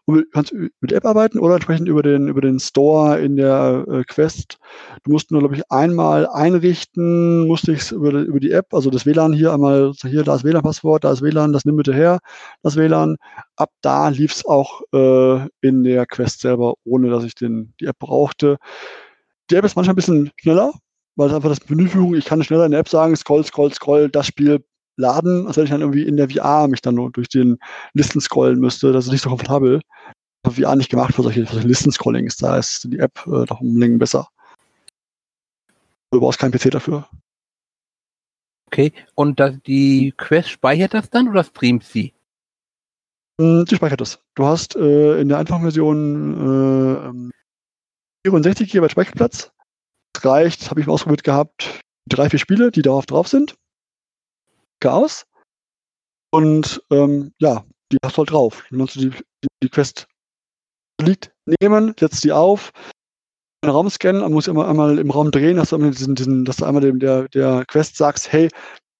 Du 0.06 0.22
kannst 0.32 0.52
mit 0.52 0.92
App 0.92 1.06
arbeiten 1.06 1.38
oder 1.38 1.54
entsprechend 1.54 1.88
über 1.88 2.02
den, 2.02 2.28
über 2.28 2.42
den 2.42 2.60
Store 2.60 3.18
in 3.20 3.36
der 3.36 3.86
äh, 3.88 4.04
Quest. 4.04 4.58
Du 5.04 5.12
musst 5.12 5.30
nur, 5.30 5.40
glaube 5.40 5.56
ich, 5.56 5.62
einmal 5.70 6.26
einrichten, 6.26 7.46
musste 7.46 7.72
ich 7.72 7.90
über, 7.90 8.10
über 8.10 8.38
die 8.38 8.50
App, 8.50 8.74
also 8.74 8.90
das 8.90 9.06
WLAN 9.06 9.32
hier 9.32 9.54
einmal, 9.54 9.92
hier, 10.02 10.22
da 10.22 10.34
ist 10.34 10.44
WLAN-Passwort, 10.44 11.04
da 11.04 11.12
ist 11.12 11.22
WLAN, 11.22 11.54
das 11.54 11.64
nimm 11.64 11.76
bitte 11.76 11.94
her, 11.94 12.18
das 12.62 12.76
WLAN. 12.76 13.16
Ab 13.56 13.70
da 13.80 14.08
lief 14.08 14.32
es 14.32 14.44
auch 14.44 14.82
äh, 14.92 15.48
in 15.62 15.84
der 15.84 16.04
Quest 16.04 16.40
selber, 16.40 16.74
ohne 16.84 17.08
dass 17.08 17.24
ich 17.24 17.34
den, 17.34 17.72
die 17.80 17.86
App 17.86 17.98
brauchte. 17.98 18.58
Die 19.50 19.54
App 19.54 19.64
ist 19.64 19.74
manchmal 19.74 19.94
ein 19.94 19.96
bisschen 19.96 20.30
schneller, 20.36 20.74
weil 21.16 21.28
es 21.28 21.34
einfach 21.34 21.48
das 21.48 21.66
Menüführung, 21.68 22.14
ich 22.14 22.26
kann 22.26 22.44
schneller 22.44 22.66
in 22.66 22.72
der 22.72 22.80
App 22.80 22.88
sagen, 22.90 23.16
scroll, 23.16 23.44
scroll, 23.44 23.72
scroll, 23.72 24.10
das 24.10 24.26
Spiel 24.26 24.64
laden, 24.96 25.46
als 25.46 25.56
wenn 25.56 25.64
ich 25.64 25.70
dann 25.70 25.80
irgendwie 25.80 26.06
in 26.06 26.16
der 26.16 26.30
VR 26.30 26.68
mich 26.68 26.82
dann 26.82 26.94
nur 26.94 27.10
durch 27.10 27.28
den 27.28 27.58
Listen 27.94 28.20
scrollen 28.20 28.60
müsste. 28.60 28.92
Das 28.92 29.06
ist 29.06 29.12
nicht 29.12 29.22
so 29.22 29.30
komfortabel. 29.30 29.80
VR 30.50 30.76
nicht 30.76 30.90
gemacht 30.90 31.14
für 31.14 31.22
solche, 31.22 31.46
für 31.46 31.54
solche 31.54 31.68
Listen-Scrollings. 31.68 32.36
Da 32.36 32.58
ist 32.58 32.84
die 32.84 32.98
App 32.98 33.26
äh, 33.26 33.46
doch 33.46 33.60
um 33.60 33.76
Längen 33.76 33.98
besser. 33.98 34.28
Du 36.10 36.20
brauchst 36.20 36.38
keinen 36.38 36.52
PC 36.52 36.70
dafür. 36.70 37.08
Okay, 38.66 38.92
und 39.14 39.40
das, 39.40 39.54
die 39.66 40.12
Quest 40.16 40.50
speichert 40.50 40.94
das 40.94 41.10
dann 41.10 41.28
oder 41.28 41.44
streamt 41.44 41.84
sie? 41.84 42.12
Hm, 43.40 43.64
sie 43.68 43.76
speichert 43.76 44.00
das. 44.00 44.20
Du 44.34 44.44
hast 44.44 44.76
äh, 44.76 45.20
in 45.20 45.28
der 45.28 45.38
einfachen 45.38 45.62
Version 45.62 47.30
äh, 48.24 48.28
64 48.28 48.70
GB 48.70 48.88
Speicherplatz. 48.88 49.52
Das 50.12 50.24
reicht, 50.24 50.70
habe 50.70 50.80
ich 50.80 50.86
mal 50.86 50.94
ausprobiert 50.94 51.24
gehabt, 51.24 51.80
drei, 52.08 52.30
vier 52.30 52.38
Spiele, 52.38 52.70
die 52.70 52.82
darauf 52.82 53.06
drauf 53.06 53.28
sind 53.28 53.56
aus. 54.92 55.26
Und 56.30 56.82
ähm, 56.90 57.32
ja, 57.38 57.64
die 57.92 57.98
hast 58.04 58.16
du 58.16 58.18
halt 58.18 58.30
drauf. 58.30 58.64
Dann 58.70 58.80
kannst 58.80 58.96
du 58.96 59.00
die, 59.00 59.10
die, 59.10 59.48
die 59.62 59.68
Quest 59.68 60.06
liegt 61.00 61.32
nehmen, 61.60 61.94
setzt 61.98 62.24
die 62.24 62.32
auf, 62.32 62.72
den 63.64 63.70
Raum 63.70 63.90
scannen, 63.90 64.22
man 64.22 64.32
muss 64.32 64.46
immer 64.46 64.68
einmal 64.68 64.98
im 64.98 65.10
Raum 65.10 65.30
drehen, 65.30 65.56
dass 65.56 65.70
du, 65.70 65.78
diesen, 65.78 66.14
diesen, 66.14 66.44
dass 66.44 66.56
du 66.56 66.64
einmal 66.64 66.82
dem, 66.82 66.98
der, 66.98 67.28
der 67.28 67.64
Quest 67.66 67.96
sagst, 67.96 68.32
hey, 68.32 68.48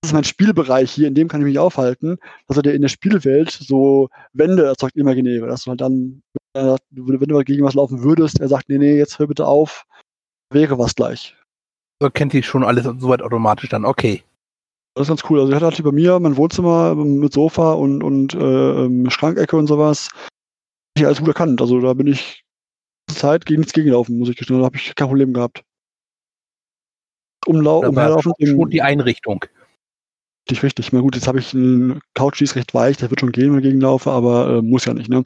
das 0.00 0.10
ist 0.10 0.12
mein 0.12 0.24
Spielbereich 0.24 0.90
hier, 0.90 1.08
in 1.08 1.14
dem 1.14 1.28
kann 1.28 1.40
ich 1.40 1.46
mich 1.46 1.58
aufhalten, 1.58 2.18
dass 2.46 2.56
er 2.56 2.62
dir 2.62 2.74
in 2.74 2.82
der 2.82 2.88
Spielwelt 2.88 3.50
so 3.50 4.08
Wände 4.32 4.64
erzeugt, 4.64 4.96
imaginäre, 4.96 5.46
dass 5.46 5.64
du 5.64 5.70
halt 5.70 5.80
dann, 5.80 6.22
wenn 6.52 7.28
du 7.28 7.44
gegen 7.44 7.64
was 7.64 7.74
laufen 7.74 8.02
würdest, 8.02 8.40
er 8.40 8.48
sagt, 8.48 8.68
nee, 8.68 8.78
nee, 8.78 8.96
jetzt 8.96 9.18
hör 9.18 9.26
bitte 9.26 9.46
auf, 9.46 9.84
wäre 10.50 10.78
was 10.78 10.94
gleich. 10.94 11.36
So 12.02 12.10
kennt 12.10 12.32
die 12.32 12.42
schon 12.42 12.64
alles 12.64 12.84
soweit 12.84 13.22
automatisch 13.22 13.70
dann, 13.70 13.84
okay. 13.84 14.22
Das 14.94 15.02
ist 15.02 15.08
ganz 15.08 15.28
cool. 15.28 15.40
Also 15.40 15.50
ich 15.50 15.56
hatte 15.56 15.66
halt 15.66 15.82
bei 15.82 15.92
mir 15.92 16.20
mein 16.20 16.36
Wohnzimmer 16.36 16.94
mit 16.94 17.32
Sofa 17.32 17.72
und, 17.72 18.02
und 18.02 18.34
äh, 18.34 18.84
ähm, 18.84 19.10
Schrankecke 19.10 19.56
und 19.56 19.66
sowas. 19.66 20.08
Ich 20.96 21.04
alles 21.04 21.18
gut 21.18 21.28
erkannt. 21.28 21.60
Also 21.60 21.80
da 21.80 21.94
bin 21.94 22.06
ich 22.06 22.44
Zeit 23.10 23.44
gegen 23.44 23.60
nichts 23.60 23.72
gegenlaufen, 23.72 24.18
muss 24.18 24.28
ich 24.28 24.36
gestehen. 24.36 24.60
Da 24.60 24.66
habe 24.66 24.76
ich 24.76 24.94
kein 24.94 25.08
Problem 25.08 25.32
gehabt. 25.32 25.64
Umlau 27.46 27.80
umherlaufen. 27.80 28.32
Schon 28.40 28.70
die 28.70 28.82
Einrichtung. 28.82 29.44
Richtig, 30.48 30.62
richtig. 30.62 30.92
Na 30.92 31.00
gut, 31.00 31.16
jetzt 31.16 31.26
habe 31.26 31.40
ich 31.40 31.52
eine 31.54 32.00
Couch, 32.14 32.38
die 32.38 32.44
ist 32.44 32.54
recht 32.54 32.72
weich, 32.72 32.96
das 32.96 33.10
wird 33.10 33.20
schon 33.20 33.32
gehen, 33.32 33.50
wenn 33.50 33.58
ich 33.58 33.64
gegenlaufe, 33.64 34.10
aber 34.10 34.58
äh, 34.58 34.62
muss 34.62 34.84
ja 34.84 34.94
nicht, 34.94 35.08
ne? 35.08 35.24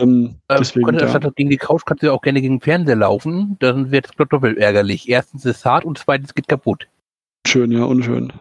Ähm, 0.00 0.36
äh, 0.48 0.56
deswegen, 0.58 0.98
ja. 0.98 1.08
Statt 1.08 1.36
gegen 1.36 1.50
die 1.50 1.58
Couch 1.58 1.82
kannst 1.84 2.02
du 2.02 2.06
ja 2.06 2.12
auch 2.12 2.22
gerne 2.22 2.40
gegen 2.40 2.54
den 2.54 2.62
Fernseher 2.62 2.96
laufen, 2.96 3.56
dann 3.60 3.90
wird 3.90 4.06
es 4.06 4.12
doppelt 4.16 4.56
ärgerlich. 4.58 5.08
Erstens 5.08 5.44
ist 5.44 5.58
es 5.58 5.64
hart 5.64 5.84
und 5.84 5.98
zweitens 5.98 6.34
geht 6.34 6.48
kaputt. 6.48 6.88
Schön, 7.46 7.70
ja, 7.70 7.84
unschön 7.84 8.32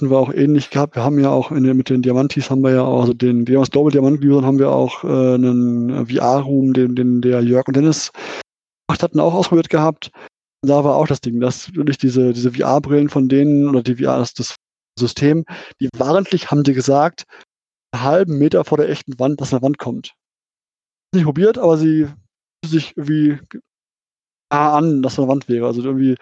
hatten 0.00 0.10
wir 0.10 0.18
auch 0.18 0.32
ähnlich 0.32 0.70
gehabt. 0.70 0.96
Wir 0.96 1.04
haben 1.04 1.18
ja 1.18 1.28
auch 1.28 1.50
in, 1.50 1.62
mit 1.76 1.90
den 1.90 2.00
Diamantis 2.00 2.50
haben 2.50 2.62
wir 2.62 2.70
ja 2.70 2.82
auch, 2.82 3.02
also 3.02 3.12
den 3.12 3.44
Diamants 3.44 3.70
Global 3.70 3.92
Diamant 3.92 4.24
Usern 4.24 4.46
haben 4.46 4.58
wir 4.58 4.70
auch 4.70 5.04
äh, 5.04 5.34
einen 5.34 6.06
VR-Room, 6.06 6.72
den, 6.72 6.96
den 6.96 7.20
der 7.20 7.42
Jörg 7.42 7.66
und 7.68 7.76
Dennis 7.76 8.10
gemacht 8.88 9.02
hatten, 9.02 9.20
auch 9.20 9.34
ausprobiert 9.34 9.68
gehabt. 9.68 10.10
Da 10.62 10.84
war 10.84 10.96
auch 10.96 11.06
das 11.06 11.20
Ding, 11.20 11.38
dass 11.40 11.74
wirklich 11.74 11.98
diese, 11.98 12.32
diese 12.32 12.52
VR-Brillen 12.52 13.10
von 13.10 13.28
denen 13.28 13.68
oder 13.68 13.82
die 13.82 13.96
VR, 13.96 14.18
das, 14.18 14.32
das 14.32 14.56
System, 14.98 15.44
die 15.80 15.90
wahrentlich 15.96 16.50
haben 16.50 16.62
die 16.62 16.72
gesagt, 16.72 17.24
einen 17.92 18.02
halben 18.02 18.38
Meter 18.38 18.64
vor 18.64 18.78
der 18.78 18.88
echten 18.88 19.18
Wand, 19.18 19.40
dass 19.40 19.52
eine 19.52 19.62
Wand 19.62 19.76
kommt. 19.76 20.14
Nicht 21.14 21.24
probiert, 21.24 21.58
aber 21.58 21.76
sie 21.76 22.08
sich 22.64 22.96
irgendwie 22.96 23.38
an, 24.50 25.02
dass 25.02 25.18
eine 25.18 25.28
Wand 25.28 25.48
wäre. 25.48 25.66
Also 25.66 25.82
irgendwie 25.82 26.16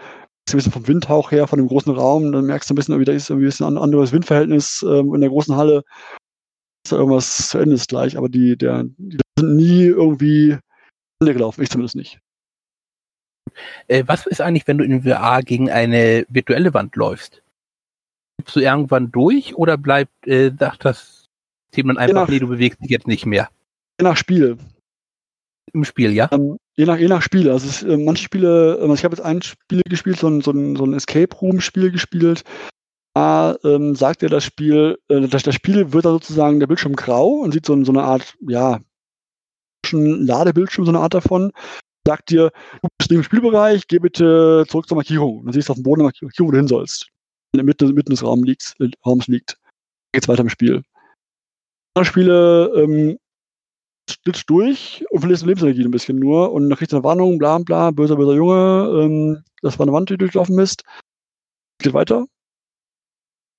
ein 0.54 0.58
bisschen 0.58 0.72
vom 0.72 0.86
Windhauch 0.86 1.30
her, 1.30 1.46
von 1.46 1.58
dem 1.58 1.68
großen 1.68 1.94
Raum, 1.94 2.32
dann 2.32 2.46
merkst 2.46 2.68
du 2.68 2.74
ein 2.74 2.76
bisschen, 2.76 3.04
da 3.04 3.12
ist 3.12 3.30
irgendwie 3.30 3.64
ein 3.64 3.78
anderes 3.78 4.12
Windverhältnis 4.12 4.84
ähm, 4.88 5.14
in 5.14 5.20
der 5.20 5.30
großen 5.30 5.56
Halle. 5.56 5.84
irgendwas 6.90 7.48
zu 7.48 7.58
Ende 7.58 7.74
ist 7.74 7.88
gleich, 7.88 8.16
aber 8.16 8.28
die, 8.28 8.56
der, 8.56 8.84
die 8.96 9.18
sind 9.38 9.56
nie 9.56 9.84
irgendwie 9.84 10.58
Ende 11.20 11.34
gelaufen, 11.34 11.62
ich 11.62 11.70
zumindest 11.70 11.96
nicht. 11.96 12.20
Äh, 13.88 14.04
was 14.06 14.26
ist 14.26 14.40
eigentlich, 14.40 14.66
wenn 14.66 14.78
du 14.78 14.84
in 14.84 15.02
VR 15.02 15.42
gegen 15.42 15.70
eine 15.70 16.24
virtuelle 16.28 16.74
Wand 16.74 16.96
läufst? 16.96 17.42
Gibst 18.38 18.54
du 18.56 18.60
irgendwann 18.60 19.10
durch 19.10 19.56
oder 19.56 19.76
bleibt, 19.76 20.26
äh, 20.26 20.52
sagt 20.58 20.84
das 20.84 21.26
dann 21.74 21.98
einfach, 21.98 22.14
nach, 22.14 22.28
nee, 22.28 22.38
du 22.38 22.48
bewegst 22.48 22.80
dich 22.80 22.90
jetzt 22.90 23.06
nicht 23.06 23.26
mehr? 23.26 23.48
Je 24.00 24.04
nach 24.04 24.16
Spiel. 24.16 24.58
Im 25.72 25.84
Spiel, 25.84 26.12
ja? 26.12 26.28
Ähm, 26.32 26.58
je, 26.78 26.86
nach, 26.86 26.98
je 26.98 27.08
nach 27.08 27.22
Spiel. 27.22 27.50
Also 27.50 27.68
es, 27.68 27.82
äh, 27.82 27.96
manche 27.96 28.24
Spiele, 28.24 28.78
also 28.80 28.94
ich 28.94 29.04
habe 29.04 29.16
jetzt 29.16 29.24
ein 29.24 29.42
Spiel 29.42 29.82
gespielt, 29.88 30.18
so 30.18 30.28
ein, 30.28 30.40
so 30.40 30.52
ein, 30.52 30.76
so 30.76 30.84
ein 30.84 30.94
Escape 30.94 31.34
Room-Spiel 31.36 31.90
gespielt. 31.90 32.44
Da 33.14 33.56
ähm, 33.64 33.96
sagt 33.96 34.22
ja 34.22 34.28
das 34.28 34.44
Spiel, 34.44 34.98
äh, 35.08 35.26
das, 35.28 35.42
das 35.42 35.54
Spiel 35.54 35.92
wird 35.92 36.04
da 36.04 36.10
sozusagen 36.10 36.60
der 36.60 36.68
Bildschirm 36.68 36.94
grau 36.94 37.28
und 37.28 37.52
sieht 37.52 37.66
so, 37.66 37.84
so 37.84 37.92
eine 37.92 38.04
Art, 38.04 38.36
ja, 38.46 38.80
Ladebildschirm, 39.90 40.84
so 40.84 40.90
eine 40.90 41.00
Art 41.00 41.14
davon 41.14 41.52
sagt 42.06 42.30
dir, 42.30 42.50
du 42.82 42.88
bist 42.96 43.12
im 43.12 43.22
Spielbereich, 43.22 43.86
geh 43.86 43.98
bitte 43.98 44.64
zurück 44.66 44.88
zur 44.88 44.96
Markierung. 44.96 45.44
Dann 45.44 45.52
siehst 45.52 45.68
du 45.68 45.72
auf 45.72 45.76
dem 45.76 45.82
Boden 45.82 46.00
eine 46.00 46.06
Markierung, 46.06 46.32
wo 46.38 46.50
du 46.50 46.56
hin 46.56 46.68
sollst. 46.68 47.06
In 47.52 47.58
der 47.58 47.64
Mitte, 47.64 47.84
Mitte 47.92 48.10
des 48.10 48.22
Raums 48.22 48.46
liegt. 48.46 48.74
Äh, 48.80 48.90
Raums 49.04 49.26
liegt. 49.26 49.58
Geht's 50.12 50.26
weiter 50.26 50.40
im 50.40 50.48
Spiel. 50.48 50.82
Andere 51.94 52.10
Spiele 52.10 52.72
ähm, 52.76 53.18
glitscht 54.22 54.48
durch 54.50 55.04
und 55.10 55.20
verlierst 55.20 55.46
Lebensenergie 55.46 55.84
ein 55.84 55.90
bisschen 55.90 56.18
nur 56.18 56.52
und 56.52 56.68
dann 56.68 56.78
kriegst 56.78 56.92
du 56.92 56.96
eine 56.96 57.04
Warnung, 57.04 57.38
bla 57.38 57.58
bla, 57.58 57.90
böser, 57.90 58.16
böser 58.16 58.34
Junge, 58.34 59.02
ähm, 59.02 59.44
das 59.62 59.78
war 59.78 59.84
eine 59.86 59.92
Wand, 59.92 60.10
die 60.10 60.18
durchlaufen 60.18 60.56
bist. 60.56 60.84
Geht 61.80 61.94
weiter. 61.94 62.26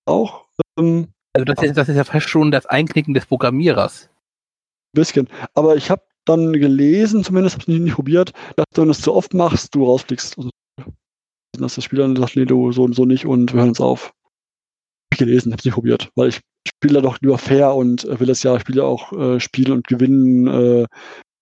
Auch. 0.05 0.45
Ähm, 0.77 1.07
also 1.33 1.45
das 1.45 1.63
ist, 1.63 1.77
das 1.77 1.89
ist 1.89 1.95
ja 1.95 2.03
fast 2.03 2.29
schon 2.29 2.51
das 2.51 2.65
Einknicken 2.65 3.13
des 3.13 3.25
Programmierers. 3.25 4.05
Ein 4.05 4.99
bisschen. 4.99 5.29
Aber 5.53 5.75
ich 5.75 5.89
habe 5.89 6.01
dann 6.25 6.53
gelesen, 6.53 7.23
zumindest 7.23 7.55
habe 7.55 7.63
ich 7.63 7.67
nicht, 7.67 7.81
nicht 7.81 7.95
probiert, 7.95 8.33
dass 8.55 8.65
du, 8.73 8.81
wenn 8.81 8.88
du 8.88 8.91
es 8.91 9.01
zu 9.01 9.13
oft 9.13 9.33
machst, 9.33 9.75
du 9.75 9.85
rausfliegst. 9.85 10.38
Also, 10.38 10.49
dass 11.57 11.75
das 11.75 11.83
Spiel 11.83 11.99
dann 11.99 12.15
sagt, 12.15 12.35
nee, 12.35 12.45
du 12.45 12.71
so 12.71 12.83
und 12.83 12.93
so 12.93 13.05
nicht 13.05 13.25
und 13.25 13.53
wir 13.53 13.59
hören 13.59 13.69
uns 13.69 13.81
auf. 13.81 14.07
Hab 14.07 15.13
ich 15.13 15.19
gelesen, 15.19 15.51
habe 15.51 15.59
es 15.59 15.65
nicht 15.65 15.73
probiert, 15.73 16.12
weil 16.15 16.29
ich 16.29 16.41
spiele 16.67 17.02
doch 17.02 17.19
lieber 17.22 17.38
fair 17.38 17.74
und 17.76 18.04
will 18.19 18.28
das 18.28 18.43
ja 18.43 18.60
Spiele 18.60 18.84
auch 18.84 19.12
äh, 19.13 19.39
spielen 19.39 19.72
und 19.74 19.88
gewinnen, 19.88 20.48
äh, 20.48 20.86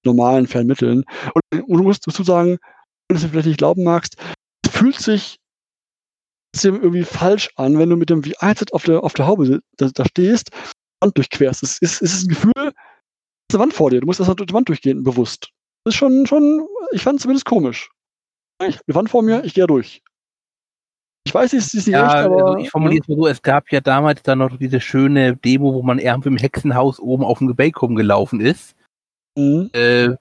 normalen, 0.03 0.47
fairen 0.47 0.67
Mitteln. 0.67 1.03
Und, 1.33 1.63
und 1.63 1.77
du 1.77 1.83
musst 1.83 2.07
dazu 2.07 2.23
sagen, 2.23 2.57
wenn 3.07 3.17
du 3.17 3.23
es 3.23 3.29
vielleicht 3.29 3.47
nicht 3.47 3.57
glauben 3.57 3.83
magst, 3.83 4.15
es 4.65 4.71
fühlt 4.71 4.97
sich 4.99 5.37
irgendwie 6.63 7.03
falsch 7.03 7.49
an, 7.55 7.77
wenn 7.77 7.89
du 7.89 7.95
mit 7.95 8.09
dem 8.09 8.23
VR-Set 8.23 8.73
auf 8.73 8.83
der, 8.83 9.03
auf 9.03 9.13
der 9.13 9.27
Haube 9.27 9.61
da, 9.77 9.89
da 9.93 10.05
stehst 10.05 10.49
und 11.03 11.15
durchquerst. 11.15 11.61
Es 11.61 11.77
ist, 11.79 12.01
es 12.01 12.13
ist 12.13 12.25
ein 12.25 12.29
Gefühl, 12.29 12.51
eine 12.55 13.59
Wand 13.59 13.73
vor 13.73 13.91
dir. 13.91 14.01
Du 14.01 14.07
musst 14.07 14.19
erst 14.19 14.39
durch 14.39 14.47
die 14.47 14.53
Wand 14.53 14.67
durchgehen, 14.67 15.03
bewusst. 15.03 15.49
Das 15.83 15.93
ist 15.93 15.99
schon, 15.99 16.25
schon, 16.25 16.67
ich 16.91 17.03
fand 17.03 17.17
es 17.17 17.23
zumindest 17.23 17.45
komisch. 17.45 17.89
Ich 18.65 18.79
die 18.87 18.95
Wand 18.95 19.09
vor 19.09 19.21
mir, 19.21 19.43
ich 19.43 19.53
gehe 19.53 19.67
durch. 19.67 20.01
Ich 21.27 21.33
weiß, 21.33 21.51
es 21.51 21.73
ist 21.73 21.87
nicht 21.87 21.95
ja, 21.95 22.05
echt, 22.05 22.15
aber. 22.25 22.45
Also 22.45 22.57
ich 22.59 22.69
formuliere 22.69 23.01
es 23.01 23.07
mal 23.09 23.17
so, 23.17 23.27
es 23.27 23.41
gab 23.41 23.69
ja 23.69 23.81
damals 23.81 24.23
dann 24.23 24.37
noch 24.39 24.55
diese 24.57 24.79
schöne 24.79 25.35
Demo, 25.35 25.73
wo 25.73 25.81
man 25.81 25.99
irgendwie 25.99 26.29
im 26.29 26.37
Hexenhaus 26.37 27.01
oben 27.01 27.25
auf 27.25 27.39
dem 27.39 27.47
Gebäck 27.47 27.81
rumgelaufen 27.81 28.39
ist. 28.39 28.77
Mhm. 29.35 29.69
Äh, 29.73 30.15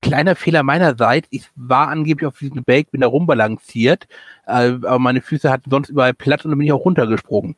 kleiner 0.00 0.36
Fehler 0.36 0.62
meinerseits, 0.62 1.26
ich 1.32 1.48
war 1.56 1.88
angeblich 1.88 2.28
auf 2.28 2.38
diesem 2.38 2.54
Gebäck, 2.54 2.92
bin 2.92 3.00
da 3.00 3.08
rumbalanciert, 3.08 4.06
äh, 4.46 4.50
aber 4.50 5.00
meine 5.00 5.22
Füße 5.22 5.50
hatten 5.50 5.70
sonst 5.70 5.88
überall 5.88 6.14
Platz 6.14 6.44
und 6.44 6.52
dann 6.52 6.58
bin 6.58 6.68
ich 6.68 6.72
auch 6.72 6.84
runtergesprungen. 6.84 7.56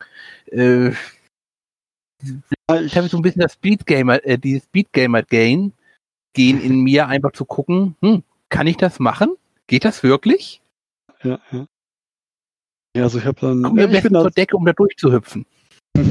Äh, 0.51 0.89
ich 2.81 2.97
habe 2.97 3.09
so 3.09 3.17
ein 3.17 3.21
bisschen 3.21 3.43
das 3.43 3.53
Speedgamer, 3.53 4.25
äh, 4.25 4.39
dieses 4.39 4.63
Speedgamer-Gain 4.63 5.71
gehen 6.33 6.59
in 6.59 6.81
mir, 6.81 7.07
einfach 7.07 7.33
zu 7.33 7.45
gucken, 7.45 7.95
hm, 8.01 8.23
kann 8.49 8.65
ich 8.65 8.77
das 8.77 8.99
machen? 8.99 9.35
Geht 9.67 9.85
das 9.85 10.01
wirklich? 10.01 10.63
Ja, 11.21 11.39
ja. 11.51 11.67
Ja, 12.95 13.03
also 13.03 13.17
ich 13.17 13.25
habe 13.25 13.39
dann. 13.41 13.63
Komm 13.63 13.75
mir 13.75 13.89
ja, 13.89 14.01
zur 14.01 14.31
Decke, 14.31 14.55
um 14.55 14.65
da 14.65 14.73
durchzuhüpfen. 14.73 15.45
ja, 15.97 16.01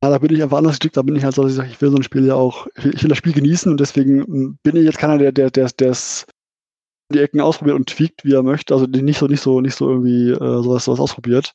da 0.00 0.18
bin 0.18 0.34
ich 0.34 0.42
einfach 0.42 0.58
anders 0.58 0.76
Stück, 0.76 0.92
da 0.92 1.02
bin 1.02 1.16
ich 1.16 1.24
halt 1.24 1.34
so, 1.34 1.42
dass 1.42 1.52
ich 1.52 1.56
sage, 1.56 1.70
ich 1.70 1.80
will 1.80 1.90
so 1.90 1.96
ein 1.96 2.02
Spiel 2.02 2.26
ja 2.26 2.34
auch, 2.34 2.66
ich 2.76 3.02
will 3.02 3.08
das 3.08 3.18
Spiel 3.18 3.32
genießen 3.32 3.70
und 3.70 3.80
deswegen 3.80 4.58
bin 4.62 4.76
ich 4.76 4.84
jetzt 4.84 4.98
keiner, 4.98 5.18
der, 5.18 5.32
der, 5.32 5.50
der, 5.50 5.68
der 5.78 5.96
die 7.12 7.18
Ecken 7.18 7.40
ausprobiert 7.40 7.76
und 7.76 7.88
tweakt, 7.88 8.24
wie 8.24 8.32
er 8.32 8.42
möchte. 8.42 8.72
Also 8.74 8.86
nicht 8.86 9.18
so, 9.18 9.26
nicht 9.26 9.42
so, 9.42 9.60
nicht 9.60 9.74
so 9.74 9.88
irgendwie 9.88 10.30
äh, 10.30 10.62
sowas, 10.62 10.84
sowas 10.84 11.00
ausprobiert 11.00 11.52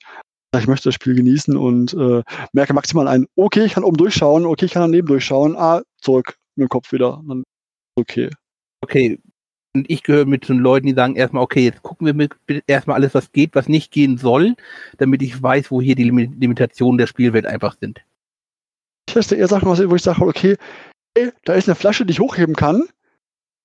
ich 0.58 0.68
möchte 0.68 0.90
das 0.90 0.96
Spiel 0.96 1.16
genießen 1.16 1.56
und 1.56 1.94
äh, 1.94 2.24
merke 2.54 2.74
maximal 2.74 3.08
ein, 3.08 3.28
okay, 3.36 3.66
ich 3.66 3.74
kann 3.74 3.84
oben 3.84 3.98
durchschauen, 3.98 4.46
okay, 4.46 4.66
ich 4.66 4.72
kann 4.72 4.82
daneben 4.82 5.08
durchschauen, 5.08 5.56
ah, 5.56 5.84
zurück 6.02 6.38
mit 6.56 6.68
dem 6.68 6.70
Kopf 6.70 6.92
wieder. 6.92 7.22
Dann 7.28 7.44
okay. 7.96 8.30
Okay. 8.82 9.20
Und 9.76 9.90
ich 9.90 10.04
gehöre 10.04 10.26
mit 10.26 10.46
zu 10.46 10.54
den 10.54 10.62
Leuten, 10.62 10.88
die 10.88 10.94
sagen 10.94 11.16
erstmal, 11.16 11.44
okay, 11.44 11.66
jetzt 11.66 11.84
gucken 11.84 12.08
wir 12.18 12.62
erstmal 12.66 12.96
alles, 12.96 13.14
was 13.14 13.32
geht, 13.32 13.54
was 13.54 13.70
nicht 13.70 13.92
gehen 13.92 14.18
soll, 14.18 14.56
damit 14.98 15.22
ich 15.22 15.42
weiß, 15.42 15.70
wo 15.70 15.80
hier 15.80 15.96
die 15.96 16.10
Limitationen 16.10 16.98
der 16.98 17.08
Spielwelt 17.08 17.46
einfach 17.46 17.78
sind. 17.80 18.02
Ich 19.08 19.16
möchte 19.16 19.36
eher 19.36 19.48
Sachen, 19.48 19.68
wo 19.68 19.96
ich 19.96 20.02
sage, 20.02 20.22
okay, 20.22 20.58
hey, 21.16 21.32
da 21.46 21.54
ist 21.54 21.68
eine 21.68 21.76
Flasche, 21.76 22.06
die 22.06 22.12
ich 22.12 22.20
hochheben 22.20 22.56
kann, 22.56 22.84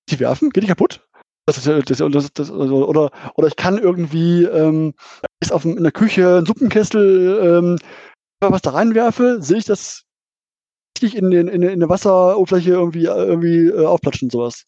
die 0.09 0.19
werfen, 0.19 0.51
geht 0.51 0.63
die 0.63 0.67
kaputt? 0.67 1.01
Das 1.47 1.57
ist, 1.57 1.67
das, 1.67 1.97
das, 1.97 2.33
das, 2.33 2.51
also, 2.51 2.87
oder, 2.87 3.11
oder 3.35 3.47
ich 3.47 3.55
kann 3.55 3.77
irgendwie 3.77 4.43
ähm, 4.45 4.93
ist 5.39 5.51
auf, 5.51 5.63
in 5.63 5.83
der 5.83 5.91
Küche 5.91 6.39
ein 6.39 6.45
Suppenkessel, 6.45 7.39
ähm, 7.43 7.79
was 8.39 8.63
da 8.63 8.71
reinwerfe, 8.71 9.41
sehe 9.41 9.57
ich 9.57 9.65
das 9.65 10.03
richtig 10.97 11.17
in, 11.17 11.29
den, 11.29 11.47
in, 11.47 11.61
in 11.61 11.79
der 11.79 11.89
Wasseroberfläche 11.89 12.71
irgendwie, 12.71 13.05
irgendwie 13.05 13.67
äh, 13.67 13.85
aufplatschen, 13.85 14.29
sowas. 14.29 14.65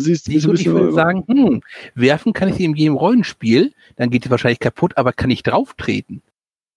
Siehst, 0.00 0.24
Siehst 0.24 0.46
du, 0.46 0.52
ich 0.52 0.66
würde 0.66 0.92
sagen, 0.92 1.24
hm, 1.28 1.60
werfen 1.94 2.32
kann 2.32 2.48
ich 2.48 2.56
sie 2.56 2.64
in 2.64 2.74
jedem 2.74 2.96
Rollenspiel, 2.96 3.72
dann 3.96 4.10
geht 4.10 4.24
sie 4.24 4.30
wahrscheinlich 4.30 4.58
kaputt, 4.58 4.96
aber 4.96 5.12
kann 5.12 5.30
ich 5.30 5.44
drauf 5.44 5.74
treten? 5.74 6.22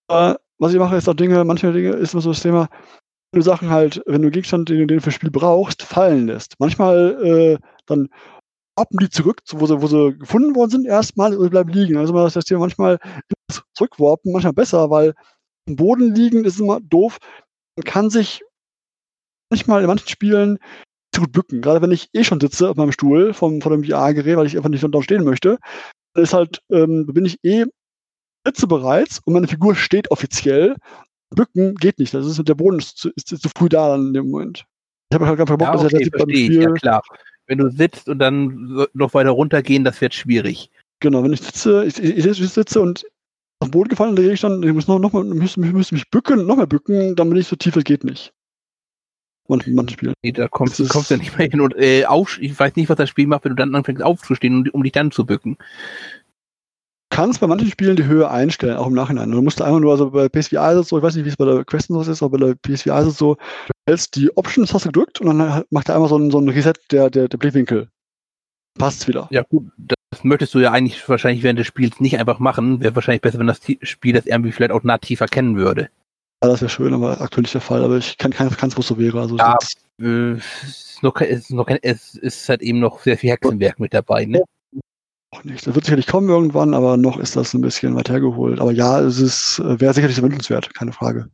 Was 0.08 0.74
ich 0.74 0.80
mache, 0.80 0.96
ist 0.96 1.10
auch 1.10 1.16
Dinge, 1.16 1.44
manche 1.44 1.72
Dinge 1.74 1.92
ist 1.92 2.14
immer 2.14 2.22
so 2.22 2.30
das 2.30 2.42
Thema, 2.42 2.70
wenn 3.32 3.40
du 3.40 3.44
Sachen 3.44 3.70
halt, 3.70 4.02
wenn 4.06 4.22
du 4.22 4.32
Gegenstand, 4.32 4.70
den, 4.70 4.88
den 4.88 4.98
du 4.98 5.02
für 5.02 5.12
Spiel 5.12 5.32
brauchst, 5.32 5.84
fallen 5.84 6.28
lässt. 6.28 6.56
Manchmal 6.60 7.24
äh, 7.24 7.58
dann 7.88 8.10
hoppen 8.80 9.00
die 9.00 9.10
zurück, 9.10 9.42
wo 9.52 9.66
sie, 9.66 9.82
wo 9.82 9.88
sie 9.88 10.18
gefunden 10.18 10.56
worden 10.56 10.70
sind, 10.70 10.86
erstmal 10.86 11.36
und 11.36 11.50
bleiben 11.50 11.72
liegen. 11.72 11.98
Also 11.98 12.14
das 12.14 12.36
heißt 12.36 12.48
hier 12.48 12.60
manchmal 12.60 13.00
zurückwarpen, 13.74 14.32
manchmal 14.32 14.54
besser, 14.54 14.90
weil 14.90 15.14
am 15.68 15.76
Boden 15.76 16.14
liegen 16.14 16.46
ist 16.46 16.60
immer 16.60 16.80
doof. 16.80 17.18
Man 17.76 17.84
kann 17.84 18.10
sich 18.10 18.44
manchmal 19.50 19.82
in 19.82 19.88
manchen 19.88 20.08
Spielen 20.08 20.60
zu 21.18 21.22
gut 21.22 21.32
bücken. 21.32 21.62
Gerade 21.62 21.82
wenn 21.82 21.92
ich 21.92 22.10
eh 22.14 22.24
schon 22.24 22.40
sitze 22.40 22.70
auf 22.70 22.78
meinem 22.78 22.92
Stuhl 22.92 23.34
vom, 23.34 23.62
von 23.62 23.72
dem 23.72 23.84
VR-Gerät, 23.84 24.38
weil 24.38 24.48
ich 24.48 24.58
einfach 24.58 24.70
nicht 24.70 24.84
dort 24.84 25.04
stehen 25.04 25.24
möchte, 25.24 25.58
dann 26.14 26.24
ist 26.24 26.34
halt, 26.34 26.62
ähm, 26.72 27.06
bin 27.08 27.26
ich 27.26 27.40
eh 27.44 27.66
sitze 28.46 28.68
bereits 28.68 29.20
und 29.26 29.34
meine 29.34 29.48
Figur 29.48 29.76
steht 29.76 30.12
offiziell. 30.12 30.76
Bücken 31.36 31.76
geht 31.76 32.00
nicht. 32.00 32.14
Das 32.14 32.26
ist, 32.26 32.48
der 32.48 32.56
Boden 32.56 32.80
ist 32.80 32.98
zu, 32.98 33.10
ist 33.16 33.28
zu 33.28 33.50
früh 33.58 33.68
da 33.68 33.96
in 33.96 34.14
dem 34.14 34.30
Moment. 34.30 34.66
Ich 35.10 35.16
habe 35.16 35.28
halt 35.28 35.40
einfach 35.40 35.58
Bock, 35.58 35.68
ja, 35.68 35.74
okay, 35.76 35.84
dass 35.84 35.94
er 35.94 36.10
beim 36.12 36.30
Spiel, 36.30 36.62
ja, 36.62 36.72
klar 36.72 37.02
wenn 37.48 37.58
du 37.58 37.72
sitzt 37.72 38.08
und 38.10 38.20
dann 38.20 38.86
noch 38.94 39.14
weiter 39.14 39.32
runtergehen, 39.32 39.84
das 39.84 40.00
wird 40.02 40.14
schwierig. 40.14 40.70
Genau, 41.00 41.24
wenn 41.24 41.34
ich 41.34 41.42
sitze, 41.42 41.86
ich, 41.86 41.98
ich, 41.98 42.26
ich 42.26 42.50
sitze 42.50 42.82
und 42.82 43.06
auf 43.60 43.70
den 43.70 43.72
Boden 43.72 43.90
gefallen, 43.90 44.16
dann 44.16 44.30
ich 44.30 44.42
dann, 44.42 44.62
ich 44.62 44.74
muss 44.74 44.88
noch, 44.88 45.00
noch 45.00 45.14
mal, 45.14 45.24
müsste, 45.24 45.60
müsste 45.60 45.96
mich 45.96 46.10
bücken, 46.10 46.46
noch 46.46 46.58
mehr 46.58 46.68
bücken, 46.68 47.16
dann 47.16 47.30
bin 47.30 47.40
ich 47.40 47.48
so 47.48 47.56
tief, 47.56 47.76
es 47.76 47.84
geht 47.84 48.04
nicht. 48.04 48.34
Manche, 49.48 49.72
manche 49.72 49.94
Spiele. 49.94 50.14
Nee, 50.24 50.34
da 50.34 50.48
kommst, 50.48 50.78
du 50.78 50.88
kommst 50.88 51.10
ja 51.10 51.18
nicht 51.18 51.38
mehr 51.38 51.48
hin 51.50 51.62
und 51.62 51.76
äh, 51.78 52.06
auf, 52.06 52.38
ich 52.42 52.58
weiß 52.60 52.76
nicht, 52.76 52.90
was 52.90 52.98
das 52.98 53.10
Spiel 53.10 53.28
macht, 53.28 53.46
wenn 53.46 53.52
du 53.52 53.56
dann 53.56 53.74
anfängst 53.76 54.04
aufzustehen, 54.04 54.56
um, 54.56 54.70
um 54.72 54.84
dich 54.84 54.92
dann 54.92 55.12
zu 55.12 55.26
bücken 55.26 55.58
kannst 57.10 57.40
bei 57.40 57.48
manchen 57.48 57.70
Spielen 57.70 57.96
die 57.96 58.06
Höhe 58.06 58.30
einstellen, 58.30 58.78
auch 58.78 58.88
im 58.88 58.94
Nachhinein. 58.94 59.32
Du 59.32 59.42
musst 59.42 59.62
einfach 59.62 59.80
nur, 59.80 59.92
also 59.92 60.12
bei 60.12 60.30
PSVR 60.30 60.74
ist 60.74 60.78
es 60.78 60.90
so, 60.90 60.98
ich 60.98 61.04
weiß 61.04 61.16
nicht, 61.16 61.26
wie 61.26 61.30
es 61.30 61.38
bei 61.38 61.46
der 61.46 61.66
Quest 61.66 61.88
so 61.88 62.00
ist, 62.02 62.22
aber 62.22 62.38
bei 62.38 62.46
der 62.46 62.56
PSVR 62.56 63.02
ist 63.02 63.08
es 63.08 63.18
so, 63.18 63.36
du 63.36 63.72
hältst 63.88 64.16
die 64.16 64.36
Options, 64.38 64.74
hast 64.74 64.86
du 64.86 64.90
gedrückt 64.90 65.22
und 65.22 65.28
dann 65.28 65.64
macht 65.70 65.90
er 65.90 65.96
einmal 65.96 66.10
so 66.10 66.18
ein, 66.18 66.32
so 66.32 66.40
ein 66.40 66.50
Reset 66.50 66.74
der, 66.92 67.10
der, 67.10 67.28
der 67.28 67.38
Blickwinkel. 67.38 67.90
Passt's 68.78 69.08
wieder. 69.08 69.28
Ja, 69.32 69.42
gut, 69.42 69.72
das 69.78 70.24
möchtest 70.24 70.54
du 70.54 70.60
ja 70.60 70.72
eigentlich 70.72 71.08
wahrscheinlich 71.10 71.44
während 71.44 71.60
des 71.60 71.68
Spiels 71.68 72.00
nicht 72.00 72.20
einfach 72.20 72.38
machen. 72.38 72.82
Wäre 72.82 72.96
wahrscheinlich 72.96 73.22
besser, 73.22 73.40
wenn 73.40 73.48
das 73.48 73.62
Spiel 73.82 74.14
das 74.14 74.28
irgendwie 74.28 74.52
vielleicht 74.52 74.72
auch 74.72 74.84
nativ 74.84 75.22
erkennen 75.22 75.58
würde. 75.58 75.90
Ja, 76.43 76.50
das 76.50 76.62
wäre 76.62 76.69
schön, 76.69 76.93
aber 76.93 77.19
aktuell 77.19 77.41
nicht 77.43 77.54
der 77.54 77.62
Fall. 77.62 77.84
Aber 77.84 77.97
ich 77.97 78.17
kann 78.17 78.32
kein, 78.32 78.52
wo 78.52 78.82
es 78.82 78.88
so 78.88 78.97
wäre. 78.97 79.19
Also 79.19 79.38
ja, 79.38 79.58
äh, 80.00 80.34
es, 80.34 80.45
ist 80.63 81.04
noch, 81.04 81.19
ist 81.19 81.52
noch, 81.52 81.67
es 81.82 82.15
ist 82.15 82.47
halt 82.50 82.62
eben 82.62 82.80
noch 82.80 83.00
sehr 83.02 83.17
viel 83.17 83.32
Hexenwerk 83.32 83.80
mit 83.80 83.93
dabei. 83.93 84.26
Ne? 84.26 84.43
Auch 85.32 85.43
nicht. 85.43 85.65
Das 85.65 85.73
wird 85.73 85.86
sicherlich 85.86 86.08
kommen 86.08 86.30
irgendwann, 86.30 86.73
aber 86.73 86.95
noch 86.95 87.17
ist 87.17 87.36
das 87.36 87.54
ein 87.54 87.62
bisschen 87.62 87.95
weit 87.95 88.10
hergeholt. 88.10 88.60
Aber 88.60 88.71
ja, 88.71 89.00
es 89.00 89.19
ist, 89.19 89.60
äh, 89.60 89.80
wäre 89.80 89.93
sicherlich 89.93 90.21
wünschenswert, 90.21 90.73
keine 90.76 90.93
Frage. 90.93 91.30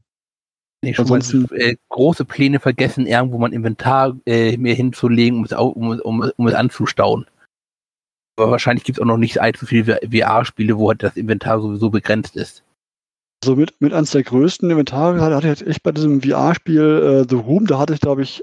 Nee, 0.82 0.94
schon 0.94 1.04
Ansonsten, 1.04 1.44
mal, 1.44 1.60
äh, 1.60 1.76
große 1.90 2.26
Pläne 2.26 2.60
vergessen, 2.60 3.06
irgendwo 3.06 3.38
mein 3.38 3.54
Inventar 3.54 4.18
äh, 4.26 4.58
mir 4.58 4.74
hinzulegen, 4.74 5.40
um 5.40 5.46
es, 5.46 5.52
um, 5.54 6.00
um, 6.00 6.32
um 6.36 6.48
es 6.48 6.54
anzustauen. 6.54 7.26
Aber 8.38 8.52
wahrscheinlich 8.52 8.84
gibt 8.84 8.98
es 8.98 9.02
auch 9.02 9.08
noch 9.08 9.18
nicht 9.18 9.40
allzu 9.40 9.66
viele 9.66 10.00
VR-Spiele, 10.02 10.78
wo 10.78 10.90
halt 10.90 11.04
das 11.04 11.16
Inventar 11.16 11.62
sowieso 11.62 11.90
begrenzt 11.90 12.36
ist. 12.36 12.63
Also 13.44 13.58
mit, 13.58 13.82
mit 13.82 13.92
eines 13.92 14.12
der 14.12 14.24
größten 14.24 14.70
Inventare 14.70 15.20
hatte 15.20 15.36
ich 15.46 15.60
jetzt 15.60 15.68
echt 15.68 15.84
bei 15.84 15.92
diesem 15.92 16.22
VR-Spiel 16.22 17.26
äh, 17.26 17.30
The 17.30 17.36
Room, 17.36 17.68
da 17.68 17.78
hatte 17.78 17.94
ich, 17.94 18.00
glaube 18.00 18.22
ich, 18.22 18.42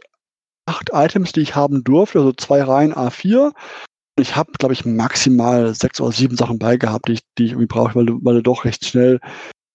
acht 0.66 0.90
Items, 0.92 1.32
die 1.32 1.40
ich 1.40 1.56
haben 1.56 1.82
durfte, 1.82 2.18
also 2.18 2.32
zwei 2.34 2.62
Reihen 2.62 2.92
A4. 2.92 3.54
Ich 4.18 4.36
habe, 4.36 4.52
glaube 4.58 4.74
ich, 4.74 4.84
maximal 4.84 5.74
sechs 5.74 6.02
oder 6.02 6.12
sieben 6.12 6.36
Sachen 6.36 6.58
beigehabt, 6.58 7.08
die 7.08 7.12
ich, 7.14 7.20
die 7.38 7.46
ich 7.46 7.52
irgendwie 7.52 7.66
brauche, 7.66 7.94
weil 7.94 8.04
du, 8.04 8.18
weil 8.22 8.34
du 8.34 8.42
doch 8.42 8.66
recht 8.66 8.84
schnell 8.84 9.20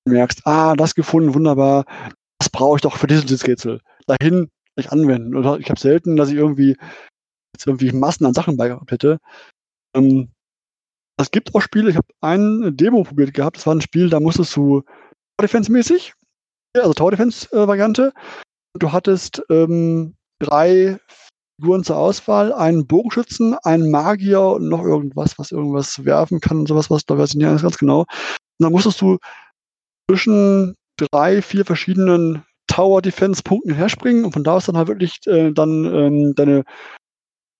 merkst, 0.07 0.45
ah, 0.45 0.75
das 0.75 0.93
gefunden, 0.93 1.33
wunderbar, 1.33 1.85
das 2.37 2.51
brauche 2.51 2.75
ich 2.75 2.83
doch 2.83 2.95
für 2.95 3.07
dieses 3.07 3.47
Rätsel. 3.47 3.81
Dahin 4.05 4.51
nicht 4.77 4.91
anwenden. 4.91 5.35
Oder 5.35 5.57
ich 5.57 5.71
habe 5.71 5.79
selten, 5.79 6.17
dass 6.17 6.29
ich 6.29 6.35
irgendwie 6.35 6.77
jetzt 7.55 7.65
irgendwie 7.65 7.91
Massen 7.93 8.27
an 8.27 8.35
Sachen 8.35 8.57
beigehabt 8.57 8.91
hätte. 8.91 9.17
Ähm, 9.95 10.29
es 11.17 11.31
gibt 11.31 11.55
auch 11.55 11.61
Spiele, 11.61 11.89
ich 11.89 11.95
habe 11.95 12.09
ein 12.21 12.77
Demo 12.77 13.01
probiert 13.01 13.33
gehabt, 13.33 13.57
das 13.57 13.65
war 13.65 13.73
ein 13.73 13.81
Spiel, 13.81 14.11
da 14.11 14.19
musstest 14.19 14.55
du 14.55 14.83
Defense-mäßig, 15.41 16.13
also 16.75 16.93
Tower 16.93 17.11
Defense-Variante. 17.11 18.13
Du 18.77 18.91
hattest 18.91 19.43
ähm, 19.49 20.15
drei 20.39 20.99
Figuren 21.59 21.83
zur 21.83 21.97
Auswahl, 21.97 22.51
einen 22.53 22.85
Bogenschützen, 22.85 23.55
einen 23.63 23.89
Magier 23.89 24.41
und 24.41 24.67
noch 24.67 24.83
irgendwas, 24.83 25.39
was 25.39 25.51
irgendwas 25.51 26.03
werfen 26.03 26.41
kann 26.41 26.59
und 26.59 26.67
sowas, 26.67 26.89
was 26.89 27.05
da 27.05 27.17
weiß 27.17 27.29
ich 27.29 27.35
nicht 27.35 27.61
ganz 27.61 27.77
genau. 27.77 27.99
Und 27.99 28.07
dann 28.59 28.71
musstest 28.71 29.01
du 29.01 29.17
zwischen 30.09 30.75
drei, 30.97 31.41
vier 31.41 31.65
verschiedenen 31.65 32.43
Tower 32.67 33.01
Defense 33.01 33.41
Punkten 33.43 33.73
herspringen 33.73 34.25
und 34.25 34.33
von 34.33 34.43
da 34.43 34.55
aus 34.55 34.65
dann 34.65 34.77
halt 34.77 34.87
wirklich 34.87 35.19
äh, 35.27 35.51
dann 35.51 35.85
ähm, 35.85 36.35
deine 36.35 36.63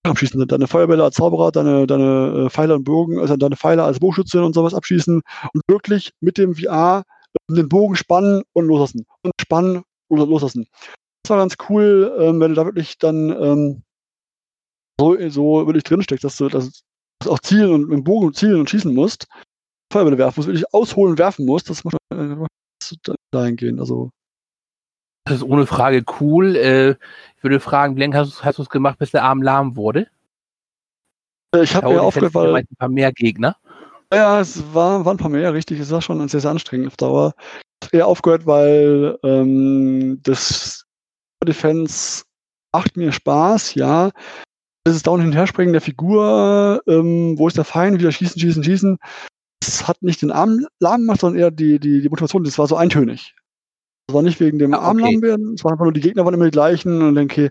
abschießen, 0.03 0.47
deine 0.47 0.67
Feuerbälle 0.67 1.03
als 1.03 1.15
Zauberer, 1.15 1.51
deine, 1.51 1.87
deine 1.87 2.49
äh, 2.53 2.73
und 2.73 2.83
Bogen, 2.83 3.19
also 3.19 3.35
deine 3.37 3.55
Pfeile 3.55 3.83
als 3.83 3.99
Bogenschütze 3.99 4.43
und 4.43 4.53
sowas 4.53 4.73
abschießen 4.73 5.21
und 5.53 5.61
wirklich 5.67 6.11
mit 6.19 6.37
dem 6.37 6.55
VR 6.55 7.03
den 7.49 7.69
Bogen 7.69 7.95
spannen 7.95 8.43
und 8.53 8.65
loslassen. 8.65 9.05
Und 9.21 9.31
spannen 9.39 9.83
und 10.07 10.17
loslassen. 10.17 10.67
Das 11.23 11.29
war 11.31 11.37
ganz 11.37 11.55
cool, 11.69 12.15
ähm, 12.19 12.39
wenn 12.39 12.49
du 12.51 12.55
da 12.55 12.65
wirklich 12.65 12.97
dann 12.97 13.29
ähm, 13.29 13.83
so, 14.99 15.29
so 15.29 15.65
wirklich 15.65 15.83
drinsteckst, 15.83 16.23
dass 16.23 16.37
du 16.37 16.49
das 16.49 16.83
auch 17.27 17.39
zielen 17.39 17.71
und 17.71 17.89
mit 17.89 17.97
dem 17.97 18.03
Bogen 18.03 18.33
zielen 18.33 18.59
und 18.59 18.69
schießen 18.69 18.93
musst, 18.93 19.27
Feuerbälle 19.91 20.17
werfen 20.17 20.39
musst, 20.39 20.47
wirklich 20.47 20.73
ausholen 20.73 21.11
und 21.11 21.19
werfen 21.19 21.45
musst, 21.45 21.69
das 21.69 21.83
muss 21.83 21.93
man 22.09 22.43
äh, 22.43 23.13
dahin 23.31 23.55
gehen. 23.55 23.79
Also 23.79 24.11
das 25.25 25.37
ist 25.37 25.43
ohne 25.43 25.65
Frage 25.65 26.03
cool. 26.19 26.55
Äh, 26.55 26.91
ich 27.37 27.43
würde 27.43 27.59
fragen, 27.59 27.95
wie 27.95 28.01
lange 28.01 28.17
hast, 28.17 28.43
hast 28.43 28.59
du 28.59 28.63
es 28.63 28.69
gemacht, 28.69 28.99
bis 28.99 29.11
der 29.11 29.23
Arm 29.23 29.41
lahm 29.41 29.75
wurde? 29.75 30.07
Äh, 31.55 31.63
ich 31.63 31.75
habe 31.75 31.93
ja 31.93 32.01
aufgehört, 32.01 32.35
weil... 32.35 32.55
Ein 32.55 32.67
paar 32.77 32.89
mehr 32.89 33.11
Gegner. 33.11 33.57
Ja, 34.15 34.39
es 34.39 34.63
war, 34.73 35.03
waren 35.03 35.15
ein 35.15 35.19
paar 35.19 35.29
mehr, 35.29 35.53
richtig. 35.53 35.77
Es 35.77 35.91
war 35.91 36.01
schon 36.01 36.25
sehr, 36.29 36.39
sehr 36.39 36.51
anstrengend 36.51 36.87
auf 36.87 36.95
Dauer. 36.95 37.33
Ich 37.83 37.87
habe 37.87 37.97
eher 37.97 38.07
aufgehört, 38.07 38.45
weil 38.45 39.19
ähm, 39.23 40.21
das 40.23 40.85
Defense 41.43 42.23
macht 42.73 42.95
mir 42.95 43.11
Spaß, 43.11 43.75
ja. 43.75 44.11
Das 44.85 44.95
ist 44.95 45.05
Down 45.05 45.19
hin 45.19 45.31
und 45.31 45.35
herspringen 45.35 45.73
der 45.73 45.81
Figur, 45.81 46.81
ähm, 46.87 47.37
wo 47.37 47.49
ist 47.49 47.57
der 47.57 47.65
Feind, 47.65 47.99
wieder 47.99 48.13
schießen, 48.13 48.39
schießen, 48.39 48.63
schießen. 48.63 48.97
Das 49.59 49.85
hat 49.85 50.01
nicht 50.01 50.21
den 50.21 50.31
Arm 50.31 50.65
lahm 50.79 51.01
gemacht, 51.01 51.19
sondern 51.19 51.41
eher 51.41 51.51
die, 51.51 51.77
die, 51.79 52.01
die 52.01 52.09
Motivation, 52.09 52.45
das 52.45 52.57
war 52.57 52.67
so 52.67 52.77
eintönig. 52.77 53.35
Das 54.07 54.15
war 54.15 54.21
nicht 54.21 54.39
wegen 54.39 54.59
dem 54.59 54.73
ah, 54.73 54.77
Arm 54.77 54.99
lahm 54.99 55.21
werden, 55.21 55.55
es 55.55 55.63
war 55.65 55.73
einfach 55.73 55.83
nur, 55.83 55.93
die 55.93 56.01
Gegner 56.01 56.23
waren 56.23 56.35
immer 56.35 56.45
die 56.45 56.51
gleichen 56.51 57.01
und 57.01 57.15
dann, 57.15 57.25
okay, 57.25 57.49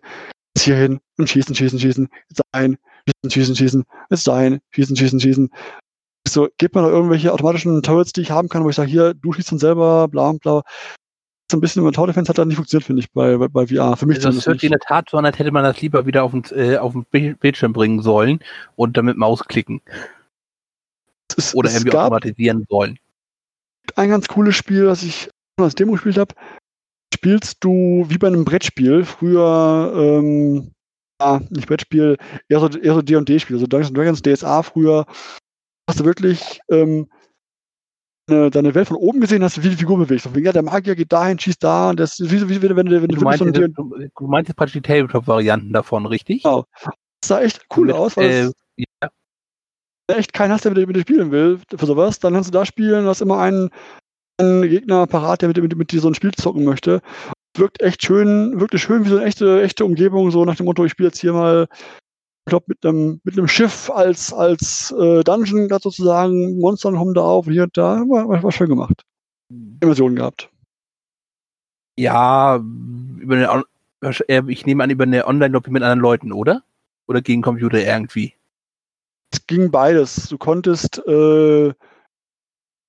jetzt 0.56 0.64
hier 0.64 0.76
hin 0.76 1.00
und 1.18 1.28
schießen, 1.28 1.54
schießen, 1.54 1.78
schießen, 1.78 2.08
jetzt 2.30 2.42
ein, 2.52 2.78
schießen, 3.06 3.30
schießen, 3.30 3.56
schießen, 3.56 3.84
jetzt 4.08 4.28
ein, 4.30 4.60
schießen, 4.70 4.96
schießen, 4.96 5.20
schießen. 5.20 5.50
So, 6.26 6.48
gebt 6.58 6.74
mir 6.74 6.82
noch 6.82 6.88
irgendwelche 6.88 7.32
automatischen 7.32 7.82
Turrets, 7.82 8.12
die 8.12 8.22
ich 8.22 8.30
haben 8.30 8.48
kann, 8.48 8.64
wo 8.64 8.70
ich 8.70 8.76
sage, 8.76 8.90
hier, 8.90 9.14
du 9.14 9.32
schießt 9.32 9.52
dann 9.52 9.58
selber, 9.58 10.08
bla, 10.08 10.32
bla. 10.32 10.62
So 11.50 11.58
ein 11.58 11.60
bisschen 11.60 11.82
über 11.82 11.92
Tower 11.92 12.06
Defense 12.06 12.30
hat 12.30 12.38
dann 12.38 12.48
nicht 12.48 12.56
funktioniert, 12.56 12.86
finde 12.86 13.00
ich, 13.00 13.12
bei, 13.12 13.36
bei, 13.36 13.48
bei 13.48 13.66
VR. 13.66 13.96
Für 13.96 14.06
mich 14.06 14.16
also 14.16 14.30
das 14.30 14.46
hört 14.46 14.60
sich 14.60 14.68
in 14.68 14.72
der 14.72 14.80
Tat 14.80 15.10
so 15.10 15.18
an, 15.18 15.26
als 15.26 15.38
hätte 15.38 15.52
man 15.52 15.62
das 15.62 15.80
lieber 15.82 16.06
wieder 16.06 16.24
auf 16.24 16.30
den, 16.30 16.44
äh, 16.52 16.78
auf 16.78 16.94
den 16.94 17.36
Bildschirm 17.36 17.74
bringen 17.74 18.00
sollen 18.00 18.40
und 18.76 18.96
damit 18.96 19.18
Maus 19.18 19.44
klicken. 19.44 19.82
Es, 21.36 21.54
Oder 21.54 21.68
es 21.68 21.76
irgendwie 21.76 21.96
automatisieren 21.96 22.66
sollen. 22.70 22.98
Ein 23.96 24.08
ganz 24.08 24.28
cooles 24.28 24.56
Spiel, 24.56 24.86
das 24.86 25.02
ich 25.02 25.28
als 25.58 25.74
Demo 25.74 25.92
gespielt 25.92 26.16
habe, 26.16 26.34
spielst 27.12 27.62
du 27.62 28.06
wie 28.08 28.18
bei 28.18 28.28
einem 28.28 28.44
Brettspiel. 28.44 29.04
Früher, 29.04 29.92
ähm, 29.94 30.70
ja, 31.20 31.40
nicht 31.50 31.68
Brettspiel, 31.68 32.16
eher 32.48 32.60
so, 32.60 32.68
eher 32.68 32.94
so 32.94 33.02
D&D-Spiel, 33.02 33.56
also 33.56 33.66
Dungeons 33.66 33.92
Dragons 33.92 34.22
DSA 34.22 34.62
früher, 34.62 35.06
hast 35.88 36.00
du 36.00 36.04
wirklich 36.04 36.60
ähm, 36.70 37.08
deine, 38.26 38.74
Welt 38.74 38.88
von 38.88 38.96
oben 38.96 39.20
gesehen, 39.20 39.44
hast 39.44 39.56
du 39.56 39.62
wie 39.62 39.68
die 39.68 39.76
Figur 39.76 39.98
bewegt. 39.98 40.28
Ja, 40.36 40.52
der 40.52 40.62
Magier 40.62 40.94
geht 40.94 41.12
dahin, 41.12 41.38
schießt 41.38 41.62
da, 41.62 41.90
und 41.90 42.00
das 42.00 42.18
wie, 42.20 42.48
wie, 42.48 42.62
wie 42.62 42.62
wenn, 42.62 42.76
wenn, 42.76 43.02
wenn 43.02 43.08
du, 43.08 43.20
meinst, 43.20 43.40
so 43.40 43.50
du, 43.50 43.68
du 43.68 44.26
meinst 44.26 44.48
jetzt 44.48 44.56
praktisch 44.56 44.74
die 44.74 44.82
Tabletop-Varianten 44.82 45.72
davon, 45.72 46.06
richtig? 46.06 46.42
Genau. 46.42 46.64
Das 46.82 47.28
sah 47.28 47.42
echt 47.42 47.66
cool 47.76 47.88
mit, 47.88 47.96
aus, 47.96 48.16
weil 48.16 48.52
äh, 48.76 48.84
ja. 49.02 49.10
echt 50.08 50.32
keinen 50.32 50.52
hast, 50.52 50.64
der 50.64 50.72
mit, 50.72 50.86
mit 50.86 50.96
dir 50.96 51.02
spielen 51.02 51.30
will 51.30 51.60
für 51.74 51.86
sowas, 51.86 52.18
dann 52.18 52.32
kannst 52.32 52.48
du 52.48 52.52
da 52.52 52.64
spielen, 52.64 53.04
du 53.04 53.10
hast 53.10 53.20
immer 53.20 53.38
einen, 53.38 53.70
einen 54.38 54.62
Gegner 54.62 55.06
parat, 55.06 55.42
der 55.42 55.48
mit, 55.48 55.60
mit, 55.60 55.76
mit 55.76 55.92
dir 55.92 56.00
so 56.00 56.08
ein 56.08 56.14
Spiel 56.14 56.32
zocken 56.32 56.64
möchte. 56.64 57.02
Wirkt 57.56 57.82
echt 57.82 58.04
schön, 58.04 58.58
wirklich 58.58 58.82
schön 58.82 59.04
wie 59.04 59.10
so 59.10 59.16
eine 59.16 59.26
echte, 59.26 59.62
echte 59.62 59.84
Umgebung, 59.84 60.30
so 60.30 60.44
nach 60.44 60.56
dem 60.56 60.66
Motto, 60.66 60.84
ich 60.84 60.92
spiele 60.92 61.08
jetzt 61.08 61.20
hier 61.20 61.34
mal 61.34 61.68
glaube, 62.44 62.66
mit 62.68 62.84
einem, 62.84 63.20
mit 63.24 63.36
einem 63.36 63.48
Schiff 63.48 63.90
als, 63.90 64.32
als 64.32 64.94
äh, 64.98 65.22
Dungeon 65.24 65.68
gerade 65.68 65.82
sozusagen, 65.82 66.58
Monster 66.58 66.92
kommen 66.92 67.14
da 67.14 67.22
auf 67.22 67.46
hier 67.46 67.64
und 67.64 67.76
da, 67.76 68.00
war, 68.00 68.28
war, 68.28 68.42
war 68.42 68.52
schön 68.52 68.68
gemacht. 68.68 69.04
Mhm. 69.48 69.78
Immersion 69.80 70.16
gehabt. 70.16 70.50
Ja, 71.96 72.56
über 72.56 73.34
eine, 73.34 73.64
äh, 74.28 74.42
ich 74.48 74.66
nehme 74.66 74.84
an, 74.84 74.90
über 74.90 75.04
eine 75.04 75.26
Online-Lobby 75.26 75.70
mit 75.70 75.82
anderen 75.82 76.00
Leuten, 76.00 76.32
oder? 76.32 76.62
Oder 77.06 77.22
gegen 77.22 77.42
Computer 77.42 77.78
irgendwie? 77.78 78.34
Es 79.30 79.46
ging 79.46 79.70
beides. 79.70 80.28
Du 80.28 80.38
konntest 80.38 80.98
äh, 81.06 81.72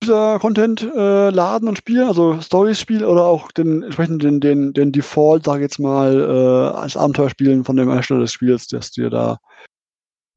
User-Content 0.05 0.81
äh, 0.81 1.29
laden 1.29 1.67
und 1.67 1.77
spielen, 1.77 2.07
also 2.07 2.39
Stories-Spiel 2.41 3.03
oder 3.03 3.25
auch 3.25 3.51
den 3.51 3.83
entsprechenden 3.83 4.19
den, 4.19 4.39
den, 4.39 4.73
den 4.73 4.91
Default, 4.91 5.45
sag 5.45 5.57
ich 5.57 5.63
jetzt 5.63 5.79
mal, 5.79 6.19
äh, 6.19 6.77
als 6.77 6.97
Abenteuer 6.97 7.29
spielen 7.29 7.63
von 7.63 7.75
dem 7.75 7.91
Hersteller 7.91 8.21
des 8.21 8.33
Spiels, 8.33 8.67
das 8.67 8.91
dir 8.91 9.09
da 9.09 9.39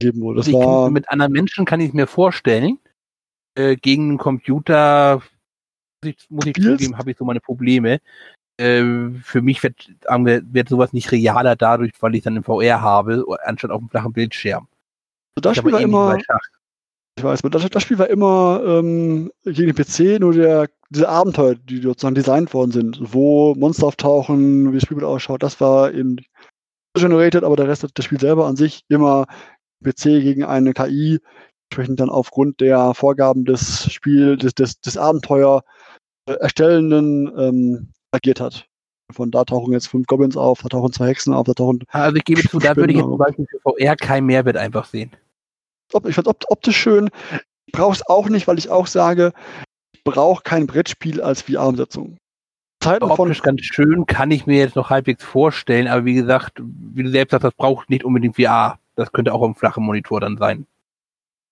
geben 0.01 0.21
wurde. 0.21 0.39
Das 0.39 0.53
war, 0.53 0.85
kann, 0.85 0.93
mit 0.93 1.09
anderen 1.11 1.33
Menschen 1.33 1.65
kann 1.65 1.81
ich 1.81 1.89
es 1.89 1.95
mir 1.95 2.07
vorstellen. 2.07 2.79
Äh, 3.55 3.77
gegen 3.77 4.11
einen 4.11 4.19
Computer 4.19 5.23
muss 6.03 6.15
ich, 6.15 6.31
muss 6.31 6.47
ich 6.47 6.55
zugeben, 6.55 6.99
habe 6.99 7.11
ich 7.11 7.19
so 7.19 7.25
meine 7.25 7.41
Probleme. 7.41 8.01
Äh, 8.61 9.11
für 9.23 9.43
mich 9.43 9.63
wird, 9.63 9.91
wird 10.07 10.69
sowas 10.69 10.93
nicht 10.93 11.13
realer 11.13 11.57
dadurch, 11.57 11.93
weil 12.01 12.15
ich 12.15 12.23
dann 12.23 12.37
im 12.37 12.45
VR 12.45 12.81
habe, 12.81 13.25
anstatt 13.45 13.71
auf 13.71 13.81
dem 13.81 13.89
flachen 13.89 14.13
Bildschirm. 14.13 14.69
Also 15.37 15.51
das 15.51 15.57
Spiel 15.57 15.73
war 15.73 15.81
immer, 15.81 16.19
ich 17.19 17.25
weiß, 17.25 17.41
das, 17.51 17.69
das 17.69 17.83
Spiel 17.83 17.99
war 17.99 18.09
immer 18.09 18.63
ähm, 18.65 19.31
gegen 19.45 19.73
den 19.73 19.75
PC, 19.75 20.21
nur 20.21 20.33
der, 20.33 20.69
diese 20.91 21.09
Abenteuer, 21.09 21.55
die 21.55 21.83
sozusagen 21.83 22.15
designt 22.15 22.55
worden 22.55 22.73
sind, 22.73 22.99
wo 23.01 23.55
Monster 23.55 23.87
auftauchen, 23.87 24.73
wie 24.73 24.77
das 24.77 24.85
Spiel 24.85 25.05
ausschaut, 25.05 25.43
das 25.43 25.61
war 25.61 25.91
in 25.91 26.21
generated, 26.95 27.45
aber 27.45 27.57
der 27.57 27.69
Rest 27.69 27.87
des 27.97 28.05
Spiels 28.05 28.23
selber 28.23 28.47
an 28.47 28.57
sich 28.57 28.83
immer 28.89 29.27
PC 29.85 30.03
gegen 30.05 30.45
eine 30.45 30.73
KI, 30.73 31.19
entsprechend 31.71 32.01
dann 32.01 32.11
aufgrund 32.11 32.61
der 32.61 32.95
Vorgaben 32.95 33.45
des 33.45 33.93
Spiel, 33.93 34.37
des, 34.37 34.55
des, 34.55 34.81
des 34.81 34.97
Abenteuer 34.97 35.63
äh, 36.27 36.33
erstellenden 36.35 37.31
ähm, 37.39 37.89
agiert 38.11 38.41
hat. 38.41 38.67
Von 39.13 39.31
da 39.31 39.45
tauchen 39.45 39.73
jetzt 39.73 39.89
fünf 39.89 40.07
Goblins 40.07 40.37
auf, 40.37 40.61
da 40.63 40.69
tauchen 40.69 40.93
zwei 40.93 41.09
Hexen 41.09 41.33
auf, 41.33 41.47
da 41.47 41.55
tauchen. 41.55 41.85
Also 41.89 42.17
ich 42.17 42.25
gebe 42.25 42.43
zu, 42.43 42.59
da 42.59 42.77
würde 42.77 42.93
ich 42.93 42.99
jetzt 42.99 43.07
zum 43.07 43.19
Beispiel 43.19 43.47
für 43.47 43.61
VR 43.61 43.97
keinen 43.97 44.27
Mehrwert 44.27 44.57
einfach 44.57 44.85
sehen 44.85 45.11
ich 46.07 46.15
fand 46.15 46.29
optisch 46.29 46.77
schön. 46.77 47.11
Ich 47.67 47.73
brauche 47.73 47.95
es 47.95 48.07
auch 48.07 48.29
nicht, 48.29 48.47
weil 48.47 48.59
ich 48.59 48.71
auch 48.71 48.87
sage, 48.87 49.33
ich 49.93 50.05
brauche 50.05 50.43
kein 50.43 50.67
Brettspiel 50.67 51.21
als 51.21 51.43
VR-Umsetzung. 51.43 52.17
Optisch 52.85 53.43
ganz 53.43 53.63
schön, 53.63 54.07
kann 54.07 54.31
ich 54.31 54.47
mir 54.47 54.59
jetzt 54.59 54.77
noch 54.77 54.89
halbwegs 54.89 55.25
vorstellen, 55.25 55.89
aber 55.89 56.05
wie 56.05 56.15
gesagt, 56.15 56.63
wie 56.63 57.03
du 57.03 57.11
selbst 57.11 57.33
sagst, 57.33 57.45
das 57.45 57.55
braucht 57.55 57.91
nicht 57.91 58.05
unbedingt 58.05 58.37
VR. 58.37 58.79
Das 58.95 59.13
könnte 59.13 59.35
auch 59.35 59.43
am 59.43 59.55
flachen 59.55 59.85
Monitor 59.85 60.21
dann 60.21 60.39
sein. 60.39 60.67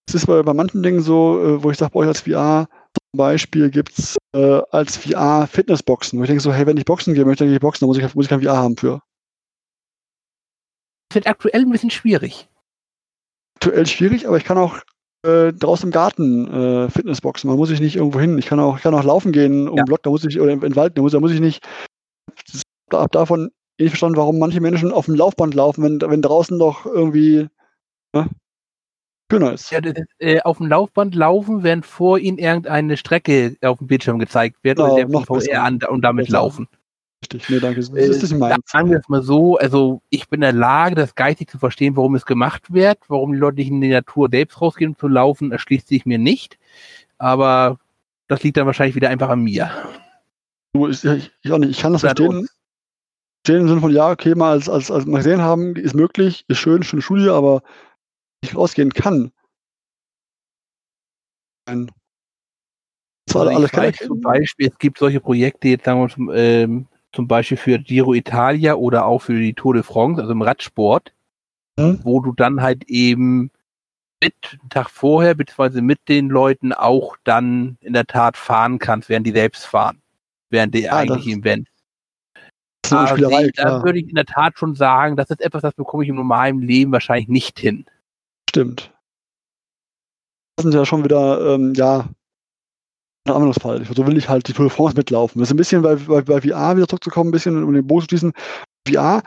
Es 0.09 0.14
ist 0.14 0.27
bei, 0.27 0.42
bei 0.42 0.55
manchen 0.55 0.83
Dingen 0.83 1.03
so, 1.03 1.40
äh, 1.42 1.62
wo 1.62 1.70
ich 1.70 1.79
sage, 1.79 1.90
brauche 1.90 2.05
ich 2.05 2.09
als 2.09 2.20
VR, 2.20 2.68
zum 2.94 3.18
Beispiel 3.18 3.70
gibt 3.70 3.99
es 3.99 4.16
äh, 4.35 4.61
als 4.70 4.96
VR 4.96 5.49
Fitnessboxen, 5.49 6.18
wo 6.18 6.22
ich 6.22 6.29
denke 6.29 6.42
so, 6.42 6.53
hey, 6.53 6.66
wenn 6.66 6.77
ich 6.77 6.85
Boxen 6.85 7.14
gehe, 7.14 7.25
möchte 7.25 7.44
ich 7.44 7.61
Boxen, 7.61 7.81
dann 7.81 7.88
muss 7.88 7.99
ich, 7.99 8.14
muss 8.14 8.27
ich 8.27 8.31
kein 8.31 8.42
VR 8.42 8.57
haben 8.57 8.77
für. 8.77 9.03
Das 11.09 11.16
wird 11.16 11.27
aktuell 11.27 11.62
ein 11.62 11.70
bisschen 11.70 11.90
schwierig 11.90 12.49
aktuell 13.66 13.87
schwierig, 13.87 14.29
aber 14.29 14.37
ich 14.37 14.44
kann 14.44 14.59
auch 14.59 14.79
äh, 15.24 15.52
draußen 15.52 15.88
im 15.88 15.92
Garten 15.92 16.46
äh, 16.52 16.90
Fitnessboxen. 16.90 17.48
Man 17.48 17.59
muss 17.59 17.70
ich 17.70 17.81
nicht 17.81 17.96
irgendwo 17.96 18.20
hin. 18.20 18.38
Ich 18.38 18.46
kann 18.46 18.61
auch, 18.61 18.76
ich 18.76 18.83
kann 18.83 18.94
auch 18.94 19.05
laufen 19.05 19.33
gehen 19.33 19.68
um 19.68 19.76
ja. 19.76 19.85
Block, 19.85 20.02
da 20.02 20.11
muss 20.11 20.24
ich, 20.24 20.40
oder 20.40 20.52
im, 20.52 20.62
im 20.62 20.76
Wald, 20.76 20.96
da 20.96 21.02
muss, 21.02 21.12
da 21.12 21.20
muss 21.20 21.33
ich 21.33 21.40
nicht. 21.40 21.66
Ich 22.52 22.62
habe 22.92 23.09
davon 23.11 23.50
nicht 23.79 23.90
verstanden, 23.90 24.16
warum 24.16 24.38
manche 24.38 24.61
Menschen 24.61 24.92
auf 24.92 25.07
dem 25.07 25.16
Laufband 25.16 25.55
laufen, 25.55 25.83
wenn, 25.83 26.00
wenn 26.00 26.22
draußen 26.22 26.59
doch 26.59 26.87
irgendwie. 26.87 27.48
Ne? 28.14 28.29
Genau. 29.29 29.50
Ist. 29.50 29.72
Ja, 29.72 29.81
äh, 30.18 30.40
auf 30.42 30.59
dem 30.59 30.68
Laufband 30.68 31.16
laufen, 31.16 31.64
während 31.64 31.85
vor 31.85 32.18
ihnen 32.18 32.38
irgendeine 32.38 32.96
Strecke 32.96 33.57
auf 33.62 33.79
dem 33.79 33.88
Bildschirm 33.88 34.20
gezeigt 34.20 34.59
wird 34.62 34.79
Genau, 34.79 34.94
oder 34.94 35.05
der 35.05 35.09
noch 35.09 35.26
VR 35.26 35.64
an 35.64 35.81
und 35.88 36.02
damit 36.02 36.26
Besser. 36.26 36.38
laufen. 36.38 36.68
Richtig. 37.22 37.48
Nee, 37.48 37.61
danke. 37.61 37.81
Das 37.81 37.90
Äh, 37.90 38.07
ist 38.09 38.22
nicht 38.22 38.38
meins. 38.38 38.57
Sagen 38.66 38.90
wir 38.90 38.98
es 38.98 39.09
mal 39.09 39.22
so, 39.22 39.57
also 39.57 40.02
ich 40.11 40.29
bin 40.29 40.38
in 40.38 40.42
der 40.42 40.52
Lage, 40.52 40.94
das 40.94 41.14
geistig 41.14 41.48
zu 41.50 41.59
verstehen, 41.59 41.96
warum 41.96 42.14
es 42.14 42.26
gemacht 42.26 42.72
wird, 42.72 42.98
warum 43.09 43.33
die 43.33 43.38
Leute 43.38 43.57
nicht 43.57 43.68
in 43.68 43.81
die 43.81 43.88
Natur 43.88 44.29
selbst 44.31 44.61
rausgehen 44.61 44.90
um 44.90 44.98
zu 44.98 45.09
laufen, 45.09 45.50
erschließt 45.52 45.88
sich 45.88 46.07
mir 46.07 46.18
nicht. 46.18 46.59
Aber 47.18 47.79
das 48.29 48.42
liegt 48.42 48.57
dann 48.57 48.66
wahrscheinlich 48.66 48.96
wieder 48.96 49.09
einfach 49.09 49.31
an 49.31 49.42
mir. 49.42 49.70
Du, 50.74 50.88
ich, 50.88 51.05
ich, 51.05 51.33
ich 51.42 51.52
auch 51.52 51.59
nicht. 51.59 51.70
Ich 51.70 51.81
kann 51.81 51.92
das 51.92 52.02
verstehen. 52.02 52.29
uns. 52.29 52.57
Verstehen 53.44 53.62
im 53.62 53.68
Sinne 53.68 53.81
von, 53.81 53.92
ja, 53.92 54.11
okay, 54.11 54.35
mal 54.35 54.50
als, 54.52 54.68
als, 54.68 54.90
als 54.90 55.07
mal 55.07 55.18
gesehen 55.18 55.40
haben, 55.40 55.76
ist 55.76 55.94
möglich, 55.94 56.44
ist 56.48 56.59
schön, 56.59 56.83
schöne 56.83 57.02
Studie, 57.02 57.29
aber 57.29 57.62
ich 58.40 58.57
rausgehen 58.57 58.92
kann. 58.92 59.33
Ein, 61.66 61.90
zwar 63.29 63.46
Also 63.46 63.57
alles 63.57 63.70
ich 63.72 63.76
weiß 63.79 63.98
kann 63.98 64.07
zum 64.09 64.20
Beispiel, 64.20 64.68
es 64.68 64.79
gibt 64.79 64.98
solche 64.98 65.20
Projekte, 65.20 65.68
jetzt 65.68 65.85
sagen 65.85 66.00
wir 66.00 66.09
zum, 66.09 66.31
ähm, 66.35 66.88
zum 67.16 67.26
Beispiel 67.26 67.57
für 67.57 67.79
Giro 67.79 68.12
Italia 68.14 68.74
oder 68.74 69.07
auch 69.07 69.20
für 69.20 69.38
die 69.40 69.55
Tour 69.55 69.74
de 69.74 69.83
France, 69.83 70.20
also 70.20 70.33
im 70.33 70.42
Radsport, 70.42 71.12
Mhm. 71.79 72.00
wo 72.05 72.20
du 72.20 72.33
dann 72.33 72.61
halt 72.62 72.85
eben 72.85 73.50
mit 74.22 74.35
einen 74.52 74.68
Tag 74.70 74.90
vorher, 74.90 75.35
beziehungsweise 75.35 75.83
mit 75.83 76.09
den 76.09 76.29
Leuten 76.29 76.72
auch 76.72 77.16
dann 77.24 77.76
in 77.81 77.92
der 77.92 78.07
Tat 78.07 78.37
fahren 78.37 78.79
kannst, 78.79 79.09
während 79.09 79.26
die 79.26 79.33
selbst 79.33 79.66
fahren. 79.66 80.00
Während 80.50 80.74
der 80.74 80.92
Ah, 80.92 80.98
eigentlichen 80.98 81.40
Event. 81.40 81.68
Das 82.83 82.92
ist 82.92 82.92
eine 82.92 83.00
Aber 83.00 83.09
Spielerei, 83.16 83.50
da 83.55 83.83
würde 83.83 83.98
ich 83.98 84.09
in 84.09 84.14
der 84.14 84.26
Tat 84.26 84.59
schon 84.59 84.74
sagen, 84.74 85.16
das 85.16 85.31
ist 85.31 85.40
etwas, 85.40 85.62
das 85.62 85.74
bekomme 85.74 86.05
ich 86.05 86.09
im 86.09 86.16
normalen 86.16 86.61
Leben 86.61 86.92
wahrscheinlich 86.92 87.29
nicht 87.29 87.59
hin. 87.59 87.85
Stimmt. 88.48 88.92
Das 90.57 90.62
sind 90.64 90.72
ja 90.72 90.87
schon 90.87 91.05
wieder, 91.05 91.55
ähm, 91.55 91.74
ja, 91.74 92.09
Anwendungsfall. 93.35 93.85
So 93.85 94.07
will 94.07 94.17
ich 94.17 94.29
halt 94.29 94.49
die 94.49 94.53
Tour 94.53 94.67
de 94.67 94.75
France 94.75 94.97
mitlaufen. 94.97 95.41
Das 95.41 95.49
ist 95.49 95.55
ein 95.55 95.59
bisschen 95.59 95.83
bei, 95.83 95.97
bei, 95.97 96.23
bei 96.23 96.41
VR 96.41 96.77
wieder 96.77 96.89
zurückzukommen, 96.89 97.31
ein 97.31 97.33
bisschen 97.33 97.62
um 97.62 97.73
den 97.73 97.87
Bogen 97.87 98.03
zu 98.03 98.09
schließen. 98.09 98.33
VR 98.89 99.23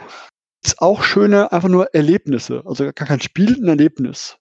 ist 0.64 0.82
auch 0.82 1.04
schöne, 1.04 1.52
einfach 1.52 1.70
nur 1.70 1.94
Erlebnisse. 1.94 2.64
Also 2.66 2.84
gar 2.86 3.08
kein 3.08 3.22
Spiel, 3.22 3.56
ein 3.56 3.68
Erlebnis. 3.68 4.38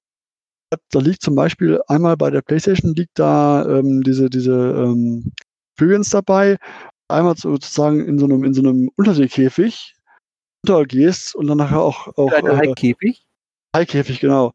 Da 0.91 1.01
liegt 1.01 1.23
zum 1.23 1.35
Beispiel 1.35 1.81
einmal 1.89 2.17
bei 2.17 2.31
der 2.31 2.43
PlayStation 2.43 2.95
liegt 2.95 3.19
da 3.19 3.65
ähm, 3.67 4.03
diese, 4.03 4.29
diese 4.29 4.53
ähm, 4.53 5.33
Experience 5.73 6.11
dabei. 6.11 6.59
Einmal 7.09 7.37
sozusagen 7.37 8.07
in 8.07 8.19
so 8.19 8.27
einem, 8.27 8.45
in 8.45 8.53
so 8.53 8.61
einem 8.61 8.91
Unterseekäfig 8.97 9.95
untergehst 10.67 11.35
und 11.35 11.47
dann 11.47 11.59
nachher 11.59 11.81
auch, 11.81 12.09
auch 12.19 12.33
Eine 12.33 12.51
äh, 12.51 12.57
Heikkäfig. 12.57 13.25
Haikäfig, 13.75 14.21
genau. 14.21 14.53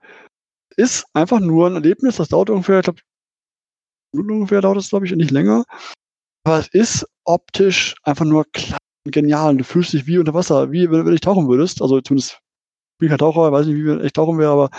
Ist 0.75 1.05
einfach 1.13 1.39
nur 1.39 1.67
ein 1.67 1.75
Erlebnis, 1.75 2.17
das 2.17 2.29
dauert 2.29 2.49
ungefähr, 2.49 2.79
ich 2.79 2.83
glaube, 2.83 3.01
ungefähr 4.13 4.61
dauert 4.61 4.77
es, 4.77 4.89
glaube 4.89 5.05
ich, 5.05 5.11
nicht 5.13 5.31
länger. 5.31 5.63
Aber 6.45 6.59
es 6.59 6.67
ist 6.67 7.07
optisch 7.25 7.95
einfach 8.03 8.25
nur 8.25 8.45
klar 8.51 8.79
und 9.05 9.13
genial. 9.13 9.51
Und 9.51 9.57
du 9.59 9.63
fühlst 9.63 9.93
dich 9.93 10.07
wie 10.07 10.17
unter 10.17 10.33
Wasser, 10.33 10.71
wie 10.71 10.89
wenn, 10.89 11.05
wenn 11.05 11.13
du 11.13 11.19
tauchen 11.19 11.47
würdest. 11.47 11.81
Also 11.81 12.01
zumindest, 12.01 12.33
ich 12.33 12.99
bin 12.99 13.09
kein 13.09 13.17
Taucher, 13.17 13.51
weiß 13.51 13.67
nicht, 13.67 13.77
wie 13.77 13.85
wenn 13.85 14.03
ich 14.03 14.13
tauchen 14.13 14.37
wäre, 14.37 14.51
aber 14.51 14.69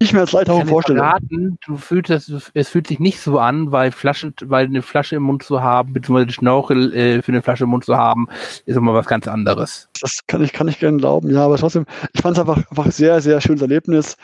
ich 0.00 0.12
mir 0.12 0.20
als 0.20 0.32
Leittauchen 0.32 0.58
kann 0.58 0.66
dir 0.66 0.72
vorstelle. 0.72 0.98
verraten, 0.98 1.58
du 1.64 1.76
fühlst 1.76 2.10
das, 2.10 2.50
es 2.52 2.68
fühlt 2.68 2.88
sich 2.88 2.98
nicht 2.98 3.20
so 3.20 3.38
an, 3.38 3.72
weil 3.72 3.92
Flaschen, 3.92 4.34
weil 4.44 4.66
eine 4.66 4.82
Flasche 4.82 5.16
im 5.16 5.22
Mund 5.22 5.42
zu 5.42 5.62
haben, 5.62 5.92
beziehungsweise 5.92 6.32
Schnorchel 6.32 6.92
äh, 6.94 7.22
für 7.22 7.32
eine 7.32 7.42
Flasche 7.42 7.64
im 7.64 7.70
Mund 7.70 7.84
zu 7.84 7.96
haben, 7.96 8.28
ist 8.66 8.76
immer 8.76 8.92
was 8.92 9.06
ganz 9.06 9.28
anderes. 9.28 9.88
Das 10.00 10.20
kann 10.26 10.42
ich, 10.42 10.52
kann 10.52 10.68
ich 10.68 10.78
gerne 10.78 10.98
glauben, 10.98 11.30
ja, 11.30 11.44
aber 11.44 11.56
trotzdem, 11.56 11.86
ich 12.12 12.20
fand 12.20 12.36
es 12.36 12.40
einfach, 12.40 12.58
einfach 12.70 12.90
sehr, 12.90 13.20
sehr 13.20 13.40
schönes 13.40 13.62
Erlebnis. 13.62 14.16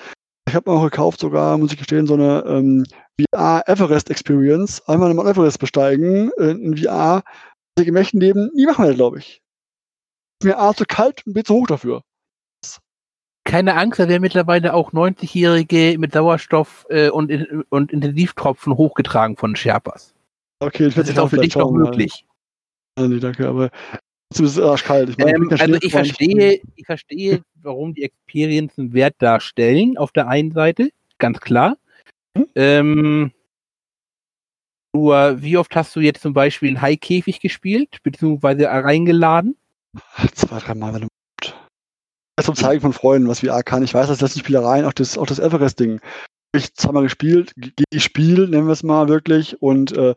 Ich 0.51 0.57
habe 0.57 0.69
mir 0.69 0.77
auch 0.77 0.83
gekauft, 0.83 1.21
sogar, 1.21 1.57
muss 1.59 1.71
ich 1.71 1.79
gestehen, 1.79 2.09
so 2.09 2.15
eine 2.15 2.43
ähm, 2.45 2.85
VR 3.21 3.63
Everest 3.69 4.11
Experience. 4.11 4.83
Einmal 4.89 5.09
den 5.09 5.17
Mount 5.17 5.29
Everest 5.29 5.61
besteigen, 5.61 6.33
äh, 6.39 6.51
in 6.51 6.77
VR. 6.77 7.23
Im 7.79 7.95
echten 7.95 8.19
Leben 8.19 8.51
nie 8.57 8.67
machen 8.67 8.83
werde, 8.83 8.97
glaube 8.97 9.21
ich. 9.21 9.41
Ist 10.43 10.47
Mir 10.47 10.59
A 10.59 10.75
zu 10.75 10.87
kalt 10.87 11.25
und 11.25 11.35
B 11.35 11.45
zu 11.45 11.55
hoch 11.55 11.69
dafür. 11.69 12.03
Keine 13.45 13.77
Angst, 13.77 14.01
da 14.01 14.09
werden 14.09 14.23
mittlerweile 14.23 14.75
auch 14.75 14.93
90-Jährige 14.93 15.97
mit 16.01 16.15
Sauerstoff 16.15 16.85
äh, 16.91 17.11
und, 17.11 17.31
in- 17.31 17.63
und 17.69 17.93
Intensivtropfen 17.93 18.77
hochgetragen 18.77 19.37
von 19.37 19.55
Sherpas. 19.55 20.17
Okay, 20.59 20.89
ich 20.89 20.95
Das 20.95 21.07
werde 21.07 21.11
ist 21.13 21.19
auch 21.21 21.31
für 21.31 21.39
dich 21.39 21.55
noch 21.55 21.71
möglich. 21.71 22.27
Nee, 22.99 23.21
danke, 23.21 23.47
aber 23.47 23.71
trotzdem 24.31 24.47
ist 24.47 24.57
es 24.57 24.63
arschkalt. 24.63 25.11
Ich 25.11 25.19
meine, 25.19 25.33
Ähm, 25.37 25.51
also 25.51 25.75
ich 25.81 25.91
verstehe, 25.93 26.61
ich 26.77 26.87
verstehe, 26.87 27.43
warum 27.63 27.95
die 27.95 28.05
Experience 28.05 28.79
einen 28.79 28.93
Wert 28.93 29.17
darstellen, 29.19 29.99
auf 29.99 30.13
der 30.13 30.29
einen 30.29 30.53
Seite, 30.53 30.91
ganz 31.19 31.41
klar. 31.41 31.77
Hm? 32.37 32.47
Ähm, 32.55 33.33
nur, 34.95 35.41
wie 35.43 35.57
oft 35.57 35.75
hast 35.77 35.95
du 35.95 36.01
jetzt 36.01 36.23
zum 36.23 36.33
Beispiel 36.33 36.71
einen 36.71 36.83
Haikäfig 36.83 37.41
gespielt, 37.41 37.99
beziehungsweise 38.03 38.67
reingeladen? 38.67 39.57
Zwei, 40.35 40.59
drei 40.59 40.75
Mal, 40.75 40.95
wenn 40.95 41.01
du 41.03 41.09
Das 42.37 42.47
zum 42.47 42.55
Zeigen 42.55 42.81
von 42.81 42.93
Freunden, 42.93 43.29
was 43.29 43.41
VR 43.41 43.63
kann. 43.63 43.83
Ich 43.83 43.95
weiß, 43.95 44.09
das 44.09 44.21
letzten 44.21 44.41
Spielereien, 44.41 44.85
auch 44.85 44.93
das, 44.93 45.19
auch 45.19 45.27
das 45.27 45.39
Everest-Ding. 45.39 46.01
Ich 46.57 46.75
zweimal 46.75 47.05
gespielt, 47.05 47.53
ge- 47.57 47.73
gespielt, 47.93 48.51
nennen 48.51 48.67
wir 48.67 48.73
es 48.73 48.83
mal 48.83 49.09
wirklich, 49.09 49.61
und 49.63 49.93
äh, 49.93 50.15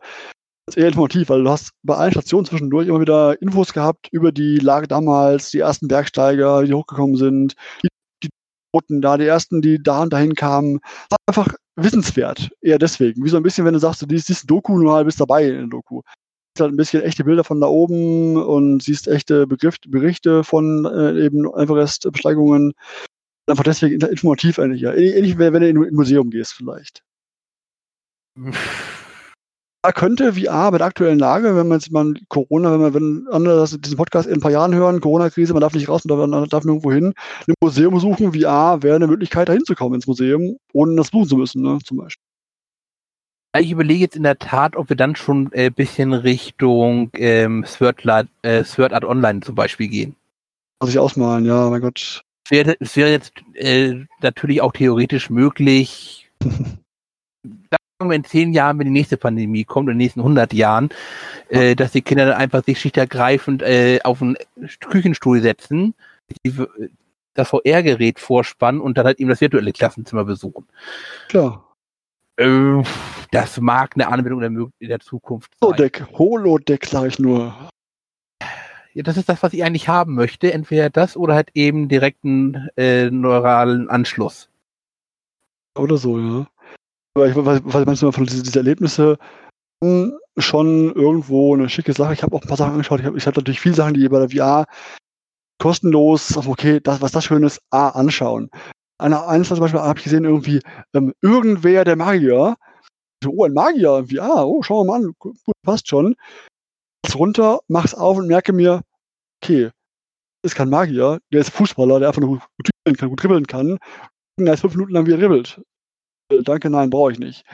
ist 0.68 0.78
eher 0.78 0.88
informativ, 0.88 1.28
weil 1.28 1.44
du 1.44 1.50
hast 1.50 1.70
bei 1.82 1.94
allen 1.94 2.12
Stationen 2.12 2.46
zwischendurch 2.46 2.88
immer 2.88 3.00
wieder 3.00 3.40
Infos 3.42 3.72
gehabt 3.72 4.08
über 4.12 4.32
die 4.32 4.56
Lage 4.56 4.88
damals, 4.88 5.50
die 5.50 5.58
ersten 5.58 5.88
Bergsteiger, 5.88 6.64
die 6.64 6.72
hochgekommen 6.72 7.16
sind, 7.16 7.54
die, 7.82 7.88
die 8.22 8.30
Toten 8.72 9.02
da, 9.02 9.18
die 9.18 9.26
ersten, 9.26 9.60
die 9.60 9.82
da 9.82 10.02
und 10.02 10.12
dahin 10.12 10.34
kamen. 10.34 10.80
Das 11.08 11.18
war 11.18 11.18
einfach 11.26 11.54
wissenswert, 11.76 12.50
eher 12.60 12.78
deswegen. 12.78 13.24
Wie 13.24 13.28
so 13.28 13.36
ein 13.36 13.42
bisschen, 13.42 13.64
wenn 13.66 13.74
du 13.74 13.80
sagst, 13.80 14.02
du 14.02 14.06
siehst, 14.08 14.28
siehst 14.28 14.50
Doku, 14.50 14.78
nur 14.78 14.94
halt 14.94 15.06
bist 15.06 15.20
dabei 15.20 15.46
in 15.48 15.54
der 15.54 15.66
Doku 15.66 16.02
siehst 16.54 16.62
halt 16.62 16.72
ein 16.72 16.76
bisschen 16.76 17.02
echte 17.02 17.24
Bilder 17.24 17.42
von 17.42 17.60
da 17.60 17.66
oben 17.66 18.36
und 18.36 18.80
siehst 18.80 19.08
echte 19.08 19.46
Begriff, 19.46 19.76
Berichte 19.88 20.44
von 20.44 20.84
äh, 20.84 21.24
eben 21.24 21.46
Everest-Besteigungen. 21.46 22.74
Einfach 23.48 23.64
deswegen 23.64 24.00
informativ 24.00 24.60
eigentlich, 24.60 24.82
ja. 24.82 24.94
Ähnlich 24.94 25.36
wenn 25.36 25.52
du 25.52 25.68
in 25.68 25.84
ein 25.84 25.94
Museum 25.94 26.30
gehst, 26.30 26.52
vielleicht. 26.52 27.02
Da 29.84 29.92
könnte 29.92 30.32
VR 30.32 30.70
bei 30.70 30.78
der 30.78 30.86
aktuellen 30.86 31.18
Lage, 31.18 31.54
wenn 31.54 31.68
man 31.68 31.78
jetzt 31.78 31.92
mal 31.92 32.14
Corona, 32.30 32.72
wenn 32.72 32.80
man, 32.80 32.94
wenn 32.94 33.28
andere 33.30 33.56
das- 33.56 33.78
diesen 33.78 33.98
Podcast 33.98 34.26
in 34.26 34.36
ein 34.36 34.40
paar 34.40 34.50
Jahren 34.50 34.74
hören, 34.74 35.02
Corona-Krise, 35.02 35.52
man 35.52 35.60
darf 35.60 35.74
nicht 35.74 35.90
raus, 35.90 36.06
man 36.06 36.18
darf, 36.18 36.26
man 36.26 36.48
darf 36.48 36.64
nirgendwo 36.64 36.90
hin, 36.90 37.12
ein 37.46 37.54
Museum 37.60 37.92
besuchen, 37.92 38.32
VR 38.32 38.82
wäre 38.82 38.96
eine 38.96 39.06
Möglichkeit, 39.06 39.50
da 39.50 39.52
hinzukommen 39.52 39.96
ins 39.96 40.06
Museum, 40.06 40.56
ohne 40.72 40.96
das 40.96 41.10
buchen 41.10 41.28
zu 41.28 41.36
müssen, 41.36 41.60
ne, 41.60 41.78
zum 41.84 41.98
Beispiel. 41.98 42.24
Ich 43.58 43.70
überlege 43.72 44.00
jetzt 44.00 44.16
in 44.16 44.22
der 44.22 44.38
Tat, 44.38 44.74
ob 44.74 44.88
wir 44.88 44.96
dann 44.96 45.16
schon 45.16 45.48
ein 45.48 45.52
äh, 45.52 45.70
bisschen 45.70 46.14
Richtung 46.14 47.10
ähm, 47.12 47.66
Sword, 47.66 48.06
Art, 48.06 48.28
äh, 48.40 48.64
Sword 48.64 48.94
Art 48.94 49.04
Online 49.04 49.40
zum 49.40 49.54
Beispiel 49.54 49.88
gehen. 49.88 50.16
Muss 50.82 50.92
ich 50.92 50.98
ausmalen, 50.98 51.44
ja, 51.44 51.68
mein 51.68 51.82
Gott. 51.82 52.22
Es 52.46 52.50
wäre, 52.50 52.74
es 52.80 52.96
wäre 52.96 53.10
jetzt 53.10 53.34
äh, 53.52 53.96
natürlich 54.22 54.62
auch 54.62 54.72
theoretisch 54.72 55.28
möglich, 55.28 56.30
wir 56.40 56.52
in 58.00 58.24
zehn 58.24 58.52
Jahren, 58.52 58.78
wenn 58.78 58.86
die 58.86 58.92
nächste 58.92 59.16
Pandemie 59.16 59.64
kommt, 59.64 59.88
in 59.88 59.94
den 59.94 59.98
nächsten 59.98 60.20
100 60.20 60.52
Jahren, 60.52 60.88
äh, 61.48 61.76
dass 61.76 61.92
die 61.92 62.02
Kinder 62.02 62.26
dann 62.26 62.36
einfach 62.36 62.64
sich 62.64 62.80
schichtergreifend 62.80 63.62
äh, 63.62 64.00
auf 64.02 64.20
einen 64.20 64.36
Küchenstuhl 64.80 65.40
setzen, 65.40 65.94
die, 66.44 66.54
das 67.34 67.48
VR-Gerät 67.48 68.18
vorspannen 68.18 68.80
und 68.80 68.98
dann 68.98 69.06
halt 69.06 69.20
eben 69.20 69.30
das 69.30 69.40
virtuelle 69.40 69.72
Klassenzimmer 69.72 70.24
besuchen. 70.24 70.66
Klar. 71.28 71.64
Äh, 72.36 72.82
das 73.30 73.60
mag 73.60 73.92
eine 73.94 74.08
Anwendung 74.08 74.40
der, 74.40 74.50
in 74.50 74.88
der 74.88 75.00
Zukunft 75.00 75.52
sein. 75.60 75.68
Holodeck, 75.68 76.06
Holodeck, 76.12 76.86
sag 76.86 77.06
ich 77.06 77.18
nur. 77.18 77.70
Ja, 78.92 79.02
das 79.02 79.16
ist 79.16 79.28
das, 79.28 79.42
was 79.42 79.52
ich 79.52 79.64
eigentlich 79.64 79.88
haben 79.88 80.14
möchte. 80.14 80.52
Entweder 80.52 80.90
das 80.90 81.16
oder 81.16 81.34
halt 81.34 81.50
eben 81.54 81.88
direkten 81.88 82.68
äh, 82.76 83.10
neuralen 83.10 83.88
Anschluss. 83.88 84.48
Oder 85.76 85.96
so, 85.96 86.18
ja. 86.18 86.46
Aber 87.14 87.28
ich 87.28 87.36
weiß, 87.36 87.62
was 87.64 87.86
meinst 87.86 88.02
du 88.02 88.10
von 88.10 88.26
diese, 88.26 88.42
diese 88.42 88.58
Erlebnisse 88.58 89.18
hm, 89.82 90.18
schon 90.38 90.92
irgendwo 90.94 91.54
eine 91.54 91.68
schicke 91.68 91.92
Sache. 91.92 92.14
Ich 92.14 92.22
habe 92.22 92.34
auch 92.34 92.42
ein 92.42 92.48
paar 92.48 92.56
Sachen 92.56 92.72
angeschaut. 92.72 93.00
Ich 93.00 93.06
habe 93.06 93.18
ich 93.18 93.26
hab 93.26 93.36
natürlich 93.36 93.60
viele 93.60 93.74
Sachen, 93.74 93.94
die 93.94 94.08
bei 94.08 94.26
der 94.26 94.30
VR 94.30 94.66
kostenlos, 95.60 96.36
okay, 96.36 96.80
das, 96.80 97.00
was 97.00 97.12
das 97.12 97.24
Schöne 97.24 97.46
ist, 97.46 97.60
A, 97.70 97.90
anschauen. 97.90 98.50
Eine, 98.98 99.26
eines 99.26 99.48
zum 99.48 99.60
Beispiel 99.60 99.80
habe 99.80 99.98
ich 99.98 100.04
gesehen, 100.04 100.24
irgendwie, 100.24 100.60
ähm, 100.94 101.12
irgendwer 101.22 101.84
der 101.84 101.96
Magier. 101.96 102.56
So, 103.22 103.30
oh, 103.30 103.44
ein 103.44 103.52
Magier 103.52 103.98
in 103.98 104.08
VR, 104.08 104.46
oh, 104.46 104.62
schauen 104.62 104.86
wir 104.86 104.92
mal 104.92 105.04
an, 105.04 105.14
gut, 105.18 105.36
passt 105.62 105.88
schon. 105.88 106.16
Mach's 107.04 107.16
runter, 107.16 107.60
mach's 107.68 107.94
auf 107.94 108.16
und 108.18 108.26
merke 108.26 108.52
mir, 108.52 108.82
okay, 109.42 109.70
ist 110.42 110.54
kein 110.54 110.70
Magier, 110.70 111.20
der 111.32 111.40
ist 111.40 111.50
Fußballer, 111.50 112.00
der 112.00 112.08
einfach 112.08 112.20
nur 112.20 112.38
gut 112.38 112.70
dribbeln 112.84 112.96
kann, 112.96 113.08
gut 113.10 113.22
dribbeln 113.22 113.46
kann. 113.46 113.78
Und 114.38 114.46
er 114.46 114.54
ist 114.54 114.60
fünf 114.60 114.74
Minuten 114.74 114.92
lang 114.92 115.06
wieder 115.06 115.18
dribbelt. 115.18 115.60
Danke, 116.42 116.70
nein, 116.70 116.90
brauche 116.90 117.12
ich 117.12 117.18
nicht. 117.18 117.44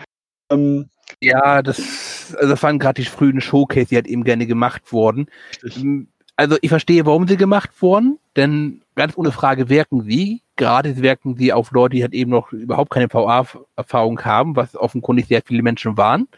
Ähm, 0.51 0.89
Ja, 1.21 1.63
das, 1.63 2.35
also 2.37 2.51
das 2.51 2.63
waren 2.63 2.79
gerade 2.79 3.03
die 3.03 3.09
frühen 3.09 3.41
Showcase, 3.41 3.89
die 3.89 3.97
halt 3.97 4.07
eben 4.07 4.25
gerne 4.25 4.47
gemacht 4.47 4.93
wurden. 4.93 5.27
richtig. 5.63 6.07
Also 6.37 6.57
ich 6.63 6.71
verstehe, 6.71 7.05
warum 7.05 7.29
sie 7.29 7.37
gemacht 7.37 7.71
wurden, 7.83 8.19
denn 8.35 8.81
ganz 8.95 9.15
ohne 9.19 9.31
Frage 9.31 9.69
wirken 9.69 10.05
sie. 10.05 10.41
gratis 10.57 11.03
wirken 11.03 11.37
sie 11.37 11.53
auf 11.53 11.71
Leute, 11.71 11.97
die 11.97 12.03
halt 12.03 12.15
eben 12.15 12.31
noch 12.31 12.51
überhaupt 12.53 12.91
keine 12.91 13.13
VA-Erfahrung 13.13 14.25
haben, 14.25 14.57
was 14.57 14.75
offenkundig 14.75 15.27
sehr 15.27 15.43
viele 15.45 15.63
Menschen 15.63 15.99
waren, 15.99 16.29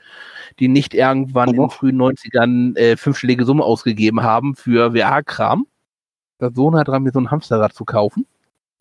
die 0.59 0.66
nicht 0.66 0.95
irgendwann 0.95 1.51
in 1.51 1.61
den 1.61 1.70
frühen 1.70 2.03
90ern 2.03 2.76
äh, 2.76 2.97
fünfstellige 2.97 3.45
Summe 3.45 3.62
ausgegeben 3.62 4.24
haben 4.24 4.57
für 4.57 4.90
VR-Kram. 4.90 5.68
Der 6.40 6.51
Sohn 6.51 6.74
hat 6.74 6.88
dran, 6.88 7.05
mir 7.05 7.12
so 7.12 7.20
ein 7.20 7.30
Hamsterrad 7.30 7.72
zu 7.72 7.84
kaufen. 7.84 8.26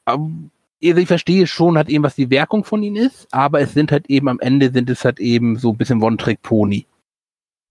Aber, 0.05 0.23
also 0.23 0.39
ich 0.81 1.07
verstehe 1.07 1.47
schon 1.47 1.77
halt 1.77 1.89
eben, 1.89 2.03
was 2.03 2.15
die 2.15 2.29
Wirkung 2.29 2.63
von 2.63 2.81
ihnen 2.83 2.95
ist, 2.95 3.27
aber 3.31 3.61
es 3.61 3.73
sind 3.73 3.91
halt 3.91 4.09
eben 4.09 4.27
am 4.27 4.39
Ende 4.39 4.71
sind 4.71 4.89
es 4.89 5.05
halt 5.05 5.19
eben 5.19 5.57
so 5.57 5.71
ein 5.71 5.77
bisschen 5.77 6.01
One-Trick-Pony. 6.01 6.87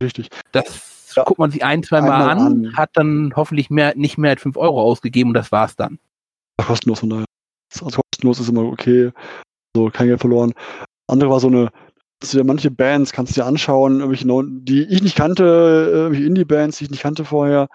Richtig. 0.03 0.31
Das 0.53 1.13
ja. 1.15 1.25
guckt 1.25 1.39
man 1.39 1.51
sich 1.51 1.65
ein, 1.65 1.83
zwei 1.83 2.01
Mal 2.01 2.31
an, 2.31 2.39
an, 2.39 2.77
hat 2.77 2.91
dann 2.95 3.33
hoffentlich 3.35 3.69
mehr, 3.69 3.95
nicht 3.97 4.17
mehr 4.17 4.31
als 4.31 4.43
fünf 4.43 4.57
Euro 4.57 4.81
ausgegeben 4.81 5.31
und 5.31 5.35
das 5.35 5.53
war's 5.53 5.77
dann. 5.77 5.99
Kostenlos 6.65 7.01
von 7.01 7.11
daher. 7.11 7.25
Also 7.83 8.01
kostenlos 8.13 8.41
ist 8.41 8.49
immer 8.49 8.65
okay. 8.65 9.11
So, 9.77 9.91
kein 9.91 10.09
Geld 10.09 10.21
verloren. 10.21 10.53
Andere 11.09 11.31
war 11.31 11.41
so 11.41 11.49
eine, 11.49 11.71
dass 12.21 12.31
du 12.31 12.39
ja 12.39 12.45
manche 12.45 12.71
Bands 12.71 13.13
kannst 13.13 13.37
du 13.37 13.41
dir 13.41 13.47
anschauen, 13.47 14.65
die 14.65 14.83
ich 14.85 15.03
nicht 15.03 15.17
kannte, 15.17 15.45
irgendwelche 15.93 16.27
Indie-Bands, 16.27 16.79
die 16.79 16.85
ich 16.85 16.91
nicht 16.91 17.03
kannte 17.03 17.25
vorher, 17.25 17.69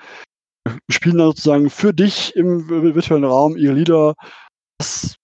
spielen 0.90 1.18
dann 1.18 1.28
sozusagen 1.28 1.70
für 1.70 1.94
dich 1.94 2.36
im 2.36 2.70
virtuellen 2.70 3.24
Raum 3.24 3.58
ihre 3.58 3.74
Lieder. 3.74 4.16
Das 4.78 5.16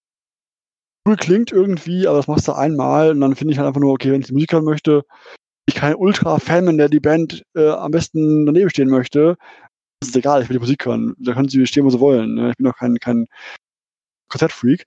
cool 1.07 1.15
klingt 1.17 1.51
irgendwie, 1.51 2.07
aber 2.07 2.17
das 2.17 2.27
machst 2.27 2.47
du 2.47 2.53
einmal 2.53 3.11
und 3.11 3.21
dann 3.21 3.35
finde 3.35 3.53
ich 3.53 3.57
halt 3.57 3.67
einfach 3.67 3.81
nur, 3.81 3.93
okay, 3.93 4.11
wenn 4.11 4.21
ich 4.21 4.27
die 4.27 4.33
Musik 4.33 4.53
hören 4.53 4.65
möchte, 4.65 5.03
ich 5.67 5.75
kein 5.75 5.95
Ultra-Fan 5.95 6.65
bin, 6.65 6.77
der 6.77 6.89
die 6.89 6.99
Band 6.99 7.43
äh, 7.55 7.69
am 7.69 7.91
besten 7.91 8.45
daneben 8.45 8.69
stehen 8.69 8.89
möchte, 8.89 9.37
das 9.99 10.09
ist 10.09 10.15
egal, 10.15 10.41
ich 10.41 10.49
will 10.49 10.55
die 10.55 10.61
Musik 10.61 10.85
hören. 10.85 11.15
Da 11.19 11.33
können 11.33 11.49
sie 11.49 11.65
stehen, 11.67 11.85
wo 11.85 11.89
sie 11.89 11.99
wollen. 11.99 12.33
Ne? 12.33 12.49
Ich 12.51 12.57
bin 12.57 12.65
doch 12.65 12.75
kein, 12.75 12.97
kein 12.97 13.27
Konzertfreak. 14.29 14.85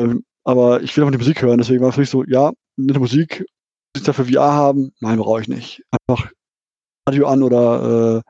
Ähm, 0.00 0.24
aber 0.44 0.82
ich 0.82 0.96
will 0.96 1.04
einfach 1.04 1.12
die 1.12 1.18
Musik 1.18 1.42
hören, 1.42 1.58
deswegen 1.58 1.82
war 1.82 1.90
es 1.90 1.96
für 1.96 2.00
mich 2.00 2.10
so, 2.10 2.24
ja, 2.24 2.52
nette 2.76 3.00
Musik, 3.00 3.44
ich 3.94 4.02
dafür 4.02 4.24
VR 4.24 4.52
haben, 4.52 4.92
nein, 5.00 5.18
brauche 5.18 5.42
ich 5.42 5.48
nicht. 5.48 5.82
Einfach 6.08 6.30
Radio 7.08 7.26
an 7.26 7.42
oder 7.42 8.22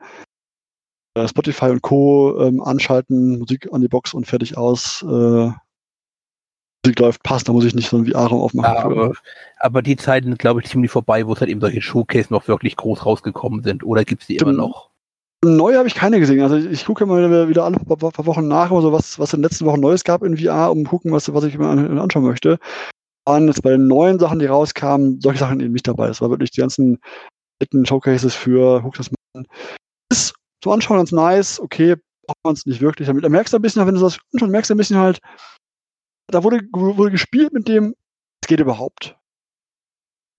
äh, 1.17 1.27
Spotify 1.27 1.65
und 1.65 1.81
Co. 1.81 2.39
Ähm, 2.41 2.61
anschalten, 2.61 3.39
Musik 3.39 3.71
an 3.71 3.81
die 3.81 3.87
Box 3.87 4.13
und 4.13 4.25
fertig 4.25 4.57
aus. 4.57 5.03
Äh, 5.03 5.51
Musik 6.83 6.99
läuft, 6.99 7.23
passt, 7.23 7.47
da 7.47 7.53
muss 7.53 7.65
ich 7.65 7.75
nicht 7.75 7.89
so 7.89 7.97
ein 7.97 8.07
VR-Raum 8.07 8.41
aufmachen. 8.41 8.73
Ja, 8.73 8.83
aber, 8.83 9.13
aber, 9.59 9.81
die 9.81 9.97
Zeiten 9.97 10.27
sind, 10.27 10.39
glaube 10.39 10.61
ich, 10.61 10.69
ziemlich 10.69 10.89
vorbei, 10.89 11.27
wo 11.27 11.33
es 11.33 11.39
halt 11.39 11.51
eben 11.51 11.61
solche 11.61 11.81
Showcase 11.81 12.33
noch 12.33 12.47
wirklich 12.47 12.75
groß 12.75 13.05
rausgekommen 13.05 13.61
sind. 13.63 13.83
Oder 13.83 14.03
gibt 14.03 14.21
es 14.23 14.27
die 14.27 14.37
immer 14.37 14.53
noch? 14.53 14.89
Neu 15.43 15.75
habe 15.75 15.87
ich 15.87 15.95
keine 15.95 16.19
gesehen. 16.19 16.41
Also 16.41 16.55
ich 16.55 16.85
gucke 16.85 17.05
mal 17.05 17.49
wieder 17.49 17.65
alle 17.65 17.77
paar 17.77 18.25
Wochen 18.25 18.47
nach, 18.47 18.69
so 18.69 18.91
was, 18.91 19.17
was 19.17 19.33
in 19.33 19.39
den 19.39 19.49
letzten 19.49 19.65
Wochen 19.65 19.79
Neues 19.79 20.03
gab 20.03 20.23
in 20.23 20.37
VR, 20.37 20.71
um 20.71 20.83
zu 20.83 20.89
gucken, 20.89 21.11
was, 21.11 21.31
was 21.33 21.43
ich 21.43 21.57
mir 21.57 21.67
anschauen 21.67 22.23
möchte. 22.23 22.59
Waren 23.25 23.47
jetzt 23.47 23.63
bei 23.63 23.71
den 23.71 23.87
neuen 23.87 24.19
Sachen, 24.19 24.39
die 24.39 24.45
rauskamen, 24.45 25.19
solche 25.21 25.39
Sachen 25.39 25.59
eben 25.59 25.73
nicht 25.73 25.87
dabei. 25.87 26.07
Das 26.07 26.21
war 26.21 26.29
wirklich 26.29 26.51
die 26.51 26.61
ganzen 26.61 26.99
alten 27.59 27.85
Showcases 27.85 28.35
für 28.35 28.81
Guck 28.81 28.95
das 28.95 29.09
mal 29.11 29.41
an. 29.41 29.47
Ist 30.11 30.35
so 30.63 30.71
anschauen 30.71 30.97
ganz 30.97 31.11
nice, 31.11 31.59
okay, 31.59 31.95
braucht 32.25 32.37
man 32.43 32.53
es 32.53 32.65
nicht 32.65 32.81
wirklich. 32.81 33.07
Damit 33.07 33.23
da 33.23 33.29
merkst 33.29 33.53
du 33.53 33.57
ein 33.57 33.61
bisschen, 33.63 33.85
wenn 33.85 33.95
du 33.95 34.01
das 34.01 34.19
anschaust, 34.33 34.51
merkst 34.51 34.69
du 34.69 34.75
ein 34.75 34.77
bisschen 34.77 34.97
halt, 34.97 35.19
da 36.31 36.43
wurde, 36.43 36.61
wurde 36.71 37.11
gespielt 37.11 37.53
mit 37.53 37.67
dem, 37.67 37.95
es 38.41 38.47
geht 38.47 38.59
überhaupt. 38.59 39.17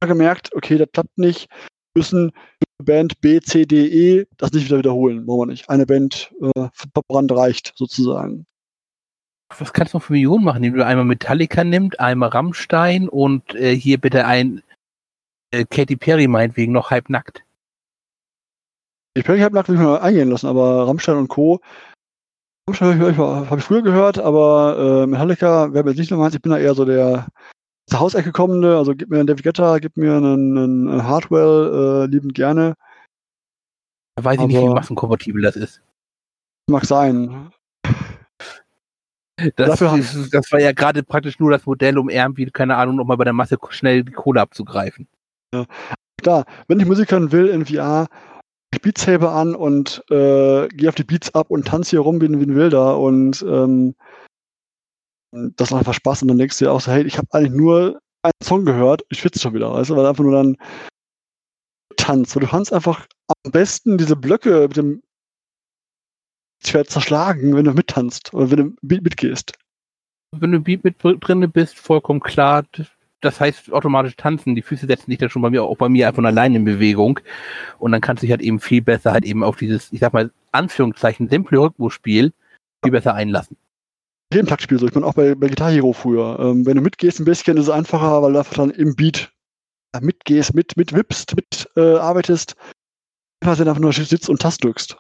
Ich 0.01 0.09
habe 0.09 0.15
gemerkt, 0.15 0.55
okay, 0.55 0.79
das 0.79 0.89
klappt 0.93 1.17
nicht, 1.19 1.49
müssen 1.95 2.33
Band 2.79 3.21
B, 3.21 3.41
C, 3.41 3.65
D, 3.65 3.87
E 3.87 4.27
das 4.37 4.53
nicht 4.53 4.67
wieder 4.67 4.79
wiederholen. 4.79 5.27
Wollen 5.27 5.41
wir 5.41 5.53
nicht. 5.53 5.69
Eine 5.69 5.87
Band 5.87 6.33
äh, 6.41 6.69
verbrannt 6.73 7.33
reicht 7.33 7.73
sozusagen. 7.77 8.47
Was 9.59 9.73
kannst 9.73 9.93
du 9.93 9.99
noch 9.99 10.05
für 10.05 10.15
Millionen 10.15 10.45
machen, 10.45 10.65
indem 10.65 10.79
du 10.79 10.87
einmal 10.87 11.05
Metallica 11.05 11.63
nimmst, 11.63 12.01
einmal 12.01 12.31
Rammstein 12.31 13.09
und 13.09 13.55
äh, 13.55 13.77
hier 13.77 13.99
bitte 13.99 14.27
ein 14.27 14.63
äh, 15.51 15.65
Katy 15.65 15.97
Perry 15.97 16.27
meinetwegen 16.27 16.73
noch 16.73 16.91
halbnackt? 16.91 17.45
Katy 19.15 19.27
Perry 19.27 19.41
halbnackt 19.41 19.69
will 19.69 19.77
ich 19.77 19.83
mal 19.83 20.01
eingehen 20.01 20.31
lassen, 20.31 20.47
aber 20.47 20.87
Rammstein 20.89 21.19
und 21.19 21.29
Co. 21.29 21.61
Habe 22.69 23.11
ich, 23.11 23.19
hab 23.19 23.59
ich, 23.59 23.65
früher 23.65 23.83
gehört, 23.83 24.19
aber 24.19 25.03
äh, 25.03 25.07
Metallica 25.07 25.73
wäre 25.73 25.85
mir 25.85 25.95
nicht 25.95 26.11
nur 26.11 26.21
meins. 26.21 26.35
Ich 26.35 26.43
bin 26.43 26.53
da 26.53 26.59
eher 26.59 26.75
so 26.75 26.85
der 26.85 27.27
zur 27.91 28.01
Hausecke 28.01 28.33
kommende, 28.33 28.77
also 28.77 28.95
gib 28.95 29.11
mir 29.11 29.19
einen 29.19 29.27
David 29.27 29.43
Guetta, 29.43 29.79
gib 29.79 29.97
mir 29.97 30.15
einen, 30.17 30.57
einen 30.57 31.05
Hardwell, 31.05 32.05
äh, 32.05 32.07
liebend 32.07 32.35
gerne. 32.35 32.75
Da 34.17 34.25
weiß 34.25 34.41
ich 34.41 34.47
nicht, 34.47 34.61
wie 34.61 34.69
massenkompatibel 34.69 35.43
das 35.43 35.57
ist. 35.57 35.83
Mag 36.71 36.85
sein. 36.85 37.51
Das, 39.57 39.81
ist, 39.81 40.33
das 40.33 40.53
war 40.53 40.61
ja 40.61 40.73
gerade 40.73 41.03
praktisch 41.03 41.41
nur 41.41 41.51
das 41.51 41.67
Modell, 41.67 41.99
um 41.99 42.09
irgendwie, 42.09 42.49
keine 42.51 42.77
Ahnung, 42.77 42.97
nochmal 42.97 43.17
bei 43.17 43.25
der 43.25 43.33
Masse 43.33 43.59
schnell 43.71 44.05
die 44.05 44.13
Kohle 44.13 44.41
abzugreifen. 44.41 45.09
Ja, 45.53 45.65
klar. 46.23 46.45
Wenn 46.69 46.79
ich 46.79 46.87
Musik 46.87 47.11
hören 47.11 47.33
will 47.33 47.49
in 47.49 47.67
VR, 47.67 48.09
Beat 48.79 49.09
an 49.09 49.55
und 49.55 50.03
äh, 50.11 50.69
gehe 50.69 50.89
auf 50.89 50.95
die 50.95 51.05
Beats 51.05 51.35
ab 51.35 51.51
und 51.51 51.67
tanze 51.67 51.91
hier 51.91 52.01
rum 52.01 52.21
wie, 52.21 52.29
wie 52.29 52.45
ein 52.45 52.55
Wilder 52.55 52.99
und 52.99 53.43
ähm, 53.43 53.95
das 55.33 55.71
macht 55.71 55.81
einfach 55.81 55.95
Spaß 55.95 56.23
und 56.23 56.29
dann 56.29 56.39
denkst 56.39 56.59
du 56.59 56.67
dir 56.67 56.73
auch 56.73 56.81
so, 56.81 56.93
hey, 56.93 57.05
ich 57.05 57.19
habe 57.19 57.29
eigentlich 57.33 57.53
nur 57.53 58.01
einen 58.23 58.33
Song 58.43 58.65
gehört, 58.65 59.03
ich 59.09 59.21
schwitze 59.21 59.41
schon 59.41 59.55
wieder, 59.55 59.73
weißt 59.73 59.91
du, 59.91 59.97
weil 59.97 60.07
einfach 60.07 60.25
nur 60.25 60.35
dann 60.35 60.57
tanzt. 61.97 62.35
Weil 62.35 62.43
du 62.43 62.49
kannst 62.49 62.73
einfach 62.73 63.07
am 63.45 63.53
besten 63.53 63.99
diese 63.99 64.17
Blöcke 64.17 64.69
mit 64.69 64.77
dem 64.77 65.03
Schwert 66.65 66.91
zerschlagen, 66.91 67.57
wenn 67.57 67.65
du 67.65 67.73
mittanzt 67.73 68.33
oder 68.35 68.51
wenn 68.51 68.59
du 68.59 68.77
Beat 68.83 69.03
mitgehst. 69.03 69.53
Wenn 70.37 70.53
du 70.53 70.61
Beat 70.61 70.85
mit 70.85 70.97
drin 71.03 71.51
bist, 71.51 71.79
vollkommen 71.79 72.21
klar. 72.21 72.65
Das 73.23 73.41
heißt 73.41 73.73
automatisch 73.73 74.17
tanzen. 74.17 74.55
Die 74.55 74.63
Füße 74.63 74.87
setzen 74.87 75.11
sich 75.11 75.19
dann 75.19 75.31
schon 75.31 75.43
bei 75.43 75.51
mir 75.51 75.63
auch 75.63 75.79
bei 75.79 75.89
mir 75.89 76.09
einfach 76.09 76.23
allein 76.23 76.55
in 76.55 76.65
Bewegung. 76.65 77.21
Und 77.79 77.93
dann 77.93 78.01
kannst 78.01 78.23
du 78.23 78.27
dich 78.27 78.33
halt 78.33 78.43
eben 78.43 78.61
viel 78.61 78.83
besser 78.83 79.13
halt 79.13 79.25
eben 79.25 79.43
auf 79.43 79.57
dieses, 79.57 79.93
ich 79.93 80.01
sag 80.01 80.13
mal, 80.13 80.31
Anführungszeichen, 80.53 81.29
simple 81.29 81.59
Rhythmusspiel 81.59 82.33
viel 82.85 82.93
besser 82.93 83.15
einlassen 83.15 83.57
Taktspiel 84.41 84.79
so. 84.79 84.87
Ich 84.87 84.95
meine 84.95 85.07
auch 85.07 85.15
bei, 85.15 85.35
bei 85.35 85.49
Guitar 85.49 85.71
Hero 85.71 85.93
früher. 85.93 86.39
Ähm, 86.41 86.67
wenn 86.67 86.77
du 86.77 86.83
mitgehst 86.83 87.21
ein 87.21 87.25
bisschen, 87.25 87.57
ist 87.57 87.65
es 87.65 87.71
einfacher, 87.71 88.23
weil 88.23 88.33
du 88.33 88.39
einfach 88.39 88.55
dann 88.55 88.71
im 88.71 88.97
Beat 88.97 89.31
ja, 89.95 90.01
mitgehst, 90.01 90.55
mit, 90.55 90.77
mit 90.77 90.93
wippst, 90.95 91.37
mit 91.37 91.69
äh, 91.77 91.97
arbeitest, 91.97 92.57
einfach 93.45 93.61
einfach 93.61 93.79
nur 93.79 93.93
sitzt 93.93 94.29
und 94.29 94.41
Tast 94.41 94.65
drückst. 94.65 94.97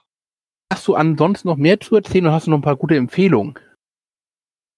Hast 0.73 0.87
du 0.87 0.95
ansonsten 0.95 1.49
noch 1.49 1.57
mehr 1.57 1.81
zu 1.81 1.97
erzählen 1.97 2.27
oder 2.27 2.35
hast 2.35 2.47
du 2.47 2.51
noch 2.51 2.59
ein 2.59 2.62
paar 2.62 2.77
gute 2.77 2.97
Empfehlungen? 2.97 3.55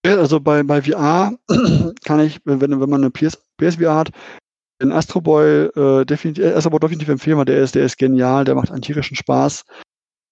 Also 0.05 0.39
bei, 0.39 0.63
bei 0.63 0.83
VR 0.83 1.37
kann 2.05 2.21
ich, 2.21 2.41
wenn, 2.45 2.61
wenn 2.61 2.91
man 2.91 3.03
eine 3.03 3.11
PS, 3.11 3.43
PSVR 3.57 3.95
hat, 3.95 4.11
den 4.83 4.93
Astro 4.93 5.21
Boy 5.21 5.67
äh, 5.67 6.05
definitiv, 6.05 6.45
Astro 6.45 6.71
Boy 6.71 6.81
definitiv 6.81 7.09
empfehlen, 7.09 7.39
weil 7.39 7.47
der 7.47 7.63
ist, 7.63 7.75
der 7.75 7.85
ist 7.85 7.97
genial, 7.97 8.45
der 8.45 8.55
macht 8.55 8.71
einen 8.71 8.83
tierischen 8.83 9.17
Spaß. 9.17 9.65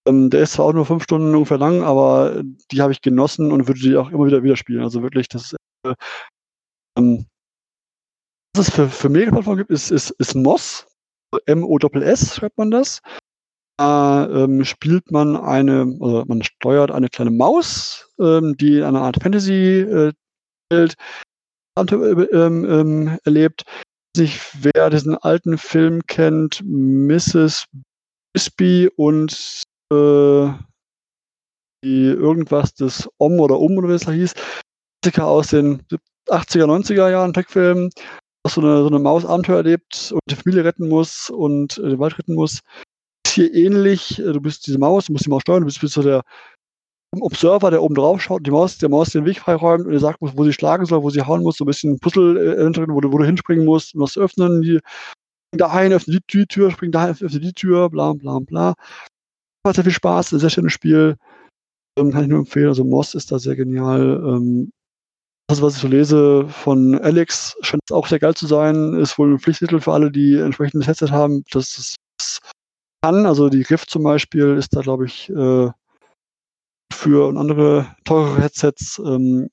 Ähm, 0.06 0.30
der 0.30 0.42
ist 0.42 0.52
zwar 0.52 0.66
auch 0.66 0.72
nur 0.72 0.84
fünf 0.84 1.04
Stunden 1.04 1.34
ungefähr 1.34 1.58
lang, 1.58 1.82
aber 1.82 2.42
die 2.70 2.82
habe 2.82 2.92
ich 2.92 3.00
genossen 3.00 3.52
und 3.52 3.68
würde 3.68 3.80
die 3.80 3.96
auch 3.96 4.10
immer 4.10 4.26
wieder 4.26 4.42
wieder 4.42 4.56
spielen. 4.56 4.82
Also 4.82 5.02
wirklich, 5.02 5.28
das 5.28 5.52
ist, 5.52 5.56
äh, 5.86 5.94
ähm, 6.98 7.26
was 8.54 8.68
es 8.68 8.74
für, 8.74 8.88
für 8.88 9.08
Megaplattformen 9.08 9.58
gibt, 9.58 9.70
ist, 9.70 9.90
ist, 9.90 10.10
ist 10.10 10.34
MOS. 10.34 10.86
M-O-S-S 11.46 12.36
schreibt 12.36 12.58
man 12.58 12.70
das. 12.70 13.00
Da 13.78 14.28
ähm, 14.28 14.64
spielt 14.64 15.10
man 15.10 15.36
eine, 15.36 15.96
also 16.00 16.24
man 16.26 16.42
steuert 16.42 16.90
eine 16.90 17.08
kleine 17.08 17.30
Maus, 17.30 18.10
ähm, 18.20 18.56
die 18.56 18.82
eine 18.82 19.00
Art 19.00 19.22
Fantasy-Welt 19.22 20.14
äh, 20.70 21.84
ähm, 21.84 22.64
ähm, 22.64 23.18
erlebt. 23.24 23.64
Nicht, 24.16 24.40
wer 24.60 24.90
diesen 24.90 25.16
alten 25.16 25.56
Film 25.56 26.02
kennt, 26.06 26.62
Mrs. 26.64 27.64
Bisbee 28.34 28.88
und 28.96 29.62
äh, 29.90 30.52
die 31.84 32.06
irgendwas 32.06 32.74
des 32.74 33.08
Om 33.18 33.40
oder 33.40 33.58
Um 33.58 33.76
oder 33.78 33.88
wie 33.88 33.94
es 33.94 34.04
da 34.04 34.12
hieß, 34.12 34.34
Klassiker 35.02 35.26
aus 35.26 35.48
den 35.48 35.82
80er, 36.28 36.66
90er 36.66 37.10
Jahren, 37.10 37.32
Tech-Filmen, 37.32 37.90
dass 38.44 38.54
so 38.54 38.60
eine, 38.60 38.82
so 38.82 38.86
eine 38.86 38.98
Maus 38.98 39.24
Abenteuer 39.24 39.58
erlebt 39.58 40.12
und 40.12 40.20
die 40.28 40.36
Familie 40.36 40.64
retten 40.64 40.88
muss 40.88 41.28
und 41.30 41.78
äh, 41.78 41.90
den 41.90 41.98
Wald 41.98 42.18
retten 42.18 42.34
muss. 42.34 42.60
Ist 43.32 43.36
hier 43.36 43.54
ähnlich, 43.54 44.18
äh, 44.18 44.32
du 44.32 44.40
bist 44.40 44.66
diese 44.66 44.78
Maus, 44.78 45.06
du 45.06 45.12
musst 45.12 45.24
die 45.24 45.30
Maus 45.30 45.42
steuern, 45.42 45.60
du 45.60 45.66
bist, 45.66 45.80
bist 45.80 45.94
so 45.94 46.02
der 46.02 46.22
Observer, 47.18 47.70
der 47.70 47.82
oben 47.82 47.94
drauf 47.94 48.20
schaut, 48.20 48.46
die 48.46 48.50
Maus, 48.50 48.78
der 48.78 48.88
Maus 48.88 49.10
den 49.10 49.24
Weg 49.24 49.38
freiräumt 49.40 49.86
und 49.86 49.92
dir 49.92 50.00
sagt, 50.00 50.18
wo 50.20 50.44
sie 50.44 50.52
schlagen 50.52 50.86
soll, 50.86 51.02
wo 51.02 51.10
sie 51.10 51.22
hauen 51.22 51.42
muss, 51.42 51.56
so 51.56 51.64
ein 51.64 51.66
bisschen 51.66 51.98
Puzzle, 51.98 52.36
äh, 52.36 52.88
wo, 52.88 53.00
du, 53.00 53.12
wo 53.12 53.18
du 53.18 53.24
hinspringen 53.24 53.64
musst, 53.64 53.90
zu 53.90 54.20
öffnen, 54.20 54.62
die, 54.62 54.80
dahin, 55.52 55.92
öffne 55.92 56.20
die 56.28 56.46
Tür, 56.46 56.70
spring 56.70 56.90
dahin, 56.90 57.10
öffne 57.10 57.40
die 57.40 57.52
Tür, 57.52 57.90
bla 57.90 58.12
bla 58.12 58.38
bla 58.38 58.74
hat 59.66 59.76
sehr 59.76 59.84
viel 59.84 59.92
Spaß, 59.92 60.32
ein 60.32 60.40
sehr 60.40 60.50
schönes 60.50 60.72
Spiel. 60.72 61.16
Ähm, 61.98 62.10
kann 62.10 62.22
ich 62.22 62.28
nur 62.28 62.40
empfehlen. 62.40 62.68
Also 62.68 62.84
Moss 62.84 63.14
ist 63.14 63.30
da 63.32 63.38
sehr 63.38 63.56
genial. 63.56 64.22
Ähm, 64.26 64.72
das, 65.48 65.62
was 65.62 65.76
ich 65.76 65.82
so 65.82 65.88
lese 65.88 66.48
von 66.48 66.98
Alex, 66.98 67.56
scheint 67.60 67.80
auch 67.90 68.06
sehr 68.06 68.18
geil 68.18 68.34
zu 68.34 68.46
sein. 68.46 68.94
Ist 68.94 69.18
wohl 69.18 69.32
ein 69.32 69.38
Pflichttitel 69.38 69.80
für 69.80 69.92
alle, 69.92 70.10
die 70.10 70.36
entsprechendes 70.36 70.88
Headset 70.88 71.10
haben. 71.10 71.44
Das, 71.50 71.96
das 72.18 72.38
kann, 73.02 73.26
also 73.26 73.48
die 73.48 73.62
Rift 73.62 73.90
zum 73.90 74.04
Beispiel 74.04 74.56
ist 74.56 74.74
da, 74.76 74.80
glaube 74.80 75.06
ich, 75.06 75.28
äh, 75.30 75.70
für 76.92 77.36
andere 77.36 77.94
teurere 78.04 78.40
Headsets. 78.40 79.00
Ähm, 79.04 79.50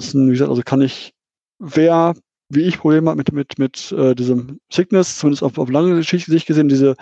Wie 0.00 0.30
gesagt, 0.30 0.50
also 0.50 0.62
kann 0.62 0.80
ich, 0.80 1.12
wer 1.58 2.14
wie 2.50 2.62
ich 2.62 2.78
Probleme 2.78 3.10
hat 3.10 3.16
mit, 3.16 3.32
mit, 3.32 3.58
mit 3.58 3.92
äh, 3.92 4.14
diesem 4.14 4.60
Sickness, 4.72 5.18
zumindest 5.18 5.42
auf, 5.42 5.58
auf 5.58 5.68
lange 5.68 6.02
Sicht 6.02 6.46
gesehen, 6.46 6.68
diese 6.68 6.96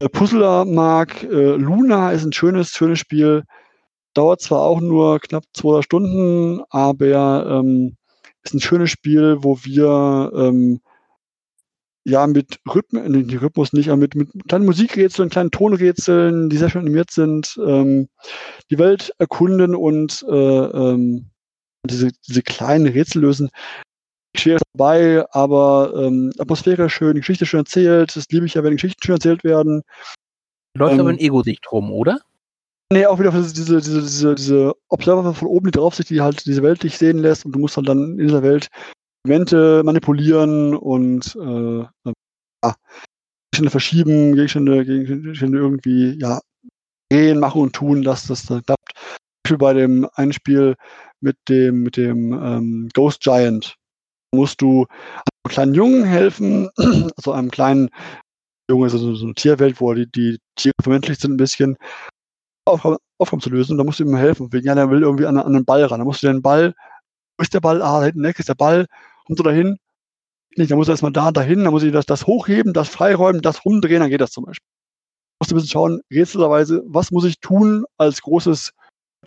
äh, 0.00 0.08
Puzzler 0.08 0.64
mag. 0.66 1.22
Äh, 1.22 1.56
Luna 1.56 2.12
ist 2.12 2.24
ein 2.24 2.32
schönes, 2.32 2.70
schönes 2.70 2.98
Spiel. 2.98 3.44
Dauert 4.14 4.42
zwar 4.42 4.60
auch 4.60 4.80
nur 4.80 5.20
knapp 5.20 5.44
zwei 5.54 5.82
Stunden, 5.82 6.62
aber 6.70 7.46
ähm, 7.46 7.96
ist 8.42 8.54
ein 8.54 8.60
schönes 8.60 8.90
Spiel, 8.90 9.38
wo 9.40 9.58
wir 9.62 10.32
ähm, 10.34 10.80
ja 12.04 12.26
mit 12.26 12.60
Rhythmen, 12.72 13.28
die 13.28 13.36
Rhythmus 13.36 13.72
nicht, 13.72 13.88
aber 13.88 13.98
mit, 13.98 14.14
mit 14.14 14.30
kleinen 14.48 14.66
Musikrätseln, 14.66 15.30
kleinen 15.30 15.50
Tonrätseln, 15.50 16.48
die 16.48 16.56
sehr 16.56 16.70
schön 16.70 16.82
animiert 16.82 17.10
sind, 17.10 17.58
ähm, 17.64 18.08
die 18.70 18.78
Welt 18.78 19.12
erkunden 19.18 19.74
und 19.74 20.24
äh, 20.28 20.34
ähm, 20.34 21.30
diese, 21.86 22.10
diese 22.26 22.42
kleinen 22.42 22.86
Rätsel 22.86 23.22
lösen. 23.22 23.50
Schwer 24.36 24.58
dabei, 24.72 25.24
aber 25.32 25.92
ähm, 25.96 26.32
Atmosphäre 26.38 26.88
schön, 26.88 27.14
die 27.14 27.20
Geschichte 27.20 27.46
schön 27.46 27.60
erzählt. 27.60 28.14
Das 28.14 28.26
liebe 28.30 28.46
ich 28.46 28.54
ja, 28.54 28.62
wenn 28.62 28.74
Geschichten 28.74 29.02
schön 29.04 29.16
erzählt 29.16 29.44
werden. 29.44 29.82
Läuft 30.76 30.94
ähm, 30.94 31.00
aber 31.00 31.10
in 31.10 31.18
Ego-Sicht 31.18 31.70
rum, 31.72 31.90
oder? 31.90 32.20
Nee, 32.92 33.06
auch 33.06 33.18
wieder 33.18 33.30
diese, 33.30 33.80
diese, 33.80 33.80
diese, 33.80 34.34
diese 34.34 34.74
Observer 34.88 35.34
von 35.34 35.48
oben, 35.48 35.66
die 35.66 35.78
Draufsicht, 35.78 36.10
die 36.10 36.20
halt 36.20 36.44
diese 36.46 36.62
Welt 36.62 36.82
dich 36.82 36.98
sehen 36.98 37.18
lässt 37.18 37.44
und 37.44 37.52
du 37.52 37.58
musst 37.58 37.76
halt 37.76 37.88
dann 37.88 38.18
in 38.18 38.26
dieser 38.26 38.42
Welt 38.42 38.68
Elemente 39.24 39.82
manipulieren 39.84 40.74
und 40.74 41.36
äh, 41.36 41.84
ja, 42.64 42.74
Gegenstände 43.52 43.70
verschieben, 43.70 44.34
Gegenstände, 44.34 44.84
Gegenstände 44.84 45.58
irgendwie 45.58 46.18
ja, 46.18 46.40
drehen, 47.10 47.40
machen 47.40 47.62
und 47.62 47.74
tun, 47.74 48.02
dass 48.02 48.26
das 48.26 48.46
dann 48.46 48.62
klappt. 48.62 48.92
Zum 48.94 49.42
Beispiel 49.42 49.58
bei 49.58 49.72
dem 49.74 50.08
einen 50.14 50.32
Spiel 50.32 50.76
mit 51.20 51.36
dem, 51.48 51.82
mit 51.82 51.96
dem 51.96 52.32
ähm, 52.32 52.88
Ghost 52.94 53.20
Giant 53.20 53.74
musst 54.34 54.62
du 54.62 54.86
einem 55.44 55.50
kleinen 55.50 55.74
Jungen 55.74 56.04
helfen, 56.04 56.70
also 57.16 57.32
einem 57.32 57.50
kleinen 57.50 57.90
Junge, 58.70 58.84
also 58.84 59.14
so 59.14 59.24
eine 59.26 59.34
Tierwelt, 59.34 59.80
wo 59.80 59.92
die, 59.94 60.10
die 60.10 60.38
Tiere 60.56 60.74
vermenschlicht 60.80 61.20
sind 61.20 61.32
ein 61.34 61.36
bisschen, 61.36 61.76
Aufgaben, 62.66 63.40
zu 63.40 63.50
lösen. 63.50 63.78
Da 63.78 63.84
musst 63.84 64.00
du 64.00 64.04
ihm 64.04 64.16
helfen. 64.16 64.52
Wegen 64.52 64.66
ja, 64.66 64.74
der 64.74 64.90
will 64.90 65.02
irgendwie 65.02 65.26
an, 65.26 65.36
an 65.36 65.54
einen 65.54 65.64
Ball 65.64 65.84
ran. 65.84 65.98
Da 65.98 66.04
musst 66.04 66.22
du 66.22 66.26
den 66.28 66.42
Ball, 66.42 66.74
wo 67.40 67.42
ist 67.42 67.54
der 67.54 67.60
Ball? 67.60 67.80
Ah, 67.80 68.00
da 68.00 68.06
hinten 68.06 68.22
weg 68.22 68.38
ist 68.38 68.50
der 68.50 68.54
Ball. 68.54 68.86
Kommt 69.24 69.38
du 69.38 69.42
dahin? 69.42 69.78
Nicht, 70.56 70.70
dann 70.70 70.76
muss 70.76 70.88
er 70.88 70.92
erstmal 70.92 71.12
da, 71.12 71.32
dahin, 71.32 71.64
dann 71.64 71.72
muss 71.72 71.82
ich 71.82 71.90
das, 71.90 72.04
das 72.04 72.26
hochheben, 72.26 72.74
das 72.74 72.90
freiräumen, 72.90 73.40
das 73.40 73.64
rumdrehen, 73.64 74.00
dann 74.00 74.10
geht 74.10 74.20
das 74.20 74.32
zum 74.32 74.44
Beispiel. 74.44 74.66
Du 74.66 75.36
musst 75.40 75.52
ein 75.52 75.54
bisschen 75.54 75.70
schauen, 75.70 76.00
rätselweise, 76.12 76.82
was 76.86 77.10
muss 77.10 77.24
ich 77.24 77.40
tun 77.40 77.86
als 77.96 78.20
großes 78.20 78.72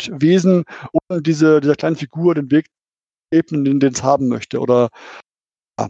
Wesen, 0.10 0.64
um 0.92 1.24
diese, 1.24 1.60
dieser 1.60 1.76
kleinen 1.76 1.96
Figur 1.96 2.36
den 2.36 2.52
Weg 2.52 2.68
ebnen, 3.32 3.80
den 3.80 3.82
es 3.92 4.04
haben 4.04 4.28
möchte. 4.28 4.60
Oder 4.60 4.90
ja. 5.80 5.88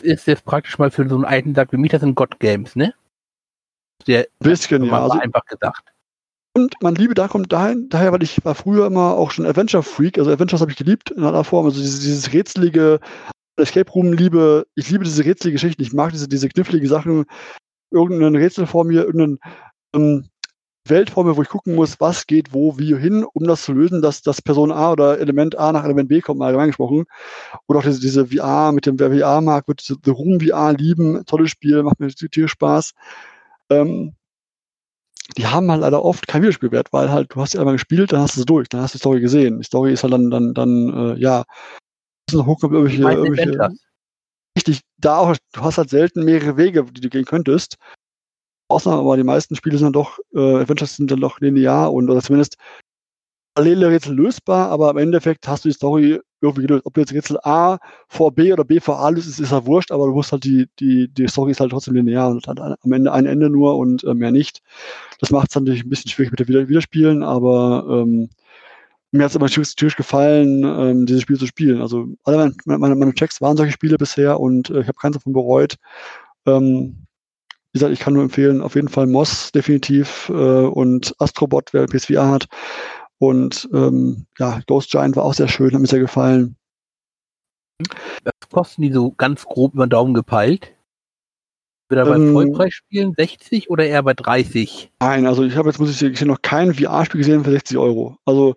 Ist 0.00 0.26
jetzt 0.26 0.46
praktisch 0.46 0.78
mal 0.78 0.90
für 0.90 1.06
so 1.06 1.14
einen 1.14 1.26
alten 1.26 1.52
Tag 1.52 1.72
wie 1.72 1.76
mich, 1.76 1.90
das 1.90 2.00
sind 2.00 2.14
God 2.14 2.40
Games, 2.40 2.74
ne? 2.74 2.94
Der 4.06 4.28
bisschen, 4.38 4.84
ja. 4.84 5.02
Also, 5.02 5.18
einfach 5.18 5.44
gedacht. 5.44 5.92
Und 6.56 6.72
mein 6.80 6.94
Liebe 6.94 7.12
da 7.12 7.28
kommt 7.28 7.52
dahin, 7.52 7.90
daher, 7.90 8.12
weil 8.12 8.22
ich 8.22 8.42
war 8.42 8.54
früher 8.54 8.86
immer 8.86 9.12
auch 9.12 9.30
schon 9.30 9.44
Adventure-Freak, 9.44 10.16
also 10.16 10.30
Adventures 10.30 10.62
habe 10.62 10.70
ich 10.70 10.78
geliebt 10.78 11.10
in 11.10 11.22
einer 11.22 11.44
Form, 11.44 11.66
also 11.66 11.82
dieses, 11.82 12.00
dieses 12.00 12.32
rätselige 12.32 12.98
Escape 13.56 13.90
Room-Liebe, 13.92 14.66
ich 14.74 14.88
liebe 14.88 15.04
diese 15.04 15.22
rätselige 15.22 15.56
Geschichten, 15.56 15.82
ich 15.82 15.92
mag 15.92 16.12
diese, 16.12 16.28
diese 16.28 16.48
knifflige 16.48 16.88
Sachen, 16.88 17.26
irgendein 17.90 18.36
Rätsel 18.36 18.66
vor 18.66 18.86
mir, 18.86 19.04
irgendein 19.04 19.38
ähm, 19.94 20.30
Welt 20.86 21.10
vor 21.10 21.24
mir, 21.24 21.36
wo 21.36 21.42
ich 21.42 21.50
gucken 21.50 21.74
muss, 21.74 22.00
was 22.00 22.26
geht 22.26 22.54
wo, 22.54 22.78
wie 22.78 22.96
hin, 22.96 23.26
um 23.34 23.46
das 23.46 23.64
zu 23.64 23.74
lösen, 23.74 24.00
dass 24.00 24.22
das 24.22 24.40
Person 24.40 24.72
A 24.72 24.92
oder 24.92 25.18
Element 25.18 25.58
A 25.58 25.72
nach 25.72 25.84
Element 25.84 26.08
B 26.08 26.22
kommt, 26.22 26.38
mal 26.38 26.46
allgemein 26.46 26.68
gesprochen. 26.68 27.04
Oder 27.66 27.80
auch 27.80 27.84
diese, 27.84 28.00
diese 28.00 28.28
VR 28.28 28.72
mit 28.72 28.86
dem, 28.86 28.96
VR 28.98 29.42
mag, 29.42 29.68
wird 29.68 29.82
The 29.82 30.10
Room 30.10 30.40
VR 30.40 30.72
lieben, 30.72 31.22
tolles 31.26 31.50
Spiel, 31.50 31.82
macht 31.82 32.00
mir 32.00 32.08
tierisch 32.08 32.52
Spaß. 32.52 32.94
Ähm, 33.68 34.15
die 35.36 35.46
haben 35.46 35.70
halt 35.70 35.80
leider 35.80 36.04
oft 36.04 36.26
keinen 36.26 36.42
Videospielwert, 36.42 36.92
weil 36.92 37.10
halt, 37.10 37.34
du 37.34 37.40
hast 37.40 37.52
sie 37.52 37.58
einmal 37.58 37.74
gespielt, 37.74 38.12
dann 38.12 38.20
hast 38.20 38.36
du 38.36 38.40
es 38.40 38.46
durch, 38.46 38.68
dann 38.68 38.80
hast 38.80 38.94
du 38.94 38.98
die 38.98 39.00
Story 39.00 39.20
gesehen. 39.20 39.58
Die 39.58 39.64
Story 39.64 39.92
ist 39.92 40.02
halt 40.02 40.12
dann, 40.12 40.30
dann, 40.30 40.54
dann, 40.54 40.94
äh, 40.94 41.18
ja, 41.18 41.44
noch 42.32 42.46
hochkommt 42.46 42.74
irgendwelche, 42.74 43.02
irgendwelche 43.02 43.70
richtig, 44.56 44.80
da 44.98 45.18
auch, 45.18 45.36
du 45.52 45.60
hast 45.60 45.78
halt 45.78 45.90
selten 45.90 46.24
mehrere 46.24 46.56
Wege, 46.56 46.84
die 46.84 47.00
du 47.00 47.10
gehen 47.10 47.24
könntest. 47.24 47.76
Ausnahme, 48.68 49.00
aber 49.00 49.16
die 49.16 49.22
meisten 49.22 49.54
Spiele 49.54 49.78
sind 49.78 49.86
dann 49.86 49.92
doch, 49.92 50.18
äh, 50.34 50.56
Adventures 50.56 50.96
sind 50.96 51.10
dann 51.10 51.20
doch 51.20 51.40
linear 51.40 51.92
und 51.92 52.10
oder 52.10 52.20
zumindest 52.20 52.56
parallele 53.54 53.90
Rätsel 53.90 54.14
lösbar, 54.14 54.70
aber 54.70 54.90
im 54.90 54.96
Endeffekt 54.96 55.46
hast 55.46 55.64
du 55.64 55.68
die 55.68 55.74
Story 55.74 56.20
irgendwie 56.46 56.66
gelöst. 56.66 56.86
Ob 56.86 56.94
du 56.94 57.00
jetzt 57.00 57.12
Rätsel 57.12 57.38
A 57.42 57.78
vor 58.08 58.32
B 58.32 58.52
oder 58.52 58.64
B 58.64 58.80
vor 58.80 58.98
A 59.00 59.08
löst, 59.08 59.28
ist, 59.28 59.40
ist 59.40 59.52
ja 59.52 59.66
wurscht, 59.66 59.92
aber 59.92 60.06
du 60.06 60.12
musst 60.12 60.32
halt 60.32 60.44
die, 60.44 60.68
die, 60.80 61.08
die 61.08 61.28
Story 61.28 61.52
ist 61.52 61.60
halt 61.60 61.70
trotzdem 61.70 61.94
linear 61.94 62.30
und 62.30 62.46
hat 62.46 62.60
am 62.60 62.92
Ende 62.92 63.12
ein 63.12 63.26
Ende 63.26 63.50
nur 63.50 63.76
und 63.76 64.04
äh, 64.04 64.14
mehr 64.14 64.30
nicht. 64.30 64.62
Das 65.20 65.30
macht 65.30 65.48
es 65.50 65.54
natürlich 65.54 65.84
ein 65.84 65.90
bisschen 65.90 66.10
schwierig 66.10 66.30
mit 66.30 66.40
dem 66.40 66.48
Wieder 66.48 66.68
Wiederspielen, 66.68 67.22
aber 67.22 67.86
ähm, 67.88 68.28
mir 69.12 69.24
hat 69.24 69.30
es 69.30 69.36
immer 69.36 69.46
natürlich 69.46 69.96
gefallen, 69.96 70.64
ähm, 70.64 71.06
dieses 71.06 71.22
Spiel 71.22 71.38
zu 71.38 71.46
spielen. 71.46 71.80
Also 71.80 72.06
alle 72.24 72.36
meine, 72.36 72.78
meine, 72.78 72.94
meine 72.94 73.14
Checks 73.14 73.40
waren 73.40 73.56
solche 73.56 73.72
Spiele 73.72 73.96
bisher 73.96 74.40
und 74.40 74.70
äh, 74.70 74.80
ich 74.80 74.88
habe 74.88 74.98
keins 74.98 75.16
davon 75.16 75.32
bereut. 75.32 75.76
Ähm, 76.46 77.06
wie 77.72 77.78
gesagt, 77.78 77.92
ich 77.92 78.00
kann 78.00 78.14
nur 78.14 78.22
empfehlen, 78.22 78.62
auf 78.62 78.74
jeden 78.74 78.88
Fall 78.88 79.06
Moss 79.06 79.52
definitiv 79.52 80.30
äh, 80.30 80.32
und 80.32 81.14
Astrobot, 81.18 81.72
wer 81.72 81.86
PSVR 81.86 82.30
hat. 82.30 82.46
Und 83.18 83.68
ähm, 83.72 84.26
ja, 84.38 84.60
Ghost 84.66 84.90
Giant 84.90 85.16
war 85.16 85.24
auch 85.24 85.34
sehr 85.34 85.48
schön, 85.48 85.72
hat 85.72 85.80
mir 85.80 85.86
sehr 85.86 86.00
gefallen. 86.00 86.56
Was 88.24 88.48
kosten 88.50 88.82
die 88.82 88.92
so 88.92 89.12
ganz 89.12 89.44
grob 89.44 89.74
über 89.74 89.86
den 89.86 89.90
Daumen 89.90 90.14
gepeilt? 90.14 90.72
Wieder 91.88 92.04
bei 92.04 92.16
ähm, 92.16 92.32
Vollpreis 92.32 92.74
spielen 92.74 93.14
60 93.16 93.70
oder 93.70 93.86
eher 93.86 94.02
bei 94.02 94.14
30? 94.14 94.92
Nein, 95.00 95.26
also 95.26 95.44
ich 95.44 95.56
habe 95.56 95.68
jetzt, 95.68 95.78
muss 95.78 95.90
ich 95.90 96.18
sagen, 96.18 96.28
noch 96.28 96.42
kein 96.42 96.74
VR-Spiel 96.74 97.18
gesehen 97.18 97.44
für 97.44 97.52
60 97.52 97.78
Euro. 97.78 98.16
Also 98.24 98.56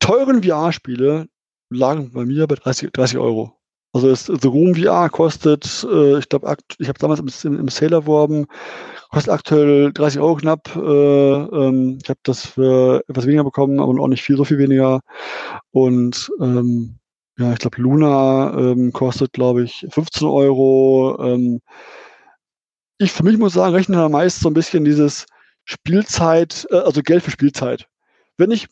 teuren 0.00 0.42
VR-Spiele 0.42 1.28
lagen 1.70 2.12
bei 2.12 2.24
mir 2.24 2.46
bei 2.46 2.54
30, 2.54 2.90
30 2.92 3.18
Euro. 3.18 3.52
Also 3.94 4.08
das 4.08 4.24
The 4.24 4.48
Room 4.48 4.74
VR 4.74 5.10
kostet, 5.10 5.86
äh, 5.90 6.18
ich 6.18 6.28
glaube, 6.28 6.56
ich 6.78 6.88
habe 6.88 6.98
damals 6.98 7.44
im, 7.44 7.58
im 7.58 7.68
Sale 7.68 7.96
erworben, 7.96 8.46
kostet 9.12 9.32
aktuell 9.32 9.92
30 9.92 10.20
Euro 10.20 10.36
knapp. 10.36 10.74
Äh, 10.74 10.80
ähm, 10.80 11.98
ich 12.02 12.08
habe 12.08 12.20
das 12.24 12.46
für 12.46 13.04
etwas 13.08 13.26
weniger 13.26 13.44
bekommen, 13.44 13.78
aber 13.78 13.92
auch 14.00 14.08
nicht 14.08 14.22
viel, 14.22 14.36
so 14.36 14.44
viel 14.44 14.58
weniger. 14.58 15.00
Und 15.70 16.30
ähm, 16.40 16.98
ja, 17.38 17.52
ich 17.52 17.58
glaube, 17.58 17.80
Luna 17.80 18.54
ähm, 18.56 18.92
kostet, 18.92 19.32
glaube 19.32 19.64
ich, 19.64 19.86
15 19.90 20.26
Euro. 20.26 21.18
Ähm, 21.20 21.60
ich 22.98 23.12
für 23.12 23.22
mich 23.22 23.36
muss 23.38 23.52
sagen, 23.52 23.74
rechne 23.74 23.96
da 23.96 24.08
meist 24.08 24.40
so 24.40 24.48
ein 24.48 24.54
bisschen 24.54 24.84
dieses 24.84 25.26
Spielzeit, 25.64 26.66
äh, 26.70 26.76
also 26.76 27.02
Geld 27.02 27.22
für 27.22 27.30
Spielzeit. 27.30 27.86
Wenn 28.38 28.50
ich 28.50 28.68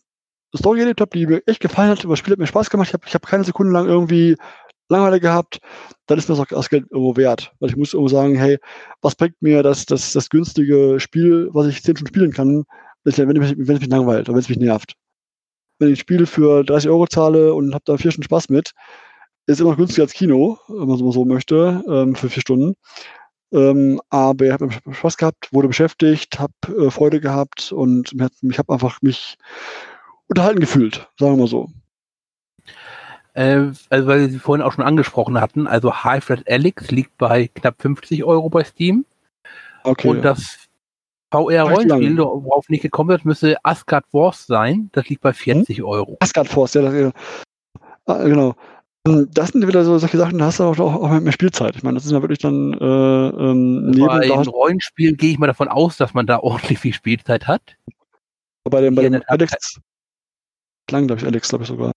Story 0.56 0.92
die 1.14 1.26
mir 1.26 1.42
echt 1.46 1.60
gefallen 1.60 1.90
hat, 1.90 2.04
das 2.04 2.18
Spiel 2.18 2.32
hat 2.32 2.38
mir 2.38 2.46
Spaß 2.46 2.70
gemacht, 2.70 2.88
ich 2.88 2.94
habe 2.94 3.04
ich 3.06 3.14
hab 3.14 3.26
keine 3.26 3.44
Sekunde 3.44 3.72
lang 3.72 3.86
irgendwie 3.86 4.36
Langeweile 4.90 5.20
gehabt, 5.20 5.58
dann 6.06 6.18
ist 6.18 6.28
mir 6.28 6.34
das 6.36 6.44
auch 6.44 6.48
das 6.48 6.68
Geld 6.68 6.86
irgendwo 6.90 7.16
wert. 7.16 7.52
Weil 7.60 7.70
ich 7.70 7.76
muss 7.76 7.94
irgendwo 7.94 8.08
sagen, 8.08 8.34
hey, 8.34 8.58
was 9.00 9.14
bringt 9.14 9.40
mir 9.40 9.62
das, 9.62 9.86
das, 9.86 10.12
das 10.12 10.28
günstige 10.28 10.98
Spiel, 11.00 11.48
was 11.52 11.66
ich 11.68 11.82
10 11.82 11.96
Stunden 11.96 12.08
spielen 12.08 12.32
kann, 12.32 12.64
wenn 13.04 13.12
es 13.12 13.56
mich, 13.56 13.68
es 13.68 13.80
mich 13.80 13.88
langweilt 13.88 14.28
oder 14.28 14.34
wenn 14.34 14.42
es 14.42 14.48
mich 14.48 14.58
nervt. 14.58 14.94
Wenn 15.78 15.88
ich 15.88 15.94
ein 15.94 16.00
Spiel 16.00 16.26
für 16.26 16.64
30 16.64 16.90
Euro 16.90 17.06
zahle 17.06 17.54
und 17.54 17.72
habe 17.72 17.84
da 17.86 17.96
vier 17.96 18.10
Stunden 18.10 18.26
Spaß 18.26 18.50
mit, 18.50 18.72
ist 19.46 19.60
immer 19.60 19.70
noch 19.70 19.78
günstiger 19.78 20.02
als 20.02 20.12
Kino, 20.12 20.58
wenn 20.68 20.86
man 20.86 20.98
so 20.98 21.24
möchte, 21.24 21.82
ähm, 21.88 22.14
für 22.14 22.28
vier 22.28 22.42
Stunden. 22.42 22.74
Ähm, 23.52 24.00
aber 24.10 24.46
ich 24.46 24.52
habe 24.52 24.70
Spaß 24.92 25.16
gehabt, 25.16 25.52
wurde 25.52 25.68
beschäftigt, 25.68 26.38
habe 26.38 26.52
äh, 26.68 26.90
Freude 26.90 27.20
gehabt 27.20 27.72
und 27.72 28.12
ich 28.42 28.58
habe 28.58 28.72
einfach 28.72 29.02
mich 29.02 29.36
unterhalten 30.28 30.60
gefühlt, 30.60 31.08
sagen 31.18 31.32
wir 31.32 31.38
mal 31.38 31.48
so. 31.48 31.68
Äh, 33.40 33.72
also 33.88 34.06
weil 34.06 34.28
Sie 34.28 34.38
vorhin 34.38 34.62
auch 34.62 34.72
schon 34.72 34.84
angesprochen 34.84 35.40
hatten, 35.40 35.66
also 35.66 36.04
High-Flat 36.04 36.42
Alex 36.46 36.90
liegt 36.90 37.16
bei 37.16 37.48
knapp 37.48 37.80
50 37.80 38.22
Euro 38.24 38.50
bei 38.50 38.64
Steam. 38.64 39.06
Okay. 39.82 40.08
Und 40.08 40.22
das 40.22 40.68
VR-Rollenspiel, 41.32 42.18
worauf 42.18 42.68
nicht 42.68 42.82
gekommen 42.82 43.08
wird, 43.08 43.24
müsste 43.24 43.56
Asgard 43.64 44.04
Wars 44.12 44.46
sein. 44.46 44.90
Das 44.92 45.08
liegt 45.08 45.22
bei 45.22 45.32
40 45.32 45.78
hm? 45.78 45.84
Euro. 45.86 46.18
Asgard 46.20 46.48
Force, 46.48 46.74
ja, 46.74 46.82
das, 46.82 46.94
ja. 46.94 47.12
Ah, 48.04 48.24
genau. 48.24 48.54
Ähm, 49.08 49.26
das 49.32 49.50
sind 49.50 49.66
wieder 49.66 49.84
so 49.84 49.96
solche 49.96 50.18
Sachen, 50.18 50.38
da 50.38 50.46
hast 50.46 50.60
du 50.60 50.64
auch, 50.64 50.78
auch, 50.78 51.20
mehr 51.20 51.32
Spielzeit. 51.32 51.76
Ich 51.76 51.82
meine, 51.82 51.94
das 51.94 52.04
ist 52.04 52.12
ja 52.12 52.20
wirklich 52.20 52.40
dann 52.40 52.74
äh, 52.74 52.84
ähm, 52.84 53.90
neben 53.90 54.06
Bei 54.06 54.20
einem 54.20 54.48
Rollenspiel 54.48 55.16
gehe 55.16 55.30
ich 55.30 55.38
mal 55.38 55.46
davon 55.46 55.68
aus, 55.68 55.96
dass 55.96 56.12
man 56.12 56.26
da 56.26 56.38
ordentlich 56.42 56.78
viel 56.78 56.92
Spielzeit 56.92 57.46
hat. 57.46 57.62
Bei 58.64 58.82
dem, 58.82 58.94
bei 58.94 59.08
dem 59.08 59.22
Alex, 59.28 59.80
klang, 60.86 61.06
glaube 61.06 61.22
ich, 61.22 61.26
Alex, 61.26 61.48
glaube 61.48 61.64
ich 61.64 61.68
sogar. 61.68 61.92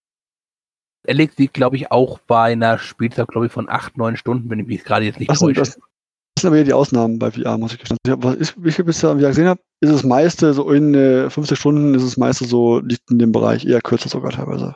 Alex 1.07 1.37
liegt, 1.37 1.53
glaube 1.53 1.75
ich, 1.75 1.91
auch 1.91 2.19
bei 2.19 2.51
einer 2.51 2.77
Spielzeit, 2.77 3.27
glaube 3.27 3.47
ich, 3.47 3.51
von 3.51 3.69
8, 3.69 3.97
9 3.97 4.17
Stunden, 4.17 4.49
wenn 4.49 4.59
ich 4.59 4.67
mich 4.67 4.83
gerade 4.83 5.05
jetzt 5.05 5.19
nicht 5.19 5.29
das 5.29 5.39
täusche. 5.39 5.59
das, 5.59 5.75
das 5.75 6.41
sind 6.41 6.47
aber 6.47 6.57
ja 6.57 6.63
die 6.63 6.73
Ausnahmen 6.73 7.19
bei 7.19 7.31
VR, 7.31 7.57
muss 7.57 7.73
ich 7.73 7.79
gestehen. 7.79 7.99
Was 8.05 8.35
ich, 8.37 8.53
wie 8.57 8.69
ich 8.69 8.77
bisher 8.77 9.15
gesehen 9.15 9.47
habe, 9.47 9.61
ist 9.81 9.91
es 9.91 10.03
meiste 10.03 10.53
so 10.53 10.71
in 10.71 10.93
äh, 10.93 11.29
50 11.29 11.59
Stunden, 11.59 11.93
ist 11.93 12.03
es 12.03 12.17
meiste 12.17 12.45
so, 12.45 12.79
liegt 12.79 13.09
in 13.11 13.19
dem 13.19 13.31
Bereich 13.31 13.65
eher 13.65 13.81
kürzer 13.81 14.09
sogar 14.09 14.31
teilweise. 14.31 14.75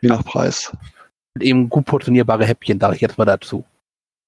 Je 0.00 0.08
nach 0.08 0.24
Preis. 0.24 0.74
Und 1.34 1.42
eben 1.42 1.68
gut 1.68 1.84
portionierbare 1.84 2.44
Häppchen, 2.44 2.80
sage 2.80 2.96
ich 2.96 3.00
jetzt 3.00 3.18
mal 3.18 3.24
dazu. 3.24 3.64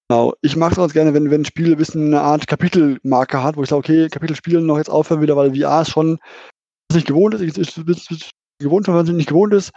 Genau. 0.08 0.34
Ich 0.42 0.56
mag 0.56 0.72
es 0.72 0.76
ganz 0.76 0.92
gerne, 0.92 1.14
wenn, 1.14 1.30
wenn 1.30 1.42
ein 1.42 1.46
Spiel 1.46 1.72
ein 1.72 1.78
bisschen 1.78 2.08
eine 2.08 2.20
Art 2.20 2.46
Kapitelmarke 2.46 3.42
hat, 3.42 3.56
wo 3.56 3.62
ich 3.62 3.70
sage, 3.70 3.78
okay, 3.78 4.08
Kapitel 4.08 4.36
spielen 4.36 4.66
noch 4.66 4.78
jetzt 4.78 4.90
aufhören 4.90 5.22
wieder, 5.22 5.36
weil 5.36 5.54
VR 5.54 5.82
ist 5.82 5.90
schon 5.90 6.18
nicht 6.92 7.06
gewohnt 7.06 7.34
ist, 7.34 7.40
ich, 7.40 7.58
ich, 7.58 8.10
ich, 8.10 8.30
gewohnt, 8.60 8.86
wenn 8.86 8.94
man 8.94 9.06
es 9.06 9.12
nicht 9.12 9.28
gewohnt 9.28 9.52
ist, 9.52 9.72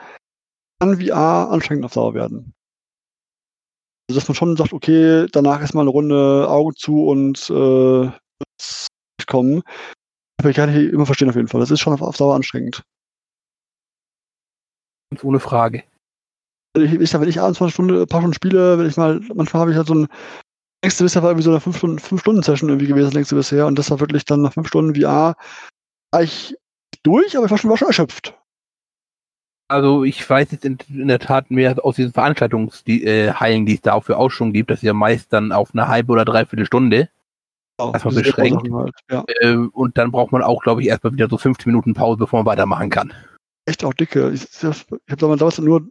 kann 0.80 1.02
VR 1.02 1.50
anstrengend 1.50 1.86
auf 1.86 1.94
Dauer 1.94 2.14
werden. 2.14 2.54
Also, 4.10 4.20
dass 4.20 4.28
man 4.28 4.36
schon 4.36 4.56
sagt, 4.56 4.74
okay, 4.74 5.28
danach 5.32 5.62
ist 5.62 5.74
mal 5.74 5.82
eine 5.82 5.90
Runde 5.90 6.48
Augen 6.50 6.76
zu 6.76 7.06
und 7.06 7.50
äh, 7.50 8.12
kommen. 9.28 9.62
Aber 10.40 10.50
ich 10.50 10.56
kann 10.56 10.70
ich 10.70 10.92
immer 10.92 11.06
verstehen 11.06 11.30
auf 11.30 11.36
jeden 11.36 11.48
Fall. 11.48 11.60
Das 11.60 11.72
ist 11.72 11.80
schon 11.80 11.94
auf, 11.94 12.02
auf 12.02 12.18
Dauer 12.18 12.36
anstrengend. 12.36 12.84
Ganz 15.12 15.24
ohne 15.24 15.40
Frage. 15.40 15.84
Ich, 16.78 16.94
ich 16.94 17.10
sag, 17.10 17.22
wenn 17.22 17.30
ich 17.30 17.40
abends 17.40 17.60
mal 17.60 17.66
eine 17.66 17.74
Stunde, 17.74 18.02
ein 18.02 18.08
paar 18.08 18.22
Stunden 18.22 18.36
spiele, 18.36 18.78
wenn 18.78 18.88
ich 18.88 18.98
mal, 18.98 19.20
manchmal 19.34 19.62
habe 19.62 19.72
ich 19.72 19.78
halt 19.78 19.88
so 19.88 19.96
ein 19.96 20.08
längste 20.84 21.04
bisher 21.04 21.24
war 21.24 21.32
irgendwie 21.32 21.44
so 21.44 21.52
eine 21.52 21.60
5 21.60 21.78
Stunden, 21.78 22.00
5 22.00 22.22
Stunden 22.22 22.44
Session 22.44 22.70
irgendwie 22.70 22.88
gewesen, 22.88 23.06
das 23.06 23.14
längste 23.14 23.36
bisher. 23.36 23.66
Und 23.66 23.80
das 23.80 23.90
war 23.90 24.00
wirklich 24.00 24.26
dann 24.26 24.42
nach 24.42 24.54
5 24.54 24.68
Stunden 24.68 24.96
VR 24.96 25.36
war 26.12 26.24
ich 26.24 26.56
durch, 27.04 27.36
aber 27.36 27.46
ich 27.46 27.52
war 27.52 27.58
schon, 27.58 27.70
war 27.70 27.78
schon 27.78 27.88
erschöpft. 27.88 28.37
Also 29.70 30.04
ich 30.04 30.28
weiß 30.28 30.52
jetzt 30.52 30.64
in, 30.64 30.78
in 30.90 31.10
der 31.10 31.20
Tat 31.20 31.52
mehr 31.52 31.76
aus 31.84 31.98
diesen 31.98 32.14
Veranstaltungshallen, 32.14 32.84
die, 32.86 33.04
äh, 33.04 33.66
die 33.66 33.76
es 33.76 33.82
dafür 33.82 34.18
auch 34.18 34.30
schon 34.30 34.54
gibt, 34.54 34.72
dass 34.72 34.82
ja 34.82 34.94
meist 34.94 35.34
dann 35.34 35.52
auf 35.52 35.72
eine 35.74 35.88
halbe 35.88 36.14
oder 36.14 36.26
dreiviertel 36.26 36.66
Stunde 36.66 37.10
Genau, 37.78 37.94
erstmal 37.94 38.16
beschränkt. 38.16 38.72
Halt. 38.72 38.96
Ja. 39.12 39.24
Äh, 39.42 39.56
und 39.56 39.98
dann 39.98 40.12
braucht 40.12 40.32
man 40.32 40.42
auch, 40.42 40.64
glaube 40.64 40.82
ich, 40.82 40.88
erstmal 40.88 41.14
wieder 41.14 41.30
so 41.30 41.38
15 41.38 41.72
Minuten 41.72 41.94
Pause, 41.94 42.18
bevor 42.18 42.40
man 42.40 42.48
weitermachen 42.48 42.90
kann. 42.90 43.14
Echt 43.66 43.84
auch 43.84 43.94
dicke. 43.94 44.32
Ich, 44.32 44.44
ich 44.44 44.64
habe 44.64 45.18
damals 45.18 45.60
nur, 45.60 45.88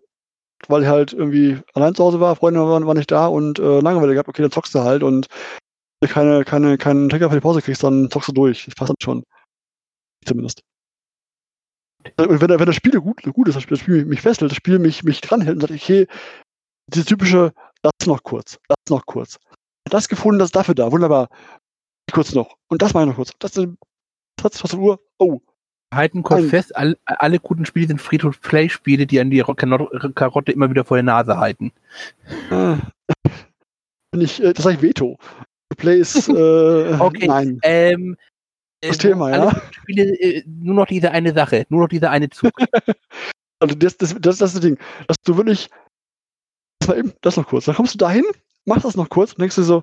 weil 0.69 0.83
ich 0.83 0.89
halt 0.89 1.13
irgendwie 1.13 1.61
allein 1.75 1.95
zu 1.95 2.03
Hause 2.03 2.19
war, 2.19 2.35
Freunde 2.35 2.61
waren, 2.61 2.87
waren 2.87 2.97
nicht 2.97 3.11
da 3.11 3.27
und 3.27 3.59
äh, 3.59 3.81
Langeweile 3.81 4.15
gehabt, 4.15 4.29
okay, 4.29 4.43
dann 4.43 4.51
zockst 4.51 4.75
du 4.75 4.81
halt 4.81 5.03
und 5.03 5.29
wenn 6.01 6.09
du 6.09 6.15
keine, 6.15 6.45
keine, 6.45 6.79
keinen 6.79 7.09
Trigger 7.09 7.29
für 7.29 7.37
die 7.37 7.43
Pause 7.43 7.63
kriegst, 7.63 7.85
dann 7.85 8.11
zockst 8.11 8.29
du 8.31 8.33
durch. 8.33 8.65
Das 8.65 8.75
passt 8.75 8.91
dann 8.91 8.97
schon. 9.01 9.23
Zumindest. 10.25 10.63
Und 12.17 12.41
wenn, 12.41 12.51
wenn 12.51 12.67
das 12.67 12.77
Spiel 12.77 13.01
gut, 13.01 13.23
gut 13.23 13.49
ist, 13.49 13.57
das 13.71 13.79
Spiel 13.79 14.05
mich 14.05 14.21
festhält, 14.21 14.51
das 14.51 14.57
Spiel 14.57 14.79
mich, 14.79 15.03
mich 15.03 15.21
dranhält 15.21 15.57
und 15.57 15.61
sagt, 15.61 15.73
okay, 15.73 16.07
dieses 16.89 17.07
typische, 17.07 17.53
das 17.83 18.07
noch 18.07 18.23
kurz, 18.23 18.59
das 18.69 18.79
noch 18.91 19.07
kurz. 19.07 19.39
Das 19.91 20.09
gefunden, 20.09 20.39
das 20.39 20.49
ist 20.49 20.57
dafür 20.57 20.75
da, 20.75 20.91
wunderbar. 20.91 21.29
Kurz 22.13 22.35
noch. 22.35 22.57
Und 22.69 22.83
das 22.83 22.95
mache 22.95 23.05
ich 23.05 23.09
noch 23.09 23.17
kurz. 23.17 23.33
Das 23.39 23.57
ist 23.57 23.69
20 24.41 24.79
Uhr. 24.79 25.01
Oh, 25.19 25.41
Halten 25.95 26.23
kurz 26.23 26.41
Nein. 26.41 26.51
fest, 26.51 26.77
all, 26.77 26.97
alle 27.05 27.39
guten 27.39 27.65
Spiele 27.65 27.87
sind 27.87 28.01
Free-to-Play-Spiele, 28.01 29.07
die 29.07 29.21
an 29.21 29.31
die 29.31 29.43
Karotte 30.15 30.53
immer 30.53 30.69
wieder 30.69 30.85
vor 30.85 30.97
der 30.97 31.05
Nase 31.05 31.39
halten. 31.39 31.73
äh, 32.51 32.77
ich, 34.19 34.43
äh, 34.43 34.53
das 34.53 34.65
sage 34.65 34.77
ich 34.77 34.83
Veto. 34.83 35.17
Play 35.77 36.01
ist, 36.01 36.29
äh, 36.29 36.97
Okay. 36.99 37.29
nein. 37.29 37.59
Ähm, 37.63 38.15
äh, 38.15 38.17
Das 38.81 38.97
wo 38.97 39.01
Thema, 39.01 39.27
alle 39.27 39.47
ja. 39.47 39.63
Spiele, 39.73 40.05
äh, 40.21 40.45
nur 40.47 40.75
noch 40.75 40.87
diese 40.87 41.11
eine 41.11 41.33
Sache, 41.33 41.67
nur 41.69 41.83
noch 41.83 41.89
dieser 41.89 42.11
eine 42.11 42.31
Zug. 42.31 42.53
Also 43.59 43.75
das, 43.75 43.97
das, 43.97 44.15
das 44.21 44.35
ist 44.35 44.55
das 44.55 44.61
Ding, 44.61 44.79
dass 45.09 45.17
du 45.25 45.35
wirklich, 45.35 45.71
das 46.79 46.91
war 46.91 46.99
eben, 46.99 47.15
das 47.23 47.39
noch 47.39 47.47
kurz, 47.47 47.65
dann 47.65 47.75
kommst 47.75 47.95
du 47.95 47.99
dahin, 47.99 48.25
machst 48.67 48.85
das 48.85 48.97
noch 48.97 49.09
kurz 49.09 49.33
und 49.33 49.41
denkst 49.41 49.57
dir 49.57 49.63
so, 49.63 49.83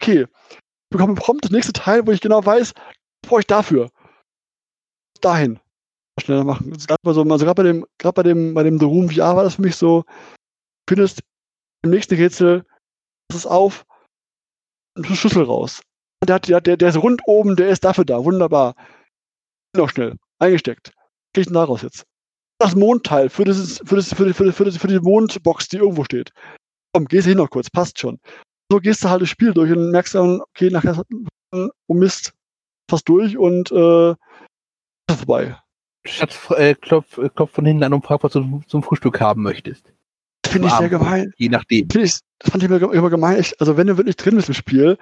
okay, 0.00 0.22
ich 0.22 0.58
bekomme 0.88 1.14
prompt 1.14 1.44
das 1.44 1.50
nächste 1.50 1.74
Teil, 1.74 2.06
wo 2.06 2.12
ich 2.12 2.22
genau 2.22 2.44
weiß, 2.44 2.72
was 2.74 3.28
brauche 3.28 3.40
ich 3.40 3.46
dafür. 3.46 3.90
Dahin. 5.20 5.60
Schneller 6.18 6.44
machen. 6.44 6.72
Das 6.72 6.86
grad 6.86 6.98
bei 7.02 7.12
so, 7.12 7.22
also 7.22 7.44
gerade 7.44 7.62
bei 7.62 7.62
dem, 7.64 7.86
gerade 7.98 8.14
bei 8.14 8.22
dem, 8.22 8.54
bei 8.54 8.62
dem 8.62 8.78
The 8.78 8.86
Room 8.86 9.10
VR 9.10 9.36
war 9.36 9.44
das 9.44 9.56
für 9.56 9.62
mich 9.62 9.76
so, 9.76 10.04
du 10.86 10.94
findest 10.94 11.20
im 11.82 11.90
nächsten 11.90 12.14
Rätsel, 12.14 12.64
das 13.28 13.38
ist 13.40 13.46
auf, 13.46 13.84
und 14.96 15.06
einen 15.06 15.16
Schlüssel 15.16 15.42
raus. 15.42 15.82
Der, 16.26 16.36
hat, 16.36 16.48
der, 16.48 16.60
der, 16.60 16.88
ist 16.88 17.02
rund 17.02 17.22
oben, 17.26 17.56
der 17.56 17.68
ist 17.68 17.84
dafür 17.84 18.04
da, 18.04 18.24
wunderbar. 18.24 18.74
Noch 19.76 19.90
schnell, 19.90 20.16
eingesteckt. 20.38 20.92
Krieg 21.32 21.42
ich 21.42 21.46
denn 21.46 21.54
daraus 21.54 21.82
jetzt? 21.82 22.06
das 22.58 22.74
Mondteil 22.74 23.28
für, 23.28 23.44
dieses, 23.44 23.78
für, 23.84 23.96
das, 23.96 24.12
für, 24.14 24.26
die, 24.26 24.32
für, 24.32 24.52
für, 24.52 24.70
für 24.70 24.88
die 24.88 25.00
Mondbox, 25.00 25.68
die 25.68 25.78
irgendwo 25.78 26.04
steht. 26.04 26.32
Komm, 26.92 27.06
gehst 27.06 27.26
du 27.26 27.30
hin 27.30 27.38
noch 27.38 27.50
kurz, 27.50 27.70
passt 27.70 27.98
schon. 27.98 28.18
So 28.70 28.78
gehst 28.78 29.04
du 29.04 29.10
halt 29.10 29.22
das 29.22 29.28
Spiel 29.28 29.52
durch 29.52 29.70
und 29.72 29.90
merkst 29.90 30.14
dann, 30.14 30.40
okay, 30.40 30.70
nachher 30.70 31.02
oh 31.52 31.94
Mist, 31.94 32.32
fast 32.90 33.08
durch 33.08 33.36
und 33.36 33.70
äh, 33.72 34.10
ist 34.10 35.18
vorbei. 35.18 35.56
Statt 36.06 36.38
äh, 36.56 36.74
klopf, 36.74 37.18
äh, 37.18 37.28
klopf 37.28 37.52
von 37.52 37.66
hinten 37.66 37.82
an 37.82 37.94
und 37.94 38.04
frag, 38.04 38.22
was 38.22 38.32
du 38.32 38.62
zum 38.66 38.82
Frühstück 38.82 39.20
haben 39.20 39.42
möchtest. 39.42 39.92
Das 40.42 40.52
finde 40.52 40.68
ich 40.68 40.74
sehr 40.74 40.88
gemein. 40.88 41.32
Je 41.36 41.48
nachdem. 41.48 41.88
Ich, 41.94 42.20
das 42.38 42.50
fand 42.50 42.62
ich 42.62 42.70
immer, 42.70 42.92
immer 42.92 43.10
gemein. 43.10 43.40
Ich, 43.40 43.58
also 43.60 43.76
wenn 43.76 43.86
du 43.86 43.96
wirklich 43.96 44.16
drin 44.16 44.36
bist 44.36 44.48
im 44.48 44.54
Spiel, 44.54 44.98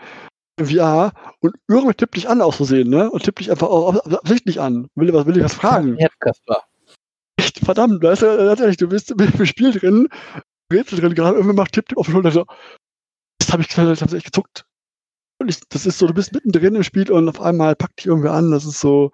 VR, 0.60 1.12
und 1.40 1.56
irgendwer 1.68 1.96
tippt 1.96 2.16
dich 2.16 2.28
an 2.28 2.42
aus 2.42 2.56
Versehen, 2.56 2.90
ne? 2.90 3.10
Und 3.10 3.22
tippt 3.22 3.40
dich 3.40 3.50
einfach 3.50 3.68
auch 3.68 3.94
absichtlich 4.06 4.60
an. 4.60 4.88
Will, 4.94 5.12
was, 5.12 5.26
will 5.26 5.34
dir 5.34 5.44
was 5.44 5.54
fragen. 5.54 5.96
Herzkasper. 5.96 6.62
Echt, 7.36 7.58
verdammt, 7.60 8.02
weißt 8.02 8.22
du, 8.22 8.36
tatsächlich, 8.36 8.76
du 8.76 8.88
bist 8.88 9.10
im 9.10 9.46
Spiel 9.46 9.72
drin, 9.72 10.08
Rätsel 10.72 11.00
drin, 11.00 11.14
gerade 11.14 11.36
irgendwer 11.36 11.56
macht 11.56 11.72
Tipp, 11.72 11.88
Tipp 11.88 11.98
auf 11.98 12.06
die 12.06 12.12
Schulter, 12.12 12.30
so, 12.30 12.46
das 13.38 13.52
habe 13.52 13.62
ich, 13.62 13.68
das 13.68 14.00
hab 14.02 14.08
ich 14.08 14.14
echt 14.14 14.26
gezuckt. 14.26 14.66
Und 15.40 15.48
ich, 15.48 15.60
das 15.68 15.86
ist 15.86 15.98
so, 15.98 16.06
du 16.06 16.14
bist 16.14 16.32
mittendrin 16.32 16.74
im 16.74 16.82
Spiel 16.82 17.10
und 17.10 17.28
auf 17.28 17.40
einmal 17.40 17.74
packt 17.74 17.98
dich 17.98 18.06
irgendwer 18.06 18.32
an, 18.32 18.50
das 18.50 18.64
ist 18.64 18.80
so 18.80 19.12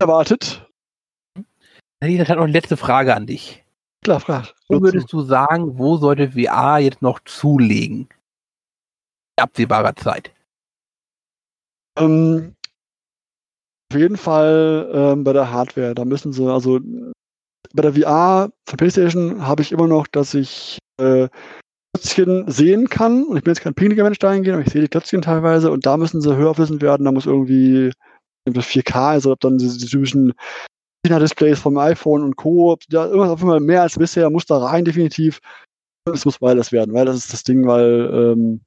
erwartet. 0.00 0.66
Das 2.00 2.28
hat 2.28 2.36
noch 2.36 2.44
eine 2.44 2.52
letzte 2.52 2.76
Frage 2.76 3.14
an 3.14 3.26
dich. 3.26 3.64
Klar, 4.04 4.20
frag. 4.20 4.54
Wo 4.68 4.80
würdest 4.80 5.12
du 5.12 5.22
sagen, 5.22 5.78
wo 5.78 5.96
sollte 5.96 6.30
VR 6.30 6.78
jetzt 6.78 7.02
noch 7.02 7.18
zulegen? 7.24 8.08
In 9.36 9.42
absehbarer 9.42 9.96
Zeit. 9.96 10.32
Ähm, 11.98 12.54
auf 13.90 13.98
jeden 13.98 14.16
Fall 14.16 14.90
ähm, 14.92 15.24
bei 15.24 15.32
der 15.32 15.50
Hardware, 15.50 15.94
da 15.94 16.04
müssen 16.04 16.32
sie, 16.32 16.46
also 16.50 16.78
bei 17.72 17.82
der 17.82 17.94
VR 17.94 18.50
von 18.68 18.76
PlayStation 18.76 19.46
habe 19.46 19.62
ich 19.62 19.72
immer 19.72 19.86
noch, 19.86 20.06
dass 20.06 20.34
ich 20.34 20.78
äh, 21.00 21.28
Klötzchen 21.94 22.50
sehen 22.50 22.88
kann. 22.88 23.24
Und 23.24 23.36
ich 23.36 23.44
bin 23.44 23.52
jetzt 23.52 23.62
kein 23.62 23.74
pinkliger 23.74 24.04
Mensch 24.04 24.18
dahingehend, 24.18 24.56
aber 24.56 24.66
ich 24.66 24.72
sehe 24.72 24.82
die 24.82 24.88
Klötzchen 24.88 25.22
teilweise 25.22 25.70
und 25.70 25.86
da 25.86 25.96
müssen 25.96 26.20
sie 26.20 26.36
höher 26.36 26.56
wissen 26.58 26.80
werden. 26.80 27.04
Da 27.04 27.12
muss 27.12 27.26
irgendwie 27.26 27.92
das 28.44 28.66
4K, 28.66 29.10
also 29.10 29.32
ob 29.32 29.40
dann 29.40 29.58
diese, 29.58 29.78
typischen 29.86 30.32
China-Displays 31.04 31.58
vom 31.58 31.78
iPhone 31.78 32.22
und 32.22 32.36
Co. 32.36 32.76
Da 32.88 33.06
irgendwas 33.06 33.30
auf 33.30 33.40
Fall 33.40 33.60
mehr 33.60 33.82
als 33.82 33.96
bisher 33.96 34.30
muss 34.30 34.46
da 34.46 34.58
rein, 34.58 34.84
definitiv. 34.84 35.40
Es 36.12 36.24
muss 36.24 36.40
wireless 36.40 36.72
werden, 36.72 36.94
weil 36.94 37.04
das 37.04 37.16
ist 37.16 37.32
das 37.32 37.42
Ding, 37.42 37.66
weil 37.66 38.10
ähm, 38.12 38.60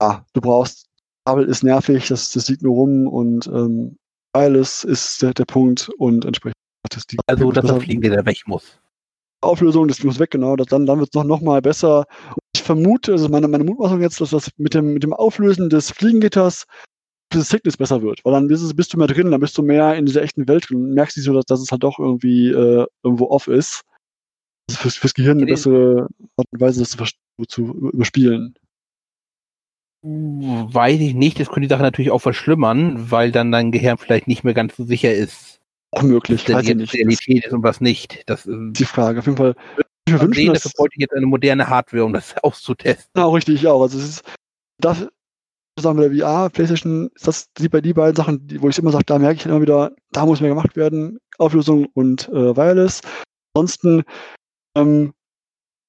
ja, 0.00 0.24
du 0.32 0.40
brauchst, 0.40 0.88
Kabel 1.24 1.44
ist 1.46 1.62
nervig, 1.62 2.08
das, 2.08 2.32
das 2.32 2.48
liegt 2.48 2.62
nur 2.62 2.74
rum 2.74 3.06
und 3.06 3.46
ähm, 3.46 3.96
wireless 4.34 4.84
ist 4.84 5.22
der, 5.22 5.34
der 5.34 5.44
Punkt 5.44 5.88
und 5.98 6.24
entsprechend 6.24 6.56
das 6.90 7.06
die 7.06 7.18
Also, 7.26 7.50
dass 7.52 7.64
der 7.64 7.80
Fliegen, 7.80 8.00
der 8.02 8.26
weg 8.26 8.42
muss. 8.46 8.78
Auflösung, 9.40 9.88
das 9.88 10.02
muss 10.04 10.18
weg, 10.18 10.30
genau. 10.30 10.56
Das, 10.56 10.66
dann 10.68 10.86
dann 10.86 10.98
wird 10.98 11.08
es 11.10 11.14
noch, 11.14 11.24
noch 11.24 11.40
mal 11.40 11.60
besser. 11.62 12.06
Und 12.28 12.38
ich 12.54 12.62
vermute, 12.62 13.12
also 13.12 13.28
meine, 13.28 13.48
meine 13.48 13.64
Mutmaßung 13.64 14.00
jetzt, 14.00 14.20
dass 14.20 14.30
das 14.30 14.50
mit 14.56 14.74
dem, 14.74 14.94
mit 14.94 15.02
dem 15.02 15.12
Auflösen 15.12 15.68
des 15.70 15.90
Fliegengitters 15.90 16.64
das 17.30 17.48
Sickness 17.48 17.76
besser 17.76 18.02
wird. 18.02 18.20
Weil 18.24 18.34
dann 18.34 18.46
bist, 18.48 18.62
du- 18.62 18.74
bist 18.74 18.92
du 18.92 18.98
mehr 18.98 19.06
drin, 19.06 19.30
dann 19.30 19.40
bist 19.40 19.56
du 19.58 19.62
mehr 19.62 19.94
in 19.96 20.06
dieser 20.06 20.22
echten 20.22 20.46
Welt 20.48 20.68
drin 20.68 20.84
und 20.84 20.94
merkst 20.94 21.16
nicht 21.16 21.26
so, 21.26 21.32
dass, 21.32 21.46
dass 21.46 21.60
es 21.60 21.70
halt 21.72 21.82
doch 21.82 21.98
irgendwie 21.98 22.50
äh, 22.50 22.86
irgendwo 23.02 23.30
off 23.30 23.48
ist. 23.48 23.82
Das 24.68 24.76
ist 24.76 24.82
fürs, 24.82 24.96
fürs 24.96 25.14
Gehirn 25.14 25.38
eine 25.38 25.46
bessere 25.46 26.08
Art 26.36 26.46
und 26.52 26.60
Weise, 26.60 26.80
das 26.80 26.90
zu, 26.90 27.44
zu 27.48 27.90
überspielen. 27.92 28.54
Weiß 30.02 31.00
ich 31.00 31.14
nicht, 31.14 31.38
das 31.38 31.48
könnte 31.48 31.68
die 31.68 31.68
Sache 31.68 31.82
natürlich 31.82 32.10
auch 32.10 32.18
verschlimmern, 32.18 33.10
weil 33.10 33.30
dann 33.30 33.52
dein 33.52 33.70
Gehirn 33.70 33.98
vielleicht 33.98 34.26
nicht 34.26 34.42
mehr 34.42 34.54
ganz 34.54 34.76
so 34.76 34.84
sicher 34.84 35.14
ist, 35.14 35.60
Auch 35.92 36.02
möglich, 36.02 36.48
was 36.48 36.64
denn 36.66 36.80
jetzt 36.80 36.92
Realität 36.92 37.46
ist 37.46 37.52
und 37.52 37.62
was 37.62 37.80
nicht. 37.80 38.22
Das 38.26 38.46
ähm, 38.46 38.72
die 38.72 38.84
Frage. 38.84 39.20
Auf 39.20 39.26
jeden 39.26 39.38
Fall. 39.38 39.54
Ich 40.04 40.12
mir 40.12 40.18
mal 40.18 40.26
wünschen, 40.26 40.34
sehen, 40.34 40.52
dass, 40.52 40.64
dafür 40.64 40.74
bräuchte 40.76 40.94
ich 40.96 41.02
jetzt 41.02 41.14
eine 41.14 41.26
moderne 41.26 41.68
Hardware, 41.68 42.04
um 42.04 42.12
das 42.12 42.34
auszutesten. 42.42 43.10
Genau, 43.14 43.30
richtig, 43.30 43.62
ja. 43.62 43.72
Also 43.72 43.98
es 43.98 44.04
ist 44.04 44.24
das 44.78 45.06
sagen 45.80 45.98
wir 45.98 46.08
der 46.08 46.18
VR, 46.18 46.50
PlayStation, 46.50 47.10
ist 47.14 47.26
das 47.26 47.52
die 47.54 47.68
bei 47.68 47.80
die 47.80 47.94
beiden 47.94 48.16
Sachen, 48.16 48.46
die, 48.46 48.60
wo 48.60 48.68
ich 48.68 48.78
immer 48.78 48.92
sage, 48.92 49.04
da 49.06 49.18
merke 49.18 49.36
ich 49.36 49.46
immer 49.46 49.62
wieder, 49.62 49.92
da 50.10 50.26
muss 50.26 50.40
mehr 50.40 50.50
gemacht 50.50 50.76
werden, 50.76 51.18
Auflösung 51.38 51.86
und 51.94 52.28
äh, 52.28 52.56
Wireless. 52.56 53.00
Ansonsten 53.54 54.04
ähm, 54.76 55.12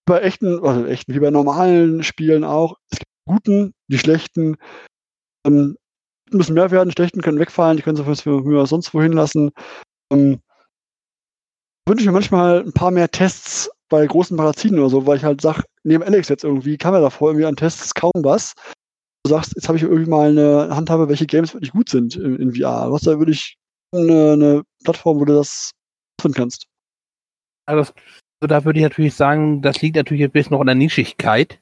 bei 0.05 0.19
echten, 0.21 0.63
also 0.65 0.85
echten, 0.85 1.13
wie 1.13 1.19
bei 1.19 1.31
normalen 1.31 2.03
Spielen 2.03 2.43
auch, 2.43 2.77
es 2.91 2.99
gibt 2.99 3.11
guten, 3.25 3.73
die 3.87 3.97
schlechten, 3.97 4.57
ähm, 5.45 5.77
müssen 6.31 6.53
mehr 6.53 6.71
werden, 6.71 6.89
die 6.89 6.93
schlechten 6.93 7.21
können 7.21 7.39
wegfallen, 7.39 7.77
die 7.77 7.83
können 7.83 7.97
sie 7.97 8.15
für 8.15 8.41
mir 8.41 8.65
sonst 8.65 8.93
wohin 8.93 9.13
lassen. 9.13 9.51
Ähm, 10.11 10.41
wünsche 11.87 12.01
ich 12.01 12.07
mir 12.07 12.13
manchmal 12.13 12.61
ein 12.61 12.73
paar 12.73 12.91
mehr 12.91 13.09
Tests 13.09 13.69
bei 13.89 14.05
großen 14.05 14.35
Magazinen 14.35 14.79
oder 14.79 14.89
so, 14.89 15.05
weil 15.05 15.17
ich 15.17 15.23
halt 15.23 15.41
sage, 15.41 15.63
neben 15.83 16.03
Alex 16.03 16.29
jetzt 16.29 16.43
irgendwie 16.43 16.77
kam 16.77 16.93
ja 16.93 17.01
davor 17.01 17.29
irgendwie 17.29 17.45
an 17.45 17.55
Tests 17.55 17.93
kaum 17.93 18.11
was. 18.15 18.53
Du 19.23 19.29
sagst, 19.29 19.53
jetzt 19.55 19.67
habe 19.67 19.77
ich 19.77 19.83
irgendwie 19.83 20.09
mal 20.09 20.29
eine 20.29 20.75
Handhabe, 20.75 21.07
welche 21.09 21.25
Games 21.25 21.53
wirklich 21.53 21.71
gut 21.71 21.89
sind 21.89 22.15
in, 22.15 22.35
in 22.37 22.55
VR. 22.55 22.91
Was 22.91 23.03
da 23.03 23.19
würde 23.19 23.31
ich 23.31 23.57
eine, 23.93 24.33
eine 24.33 24.63
Plattform, 24.83 25.19
wo 25.19 25.25
du 25.25 25.33
das 25.33 25.71
finden 26.19 26.35
kannst. 26.35 26.65
Also 27.65 27.93
da 28.41 28.65
würde 28.65 28.79
ich 28.79 28.83
natürlich 28.83 29.13
sagen, 29.13 29.61
das 29.61 29.81
liegt 29.81 29.95
natürlich 29.95 30.23
ein 30.23 30.31
bisschen 30.31 30.53
noch 30.53 30.61
in 30.61 30.67
der 30.67 30.75
Nischigkeit. 30.75 31.61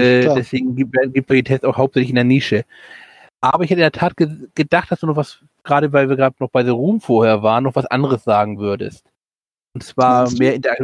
Äh, 0.00 0.34
deswegen 0.34 0.76
gibt, 0.76 0.96
gibt 1.12 1.30
die 1.30 1.42
Tests 1.42 1.64
auch 1.64 1.76
hauptsächlich 1.76 2.10
in 2.10 2.16
der 2.16 2.24
Nische. 2.24 2.64
Aber 3.40 3.64
ich 3.64 3.70
hätte 3.70 3.80
in 3.80 3.84
der 3.84 3.92
Tat 3.92 4.16
ge 4.16 4.28
gedacht, 4.54 4.90
dass 4.90 5.00
du 5.00 5.06
noch 5.06 5.16
was, 5.16 5.38
gerade 5.62 5.92
weil 5.92 6.08
wir 6.08 6.16
gerade 6.16 6.36
noch 6.38 6.50
bei 6.50 6.64
The 6.64 6.70
Room 6.70 7.00
vorher 7.00 7.42
waren, 7.42 7.64
noch 7.64 7.74
was 7.76 7.86
anderes 7.86 8.24
sagen 8.24 8.58
würdest. 8.58 9.06
Und 9.74 9.82
zwar 9.82 10.30
mehr, 10.32 10.54
Inter 10.54 10.74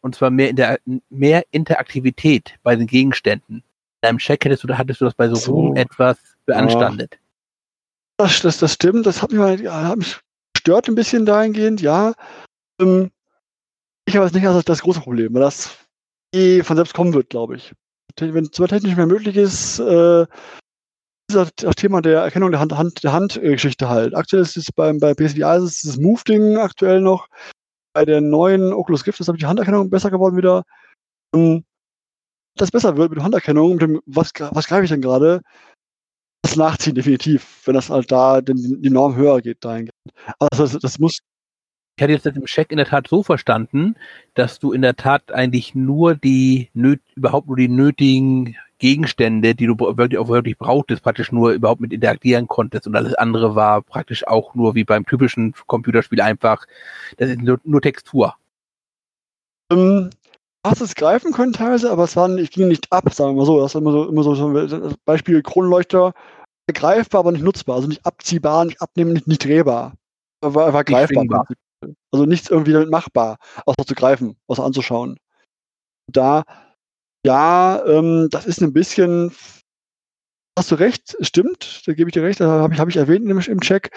und 0.00 0.14
zwar 0.14 0.30
mehr, 0.30 0.50
Inter 0.50 0.78
mehr 1.10 1.44
Interaktivität 1.52 2.56
bei 2.62 2.74
den 2.74 2.86
Gegenständen. 2.86 3.56
In 3.56 3.62
deinem 4.00 4.18
Check 4.18 4.44
hättest 4.44 4.64
du, 4.64 4.76
hattest 4.76 5.00
du 5.00 5.04
das 5.04 5.14
bei 5.14 5.28
The 5.28 5.36
so. 5.36 5.52
Room 5.52 5.76
etwas 5.76 6.18
beanstandet. 6.44 7.14
Ja. 7.14 7.18
Das, 8.18 8.40
das, 8.40 8.58
das 8.58 8.74
stimmt, 8.74 9.06
das 9.06 9.22
hat 9.22 9.30
mich, 9.30 9.38
mal, 9.38 9.60
ja, 9.60 9.88
hat 9.88 9.98
mich 9.98 10.20
stört 10.62 10.88
ein 10.88 10.94
bisschen 10.94 11.26
dahingehend, 11.26 11.80
ja. 11.80 12.14
Ähm, 12.80 13.10
ich 14.06 14.16
habe 14.16 14.26
es 14.26 14.32
nicht 14.32 14.46
als 14.46 14.64
das 14.64 14.82
große 14.82 15.00
Problem, 15.00 15.34
weil 15.34 15.42
das 15.42 15.76
eh 16.34 16.62
von 16.62 16.76
selbst 16.76 16.94
kommen 16.94 17.14
wird, 17.14 17.30
glaube 17.30 17.56
ich. 17.56 17.72
Wenn 18.18 18.44
es 18.44 18.50
technisch 18.50 18.96
mehr 18.96 19.06
möglich 19.06 19.36
ist, 19.36 19.78
äh, 19.78 20.26
ist 21.30 21.52
das 21.62 21.74
Thema 21.76 22.02
der 22.02 22.22
Erkennung 22.22 22.50
der 22.50 22.60
Hand, 22.60 22.72
Hand 22.76 23.04
der 23.04 23.12
Handgeschichte 23.12 23.88
halt. 23.88 24.14
Aktuell 24.14 24.42
ist 24.42 24.56
es 24.56 24.70
beim, 24.72 24.98
bei 24.98 25.14
PSVR 25.14 25.56
ist 25.56 25.86
das 25.86 25.98
Move-Ding 25.98 26.56
aktuell 26.56 27.00
noch. 27.00 27.28
Bei 27.94 28.04
der 28.04 28.20
neuen 28.20 28.72
Oculus 28.72 29.06
Rift 29.06 29.20
ist 29.20 29.30
die 29.36 29.46
Handerkennung 29.46 29.90
besser 29.90 30.10
geworden 30.10 30.36
wieder. 30.36 30.64
Um, 31.34 31.64
das 32.56 32.70
besser 32.70 32.96
wird 32.96 33.10
mit 33.10 33.18
der 33.18 33.24
Handerkennung, 33.24 33.72
mit 33.72 33.82
dem, 33.82 34.00
was, 34.06 34.32
was 34.36 34.66
greife 34.66 34.84
ich 34.84 34.90
denn 34.90 35.02
gerade? 35.02 35.40
Das 36.42 36.56
Nachziehen 36.56 36.94
definitiv, 36.94 37.62
wenn 37.64 37.74
das 37.74 37.88
halt 37.88 38.10
da 38.10 38.40
den, 38.40 38.82
die 38.82 38.90
Norm 38.90 39.16
höher 39.16 39.40
geht 39.40 39.64
dahingehend. 39.64 39.92
Also 40.38 40.64
das, 40.64 40.78
das 40.78 40.98
muss 40.98 41.18
ich 41.96 42.02
hatte 42.02 42.12
jetzt 42.12 42.26
im 42.26 42.44
Check 42.46 42.70
in 42.70 42.78
der 42.78 42.86
Tat 42.86 43.06
so 43.08 43.22
verstanden, 43.22 43.96
dass 44.34 44.58
du 44.58 44.72
in 44.72 44.82
der 44.82 44.96
Tat 44.96 45.32
eigentlich 45.32 45.74
nur 45.74 46.14
die 46.14 46.70
überhaupt 47.14 47.48
nur 47.48 47.56
die 47.56 47.68
nötigen 47.68 48.56
Gegenstände, 48.78 49.54
die 49.54 49.66
du 49.66 49.78
wirklich 49.78 50.18
auch 50.18 50.28
wirklich 50.28 50.58
brauchtest, 50.58 51.02
praktisch 51.02 51.30
nur 51.30 51.52
überhaupt 51.52 51.80
mit 51.80 51.92
interagieren 51.92 52.48
konntest 52.48 52.86
und 52.86 52.96
alles 52.96 53.14
andere 53.14 53.54
war 53.54 53.82
praktisch 53.82 54.26
auch 54.26 54.54
nur 54.54 54.74
wie 54.74 54.84
beim 54.84 55.06
typischen 55.06 55.54
Computerspiel 55.66 56.20
einfach, 56.20 56.66
das 57.18 57.30
ist 57.30 57.42
nur, 57.42 57.60
nur 57.62 57.80
Textur. 57.80 58.34
Ähm, 59.70 60.10
hast 60.66 60.80
es 60.80 60.94
greifen 60.94 61.32
können 61.32 61.52
teilweise, 61.52 61.90
aber 61.90 62.04
es 62.04 62.16
war, 62.16 62.36
ich 62.36 62.50
ging 62.50 62.68
nicht 62.68 62.90
ab, 62.90 63.12
sagen 63.12 63.32
wir 63.32 63.40
mal 63.40 63.46
so. 63.46 63.60
Das 63.60 63.74
ist 63.74 63.80
immer 63.80 63.92
so, 63.92 64.08
immer 64.08 64.22
so, 64.22 64.34
so 64.34 64.94
Beispiel 65.04 65.42
Kronleuchter, 65.42 66.12
greifbar, 66.72 67.20
aber 67.20 67.32
nicht 67.32 67.44
nutzbar, 67.44 67.76
also 67.76 67.88
nicht 67.88 68.04
abziehbar, 68.04 68.64
nicht 68.64 68.80
abnehmen, 68.80 69.12
nicht, 69.12 69.28
nicht 69.28 69.44
drehbar. 69.44 69.92
War, 70.40 70.72
war 70.72 70.84
greifbar. 70.84 71.46
Also 72.12 72.26
nichts 72.26 72.50
irgendwie 72.50 72.72
damit 72.72 72.90
machbar, 72.90 73.38
außer 73.66 73.86
zu 73.86 73.94
greifen, 73.94 74.36
außer 74.46 74.64
anzuschauen. 74.64 75.18
Da 76.10 76.44
ja, 77.24 77.84
ähm, 77.86 78.28
das 78.30 78.46
ist 78.46 78.60
ein 78.62 78.72
bisschen 78.72 79.32
hast 80.58 80.70
du 80.70 80.74
recht, 80.74 81.16
stimmt, 81.20 81.82
da 81.86 81.94
gebe 81.94 82.10
ich 82.10 82.14
dir 82.14 82.22
recht, 82.22 82.40
da 82.40 82.46
habe 82.46 82.74
ich, 82.74 82.80
hab 82.80 82.88
ich 82.88 82.96
erwähnt 82.96 83.28
im, 83.28 83.38
im 83.38 83.60
Check. 83.60 83.90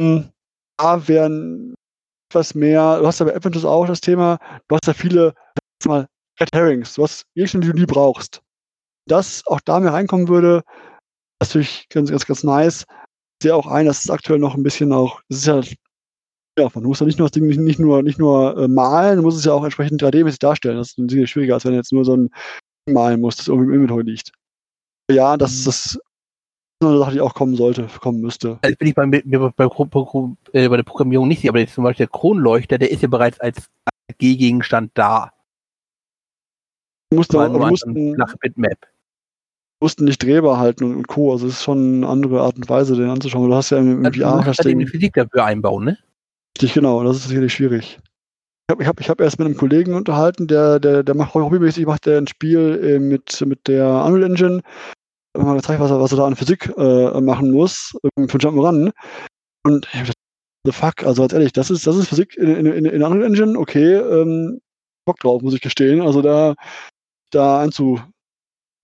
Hm, 0.00 0.30
da 0.76 1.08
wären 1.08 1.74
etwas 2.30 2.54
mehr, 2.54 3.00
du 3.00 3.06
hast 3.06 3.20
ja 3.20 3.26
bei 3.26 3.34
Adventures 3.34 3.64
auch 3.64 3.86
das 3.86 4.00
Thema, 4.00 4.38
du 4.68 4.76
hast 4.76 4.86
ja 4.86 4.94
viele, 4.94 5.34
mal, 5.86 6.06
Red 6.40 6.50
Herrings, 6.54 6.94
du 6.94 7.02
hast 7.02 7.24
Gegenstände, 7.34 7.66
die 7.66 7.72
du 7.72 7.78
nie 7.80 7.86
brauchst. 7.86 8.42
Das 9.06 9.46
auch 9.46 9.60
da 9.64 9.80
mehr 9.80 9.92
reinkommen 9.92 10.28
würde, 10.28 10.62
das 11.38 11.48
ist 11.48 11.54
natürlich 11.54 11.88
ganz, 11.88 12.10
ganz, 12.10 12.26
ganz 12.26 12.44
nice. 12.44 12.84
Ich 13.40 13.44
sehe 13.44 13.54
auch 13.54 13.66
ein, 13.66 13.86
dass 13.86 14.04
es 14.04 14.10
aktuell 14.10 14.38
noch 14.38 14.54
ein 14.54 14.62
bisschen 14.62 14.92
auch, 14.92 15.22
es 15.28 15.38
ist 15.38 15.46
ja, 15.46 15.60
ja, 16.60 16.68
man 16.74 16.84
muss 16.84 17.00
ja 17.00 17.06
nicht 17.06 17.18
nur 17.18 17.26
das 17.26 17.32
Ding 17.32 17.46
nicht, 17.46 17.60
nicht 17.60 17.78
nur, 17.78 18.02
nicht 18.02 18.18
nur 18.18 18.56
äh, 18.56 18.68
malen, 18.68 19.16
man 19.16 19.24
muss 19.24 19.36
es 19.36 19.44
ja 19.44 19.52
auch 19.52 19.64
entsprechend 19.64 20.02
3D-mäßig 20.02 20.38
darstellen. 20.38 20.76
Das 20.76 20.90
ist 20.90 20.98
ein 20.98 21.06
bisschen 21.06 21.26
schwieriger, 21.26 21.54
als 21.54 21.64
wenn 21.64 21.74
jetzt 21.74 21.92
nur 21.92 22.04
so 22.04 22.16
ein 22.16 22.30
malen 22.88 23.20
muss, 23.20 23.36
das 23.36 23.48
irgendwie 23.48 23.68
im 23.68 23.74
Inventory 23.74 24.02
liegt. 24.02 24.32
Ja, 25.10 25.36
das, 25.36 25.60
mhm. 25.60 25.64
das 25.66 26.00
eine 26.82 26.98
Sache, 26.98 27.12
die 27.12 27.20
auch 27.20 27.34
kommen 27.34 27.56
sollte, 27.56 27.88
kommen 28.00 28.20
müsste. 28.20 28.58
Also 28.62 28.76
bin 28.76 28.88
ich 28.88 28.94
bei, 28.94 29.06
bei, 29.06 29.22
bei, 29.22 29.64
äh, 30.52 30.68
bei 30.68 30.76
der 30.76 30.82
Programmierung 30.82 31.28
nicht, 31.28 31.46
aber 31.48 31.58
jetzt 31.58 31.74
zum 31.74 31.84
Beispiel 31.84 32.06
der 32.06 32.18
Kronleuchter, 32.18 32.78
der 32.78 32.90
ist 32.90 33.02
ja 33.02 33.08
bereits 33.08 33.38
als 33.40 33.68
G-Gegenstand 34.18 34.92
da. 34.94 35.32
Du 37.10 37.18
musst 37.18 37.34
da, 37.34 37.48
nur 37.48 37.68
mussten, 37.68 38.12
nach 38.12 38.34
Bitmap. 38.36 38.78
mussten 39.82 40.04
nicht 40.04 40.22
drehbar 40.22 40.58
halten 40.58 40.84
und, 40.84 40.96
und 40.96 41.08
Co. 41.08 41.32
Also 41.32 41.48
es 41.48 41.54
ist 41.54 41.64
schon 41.64 41.96
eine 41.96 42.08
andere 42.08 42.40
Art 42.40 42.56
und 42.56 42.68
Weise, 42.68 42.96
den 42.96 43.10
anzuschauen. 43.10 43.50
Du 43.50 43.54
hast 43.54 43.70
ja 43.70 43.78
im, 43.78 43.98
im 43.98 44.06
also 44.06 44.20
VR... 44.20 44.30
Du 44.30 44.48
musst 44.48 44.64
halt 44.64 44.80
die 44.80 44.86
Physik 44.86 45.14
dafür 45.14 45.44
einbauen, 45.44 45.84
ne? 45.84 45.98
Richtig, 46.56 46.74
genau. 46.74 47.02
Das 47.04 47.16
ist 47.16 47.28
natürlich 47.28 47.52
schwierig 47.52 47.98
habe 48.70 48.82
ich 48.82 48.88
hab, 48.88 49.00
ich 49.00 49.10
hab 49.10 49.20
erst 49.20 49.38
mit 49.38 49.46
einem 49.46 49.56
Kollegen 49.56 49.94
unterhalten, 49.94 50.46
der, 50.46 50.78
der, 50.78 51.02
der 51.02 51.14
macht 51.14 51.34
hobbymäßig 51.34 51.86
macht 51.86 52.06
der 52.06 52.18
ein 52.18 52.26
Spiel 52.26 52.80
äh, 52.82 52.98
mit, 52.98 53.44
mit 53.46 53.68
der 53.68 54.04
Unreal 54.04 54.24
Engine. 54.30 54.62
Ich 55.36 55.42
mal 55.42 55.56
gezeigt, 55.56 55.80
was 55.80 55.90
er, 55.90 56.00
was 56.00 56.12
er 56.12 56.18
da 56.18 56.26
an 56.26 56.36
Physik 56.36 56.72
äh, 56.76 57.20
machen 57.20 57.52
muss 57.52 57.96
ähm, 58.16 58.28
für 58.28 58.38
Jump'n'Run. 58.38 58.92
Und 59.64 59.86
ich 59.86 59.94
hab 59.94 60.06
gedacht, 60.06 60.16
the 60.64 60.72
fuck, 60.72 61.04
also 61.04 61.22
ganz 61.22 61.32
ehrlich, 61.32 61.52
das 61.52 61.70
ist, 61.70 61.86
das 61.86 61.96
ist 61.96 62.08
Physik 62.08 62.36
in, 62.36 62.48
in, 62.48 62.66
in, 62.66 62.84
in 62.84 63.02
Unreal 63.02 63.24
Engine, 63.24 63.58
okay, 63.58 63.94
ähm, 63.94 64.60
Bock 65.04 65.18
drauf, 65.20 65.42
muss 65.42 65.54
ich 65.54 65.60
gestehen. 65.60 66.00
Also 66.00 66.22
da, 66.22 66.54
da 67.30 67.60
einzu, 67.60 68.00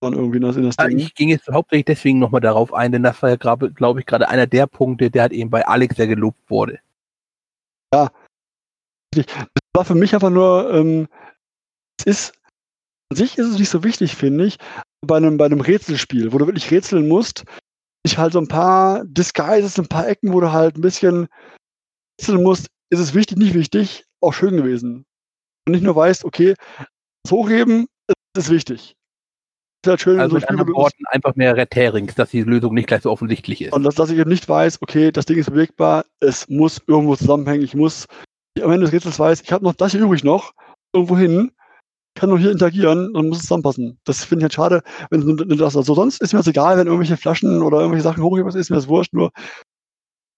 irgendwie 0.01 0.37
in 0.37 0.43
das, 0.43 0.55
in 0.55 0.63
das 0.63 0.77
Ding. 0.77 0.99
Ich 0.99 1.15
ging 1.15 1.29
jetzt 1.29 1.49
hauptsächlich 1.49 1.85
deswegen 1.85 2.19
nochmal 2.19 2.41
darauf 2.41 2.73
ein, 2.73 2.91
denn 2.91 3.03
das 3.03 3.21
war 3.21 3.29
ja, 3.29 3.35
glaube 3.35 3.99
ich, 3.99 4.05
gerade 4.05 4.29
einer 4.29 4.47
der 4.47 4.67
Punkte, 4.67 5.09
der 5.09 5.23
halt 5.23 5.33
eben 5.33 5.49
bei 5.49 5.67
Alex 5.67 5.95
sehr 5.97 6.07
gelobt 6.07 6.39
wurde. 6.49 6.79
Ja, 7.93 8.11
das 9.15 9.25
war 9.75 9.85
für 9.85 9.95
mich 9.95 10.13
einfach 10.13 10.29
nur, 10.29 10.73
ähm, 10.73 11.07
es 11.99 12.05
ist, 12.05 12.33
an 13.09 13.17
sich 13.17 13.37
ist 13.37 13.47
es 13.47 13.59
nicht 13.59 13.69
so 13.69 13.83
wichtig, 13.83 14.15
finde 14.15 14.45
ich, 14.45 14.57
bei 15.05 15.17
einem, 15.17 15.37
bei 15.37 15.45
einem 15.45 15.61
Rätselspiel, 15.61 16.33
wo 16.33 16.37
du 16.37 16.45
wirklich 16.45 16.69
rätseln 16.71 17.07
musst, 17.07 17.45
ich 18.05 18.17
halt 18.17 18.33
so 18.33 18.39
ein 18.39 18.47
paar 18.47 19.05
Disguises, 19.05 19.79
ein 19.79 19.87
paar 19.87 20.07
Ecken, 20.07 20.33
wo 20.33 20.41
du 20.41 20.51
halt 20.51 20.77
ein 20.77 20.81
bisschen 20.81 21.27
rätseln 22.19 22.43
musst, 22.43 22.67
ist 22.89 22.99
es 22.99 23.13
wichtig, 23.13 23.37
nicht 23.37 23.53
wichtig, 23.53 24.05
auch 24.21 24.33
schön 24.33 24.57
gewesen. 24.57 25.05
Und 25.65 25.73
nicht 25.73 25.83
nur 25.83 25.95
weißt, 25.95 26.25
okay, 26.25 26.55
das 27.23 27.31
Hochheben 27.31 27.87
ist 28.37 28.49
wichtig. 28.49 28.96
Halt 29.85 30.01
schön, 30.01 30.19
also 30.19 30.31
so 30.31 30.39
mit 30.39 30.49
anderen 30.49 30.73
Worten 30.73 31.03
einfach 31.11 31.35
mehr 31.35 31.55
Red 31.55 31.75
Herrings, 31.75 32.15
dass 32.15 32.31
die 32.31 32.43
Lösung 32.43 32.73
nicht 32.73 32.87
gleich 32.87 33.03
so 33.03 33.11
offensichtlich 33.11 33.61
ist. 33.61 33.73
Und 33.73 33.83
dass, 33.83 33.95
dass 33.95 34.09
ich 34.09 34.17
eben 34.17 34.29
nicht 34.29 34.49
weiß, 34.49 34.81
okay, 34.81 35.11
das 35.11 35.25
Ding 35.25 35.37
ist 35.37 35.49
bewegbar, 35.49 36.05
es 36.19 36.49
muss 36.49 36.81
irgendwo 36.87 37.15
zusammenhängen, 37.15 37.63
ich 37.63 37.75
muss 37.75 38.07
am 38.61 38.71
Ende 38.71 38.85
des 38.85 38.93
Rätsels 38.93 39.19
weiß, 39.19 39.41
ich 39.41 39.51
habe 39.51 39.63
noch 39.63 39.73
das 39.73 39.91
hier 39.91 40.01
übrig 40.01 40.23
noch, 40.23 40.53
irgendwo 40.93 41.17
hin, 41.17 41.51
kann 42.15 42.29
noch 42.29 42.39
hier 42.39 42.51
interagieren 42.51 43.15
und 43.15 43.29
muss 43.29 43.37
es 43.37 43.43
zusammenpassen. 43.43 43.99
Das 44.03 44.25
finde 44.25 44.41
ich 44.41 44.43
halt 44.45 44.53
schade, 44.53 44.81
wenn 45.09 45.21
du 45.21 45.55
das, 45.55 45.77
also 45.77 45.93
sonst 45.93 46.21
ist 46.21 46.33
mir 46.33 46.39
das 46.39 46.47
egal, 46.47 46.77
wenn 46.77 46.87
irgendwelche 46.87 47.17
Flaschen 47.17 47.61
oder 47.61 47.79
irgendwelche 47.79 48.03
Sachen 48.03 48.23
hochgeben, 48.23 48.53
ist 48.53 48.69
mir 48.69 48.75
das 48.75 48.87
wurscht, 48.87 49.13
nur 49.13 49.31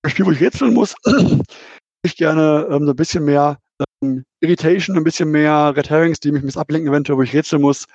ein 0.04 0.12
Spiel, 0.12 0.26
wo 0.26 0.32
ich 0.32 0.42
rätseln 0.42 0.74
muss, 0.74 0.96
ich 2.04 2.18
gerne 2.18 2.68
ähm, 2.70 2.86
so 2.86 2.92
ein 2.92 2.96
bisschen 2.96 3.26
mehr 3.26 3.58
ähm, 4.04 4.24
Irritation, 4.42 4.98
ein 4.98 5.04
bisschen 5.04 5.32
mehr 5.32 5.74
Red 5.76 5.90
Herrings, 5.90 6.20
die 6.20 6.32
mich 6.32 6.58
ablenken 6.58 6.90
eventuell, 6.90 7.18
wo 7.18 7.24
ich 7.24 7.34
rätseln 7.34 7.62
muss. 7.62 7.86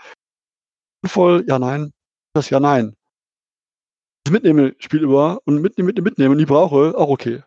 Sinnvoll, 1.04 1.44
ja, 1.46 1.58
nein. 1.58 1.92
Das 2.34 2.50
ja, 2.50 2.60
nein. 2.60 2.94
Das 4.24 4.32
mitnehme 4.32 4.74
Spiel 4.78 5.02
über 5.02 5.40
und 5.44 5.60
mitnehmen, 5.60 5.86
mitnehmen, 5.86 6.04
mitnehmen 6.04 6.32
und 6.32 6.38
die 6.38 6.46
brauche, 6.46 6.96
auch 6.96 7.08
okay. 7.08 7.42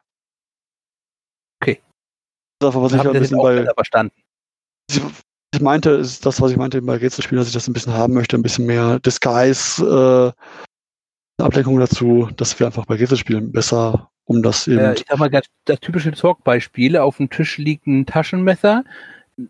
Das, 2.59 2.73
was 2.75 2.93
ich 2.93 2.99
ein 2.99 3.13
bisschen 3.13 3.37
bei, 3.37 3.65
verstanden. 3.73 4.13
Ich 4.89 5.61
meinte, 5.61 5.91
ist 5.91 6.25
das, 6.25 6.41
was 6.41 6.51
ich 6.51 6.57
meinte 6.57 6.81
bei 6.81 6.95
Rätselspielen, 6.95 7.39
dass 7.39 7.47
ich 7.47 7.53
das 7.53 7.67
ein 7.67 7.73
bisschen 7.73 7.93
haben 7.93 8.13
möchte, 8.13 8.35
ein 8.35 8.41
bisschen 8.41 8.65
mehr 8.65 8.99
Disguise, 8.99 10.33
äh, 11.39 11.41
Ablenkung 11.43 11.79
dazu, 11.79 12.29
dass 12.35 12.59
wir 12.59 12.67
einfach 12.67 12.85
bei 12.85 12.95
Rätselspielen 12.95 13.51
besser 13.51 14.09
um 14.25 14.41
das 14.41 14.67
eben. 14.67 14.79
Äh, 14.79 14.93
ich 14.95 15.05
sag 15.07 15.19
mal, 15.19 15.29
das, 15.29 15.45
das 15.65 15.79
typische 15.79 16.11
Talk-Beispiel, 16.11 16.97
auf 16.97 17.17
dem 17.17 17.29
Tisch 17.29 17.57
liegt 17.57 17.85
ein 17.85 18.05
Taschenmesser, 18.05 18.83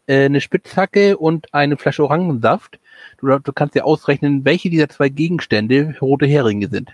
äh, 0.06 0.26
eine 0.26 0.42
Spitzhacke 0.42 1.18
und 1.18 1.54
eine 1.54 1.78
Flasche 1.78 2.04
Orangensaft. 2.04 2.80
Du, 3.20 3.28
du 3.28 3.54
kannst 3.54 3.76
ja 3.76 3.84
ausrechnen, 3.84 4.46
welche 4.46 4.70
dieser 4.70 4.90
zwei 4.90 5.10
Gegenstände 5.10 5.96
rote 6.02 6.26
Heringe 6.26 6.70
sind. 6.70 6.92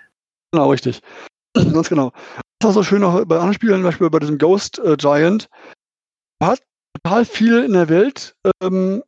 Genau, 0.51 0.69
richtig. 0.69 1.01
Ganz 1.55 1.89
genau. 1.89 2.11
Das 2.59 2.67
war 2.67 2.73
so 2.73 2.83
schön 2.83 3.03
auch 3.03 3.25
bei 3.25 3.35
anderen 3.35 3.53
Spielen, 3.53 3.75
zum 3.75 3.83
Beispiel 3.83 4.09
bei 4.09 4.19
diesem 4.19 4.37
Ghost 4.37 4.79
äh, 4.79 4.95
Giant 4.97 5.49
war 6.39 6.57
total 7.03 7.25
viel 7.25 7.63
in 7.63 7.73
der 7.73 7.89
Welt 7.89 8.35
ähm, 8.61 9.03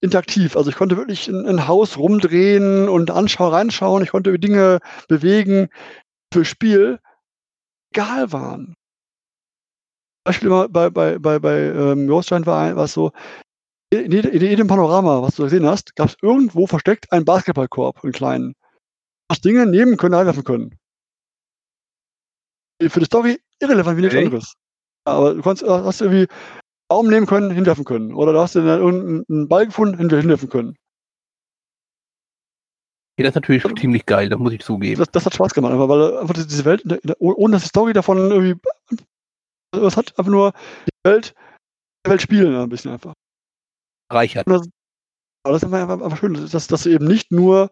interaktiv. 0.00 0.56
Also 0.56 0.70
ich 0.70 0.76
konnte 0.76 0.96
wirklich 0.96 1.28
ein, 1.28 1.46
ein 1.46 1.68
Haus 1.68 1.96
rumdrehen 1.96 2.88
und 2.88 3.10
anschauen, 3.10 3.52
reinschauen. 3.52 4.02
Ich 4.02 4.10
konnte 4.10 4.38
Dinge 4.38 4.80
bewegen 5.08 5.68
für 6.32 6.44
Spiel 6.44 6.98
egal 7.92 8.32
waren. 8.32 8.74
Beispiel 10.24 10.50
bei, 10.68 10.90
bei, 10.90 11.18
bei, 11.18 11.38
bei 11.38 11.58
ähm, 11.58 12.06
Ghoststein 12.06 12.46
war, 12.46 12.74
war 12.76 12.84
es 12.84 12.92
so, 12.92 13.12
in, 13.92 14.12
in, 14.12 14.40
jedem 14.40 14.66
Panorama, 14.68 15.22
was 15.22 15.36
du 15.36 15.44
gesehen 15.44 15.66
hast, 15.66 15.94
gab 15.96 16.08
es 16.08 16.16
irgendwo 16.22 16.66
versteckt 16.66 17.12
einen 17.12 17.24
Basketballkorb, 17.24 18.02
einen 18.02 18.12
kleinen. 18.12 18.54
Was 19.28 19.40
Dinge 19.40 19.66
nehmen 19.66 19.96
können, 19.96 20.14
einwerfen 20.14 20.44
können. 20.44 20.78
Für 22.80 23.00
die 23.00 23.06
Story 23.06 23.40
irrelevant 23.60 23.96
wie 23.98 24.02
nichts 24.02 24.16
okay. 24.16 24.24
anderes. 24.24 24.54
Aber 25.04 25.34
du 25.34 25.42
kannst, 25.42 25.62
hast 25.62 26.00
irgendwie 26.00 26.26
Baum 26.88 27.08
nehmen 27.08 27.26
können, 27.26 27.50
hinwerfen 27.50 27.84
können. 27.84 28.14
Oder 28.14 28.32
du 28.32 28.40
hast 28.40 28.56
dann 28.56 28.66
irgendeinen 28.66 29.48
Ball 29.48 29.66
gefunden, 29.66 29.98
hinwerfen 29.98 30.48
können. 30.48 30.76
Ja, 33.18 33.24
das 33.24 33.32
ist 33.32 33.34
natürlich 33.36 33.62
schon 33.62 33.76
ziemlich 33.76 34.06
geil, 34.06 34.30
das 34.30 34.38
muss 34.38 34.52
ich 34.52 34.62
zugeben. 34.62 34.98
Das, 34.98 35.10
das 35.10 35.26
hat 35.26 35.34
Spaß 35.34 35.52
gemacht, 35.52 35.72
einfach, 35.72 35.88
weil 35.88 36.16
einfach 36.16 36.34
diese 36.34 36.64
Welt, 36.64 36.82
ohne 37.18 37.52
dass 37.52 37.62
die 37.62 37.68
Story 37.68 37.92
davon 37.92 38.16
irgendwie 38.30 38.58
was 39.74 39.96
hat, 39.96 40.18
einfach 40.18 40.30
nur 40.30 40.52
die 40.86 41.10
Welt, 41.10 41.34
die 42.06 42.10
Welt 42.10 42.22
spielen 42.22 42.54
ein 42.56 42.68
bisschen 42.70 42.92
einfach. 42.92 43.12
Reichert. 44.12 44.46
Das, 44.48 44.68
aber 45.44 45.54
das 45.54 45.62
ist 45.62 45.72
einfach, 45.72 46.00
einfach 46.00 46.18
schön, 46.18 46.34
dass, 46.34 46.66
dass 46.66 46.82
du 46.82 46.90
eben 46.90 47.06
nicht 47.06 47.32
nur 47.32 47.70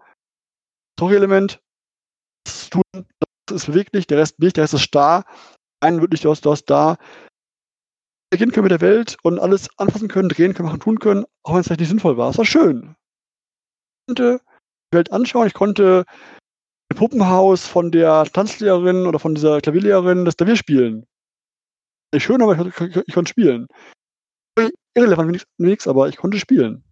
Story-Element 0.99 1.61
das 3.51 3.63
ist 3.63 3.67
beweglich, 3.67 4.07
der 4.07 4.19
Rest 4.19 4.39
nicht, 4.39 4.57
der 4.57 4.65
Rest 4.65 4.75
ist 4.75 4.83
starr. 4.83 5.25
Einen 5.81 6.01
wirklich, 6.01 6.21
du 6.21 6.31
hast, 6.31 6.45
du 6.45 6.51
hast 6.51 6.67
da 6.67 6.97
beginnen 8.31 8.53
können 8.53 8.65
mit 8.65 8.73
der 8.73 8.81
Welt 8.81 9.17
und 9.23 9.39
alles 9.41 9.69
anfassen 9.79 10.09
können, 10.09 10.29
drehen 10.29 10.55
können, 10.55 10.69
machen, 10.69 10.81
tun 10.81 11.01
können, 11.01 11.25
auch 11.43 11.55
wenn 11.55 11.61
es 11.61 11.67
vielleicht 11.67 11.81
nicht 11.81 11.89
sinnvoll 11.89 12.17
war. 12.17 12.31
Es 12.31 12.39
war 12.39 12.45
schön. 12.45 12.95
Ich 14.09 14.15
konnte 14.15 14.41
die 14.93 14.97
Welt 14.97 15.13
anschauen, 15.13 15.47
ich 15.47 15.55
konnte 15.55 16.05
ein 16.91 16.97
Puppenhaus 16.97 17.67
von 17.67 17.91
der 17.91 18.25
Tanzlehrerin 18.25 19.07
oder 19.07 19.19
von 19.19 19.35
dieser 19.35 19.61
Klavierlehrerin 19.61 20.25
das 20.25 20.37
Klavier 20.37 20.57
spielen. 20.57 21.07
Nicht 22.15 22.25
schön, 22.25 22.43
aber 22.43 22.57
ich, 22.57 22.81
ich, 22.81 22.97
ich 22.97 23.15
konnte 23.15 23.31
spielen. 23.31 23.67
Irrelevant 24.95 25.47
nichts, 25.59 25.87
aber 25.87 26.09
ich 26.09 26.17
konnte 26.17 26.39
spielen. 26.39 26.83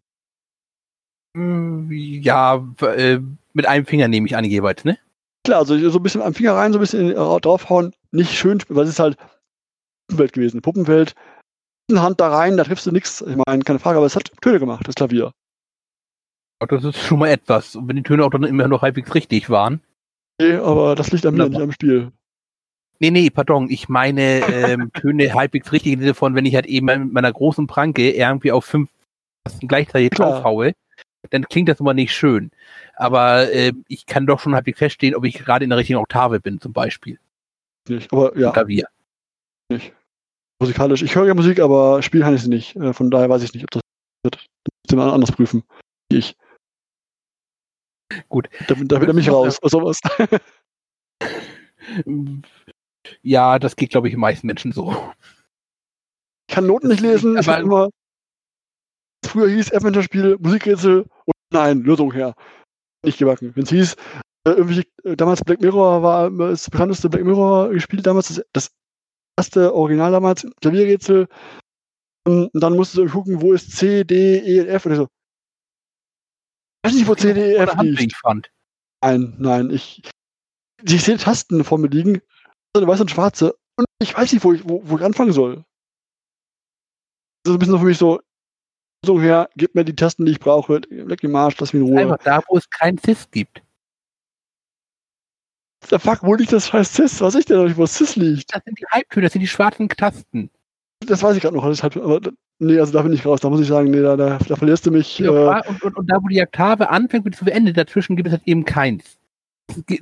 Hm, 1.36 1.90
ja, 1.90 2.64
äh, 2.80 3.20
mit 3.52 3.66
einem 3.66 3.86
Finger 3.86 4.08
nehme 4.08 4.26
ich 4.26 4.36
an 4.36 4.44
jeweils, 4.44 4.84
ne? 4.84 4.98
Klar, 5.44 5.60
also 5.60 5.90
so 5.90 5.98
ein 5.98 6.02
bisschen 6.02 6.22
am 6.22 6.34
Finger 6.34 6.54
rein, 6.54 6.72
so 6.72 6.78
ein 6.78 6.82
bisschen 6.82 7.14
draufhauen, 7.14 7.94
nicht 8.12 8.32
schön, 8.32 8.62
weil 8.68 8.84
es 8.84 8.90
ist 8.90 8.98
halt 8.98 9.16
Puppenwelt 10.08 10.32
gewesen. 10.32 10.62
Puppenwelt, 10.62 11.14
eine 11.90 12.02
Hand 12.02 12.20
da 12.20 12.28
rein, 12.28 12.56
da 12.56 12.64
triffst 12.64 12.86
du 12.86 12.92
nichts. 12.92 13.22
Ich 13.22 13.36
meine, 13.46 13.62
keine 13.62 13.78
Frage, 13.78 13.98
aber 13.98 14.06
es 14.06 14.16
hat 14.16 14.30
Töne 14.40 14.58
gemacht, 14.58 14.86
das 14.86 14.94
Klavier. 14.94 15.32
Das 16.60 16.84
ist 16.84 16.98
schon 16.98 17.20
mal 17.20 17.28
etwas. 17.28 17.76
Und 17.76 17.88
wenn 17.88 17.96
die 17.96 18.02
Töne 18.02 18.24
auch 18.24 18.30
dann 18.30 18.42
immer 18.42 18.66
noch 18.68 18.82
halbwegs 18.82 19.14
richtig 19.14 19.48
waren. 19.48 19.80
Nee, 20.40 20.54
aber 20.54 20.94
das 20.94 21.12
liegt 21.12 21.24
mir, 21.24 21.48
nicht 21.48 21.60
am 21.60 21.72
Spiel. 21.72 22.12
Nee, 23.00 23.10
nee, 23.10 23.30
pardon. 23.30 23.70
Ich 23.70 23.88
meine 23.88 24.40
ähm, 24.46 24.90
Töne 24.92 25.34
halbwegs 25.34 25.72
richtig 25.72 25.92
im 25.92 26.00
Sinne 26.00 26.14
von, 26.14 26.34
wenn 26.34 26.46
ich 26.46 26.54
halt 26.54 26.66
eben 26.66 26.86
mit 26.86 27.12
meiner 27.12 27.32
großen 27.32 27.66
Pranke 27.66 28.10
irgendwie 28.10 28.52
auf 28.52 28.64
fünf 28.64 28.90
gleichzeitig 29.60 30.10
draufhaue, 30.10 30.72
dann 31.30 31.44
klingt 31.44 31.68
das 31.68 31.80
immer 31.80 31.94
nicht 31.94 32.12
schön. 32.12 32.50
Aber 32.96 33.52
äh, 33.52 33.72
ich 33.86 34.06
kann 34.06 34.26
doch 34.26 34.40
schon 34.40 34.54
halbwegs 34.54 34.78
feststehen, 34.78 35.14
ob 35.14 35.24
ich 35.24 35.34
gerade 35.34 35.64
in 35.64 35.70
der 35.70 35.78
richtigen 35.78 35.98
Oktave 35.98 36.40
bin, 36.40 36.60
zum 36.60 36.72
Beispiel. 36.72 37.18
Nicht, 37.88 38.12
aber 38.12 38.36
ja. 38.36 38.50
Klavier. 38.50 38.88
Nicht. 39.70 39.92
Musikalisch. 40.60 41.02
Ich 41.02 41.14
höre 41.14 41.26
ja 41.26 41.34
Musik, 41.34 41.60
aber 41.60 42.02
spielen 42.02 42.24
kann 42.24 42.34
ich 42.34 42.42
sie 42.42 42.48
nicht. 42.48 42.76
Äh, 42.76 42.92
von 42.92 43.10
daher 43.10 43.28
weiß 43.28 43.42
ich 43.42 43.54
nicht, 43.54 43.64
ob 43.64 43.70
das 43.70 43.82
wird. 44.24 44.34
Das 44.34 44.44
muss 44.44 44.90
jemand 44.90 45.12
anders 45.12 45.32
prüfen. 45.32 45.62
Wie 46.10 46.18
ich. 46.18 46.36
Gut. 48.28 48.48
Da, 48.66 48.74
da 48.74 49.00
wird 49.00 49.08
er 49.08 49.14
mich 49.14 49.30
raus. 49.30 49.58
Oder 49.62 49.70
sowas. 49.70 50.00
ja, 53.22 53.58
das 53.58 53.76
geht, 53.76 53.90
glaube 53.90 54.08
ich, 54.08 54.14
den 54.14 54.20
meisten 54.20 54.46
Menschen 54.46 54.72
so. 54.72 55.12
Ich 56.48 56.54
kann 56.54 56.66
Noten 56.66 56.88
nicht 56.88 57.00
lesen. 57.00 57.36
Ich 57.38 57.48
habe 57.48 57.62
immer. 57.62 57.90
Früher 59.24 59.48
hieß 59.48 59.72
Adventure-Spiel, 59.72 60.38
Musikrätsel 60.40 61.00
und 61.02 61.34
nein, 61.50 61.82
Lösung 61.82 62.12
her. 62.12 62.34
Nicht 63.04 63.18
gebacken. 63.18 63.52
Wenn 63.54 63.64
es 63.64 63.70
hieß, 63.70 63.96
äh, 64.46 64.50
irgendwie, 64.50 64.84
äh, 65.04 65.16
damals 65.16 65.44
Black 65.44 65.60
Mirror 65.60 66.02
war 66.02 66.30
das 66.30 66.70
bekannteste 66.70 67.10
Black 67.10 67.24
Mirror 67.24 67.70
gespielt, 67.70 68.06
damals 68.06 68.28
das, 68.28 68.44
das 68.52 68.70
erste 69.36 69.74
Original 69.74 70.12
damals, 70.12 70.46
Klavierrätsel. 70.60 71.28
Und 72.26 72.50
dann 72.54 72.76
musstest 72.76 72.98
du 72.98 73.08
gucken, 73.08 73.40
wo 73.42 73.52
ist 73.52 73.76
C, 73.76 74.04
D, 74.04 74.38
E, 74.38 74.66
F 74.66 74.86
und 74.86 74.92
ich 74.92 74.98
so. 74.98 75.08
Ich 76.82 76.90
weiß 76.90 76.94
nicht, 76.94 77.08
wo 77.08 77.14
C, 77.14 77.34
D, 77.34 77.52
E, 77.52 77.56
F 77.56 77.74
liegt. 77.82 78.20
Nein, 79.02 79.36
nein, 79.38 79.70
ich, 79.70 80.02
ich 80.82 81.02
sehe 81.02 81.18
Tasten 81.18 81.62
vor 81.64 81.78
mir 81.78 81.88
liegen, 81.88 82.20
eine 82.74 82.86
weiße 82.86 83.02
und 83.02 83.10
schwarze, 83.10 83.54
und 83.76 83.86
ich 84.02 84.16
weiß 84.16 84.32
nicht, 84.32 84.44
wo 84.44 84.52
ich, 84.52 84.68
wo, 84.68 84.82
wo 84.84 84.96
ich 84.96 85.04
anfangen 85.04 85.32
soll. 85.32 85.64
Das 87.44 87.52
ist 87.52 87.56
ein 87.56 87.58
bisschen 87.60 87.78
für 87.78 87.84
mich 87.84 87.98
so, 87.98 88.20
so 89.04 89.20
her, 89.20 89.48
gib 89.56 89.74
mir 89.74 89.84
die 89.84 89.94
Tasten, 89.94 90.26
die 90.26 90.32
ich 90.32 90.40
brauche, 90.40 90.80
leck 90.90 91.20
den 91.20 91.30
Marsch, 91.30 91.56
lass 91.58 91.72
mich 91.72 91.82
in 91.82 91.88
Ruhe. 91.88 92.00
Einfach 92.00 92.18
da, 92.24 92.42
wo 92.48 92.56
es 92.56 92.68
keinen 92.68 92.98
CIS 92.98 93.30
gibt. 93.30 93.62
Der 95.90 96.00
Fuck, 96.00 96.22
wo 96.22 96.34
liegt 96.34 96.52
das 96.52 96.68
scheiß 96.68 96.92
CIS? 96.92 97.20
Was 97.20 97.36
ich 97.36 97.44
denn 97.44 97.58
noch 97.58 97.64
nicht, 97.64 97.76
wo 97.76 97.86
CIS 97.86 98.16
liegt? 98.16 98.52
Das 98.52 98.62
sind 98.64 98.78
die 98.78 98.86
Halbtöne, 98.90 99.26
das 99.26 99.32
sind 99.32 99.42
die 99.42 99.48
schwarzen 99.48 99.88
Tasten. 99.88 100.50
Das 101.06 101.22
weiß 101.22 101.36
ich 101.36 101.42
gerade 101.42 101.54
noch, 101.54 101.62
halt, 101.62 101.96
aber 101.96 102.20
nee, 102.58 102.80
also 102.80 102.92
da 102.92 103.02
bin 103.02 103.12
ich 103.12 103.24
raus, 103.24 103.40
da 103.40 103.48
muss 103.48 103.60
ich 103.60 103.68
sagen, 103.68 103.92
nee, 103.92 104.02
da, 104.02 104.16
da, 104.16 104.38
da 104.38 104.56
verlierst 104.56 104.84
du 104.84 104.90
mich. 104.90 105.20
Ja, 105.20 105.60
äh, 105.60 105.68
und, 105.68 105.82
und, 105.84 105.96
und, 105.96 106.10
da, 106.10 106.16
wo 106.20 106.26
die 106.26 106.42
Oktave 106.42 106.90
anfängt 106.90 107.24
bis 107.24 107.38
zu 107.38 107.46
Ende, 107.46 107.72
dazwischen 107.72 108.16
gibt 108.16 108.26
es 108.26 108.32
halt 108.32 108.42
eben 108.46 108.64
keins. 108.64 109.17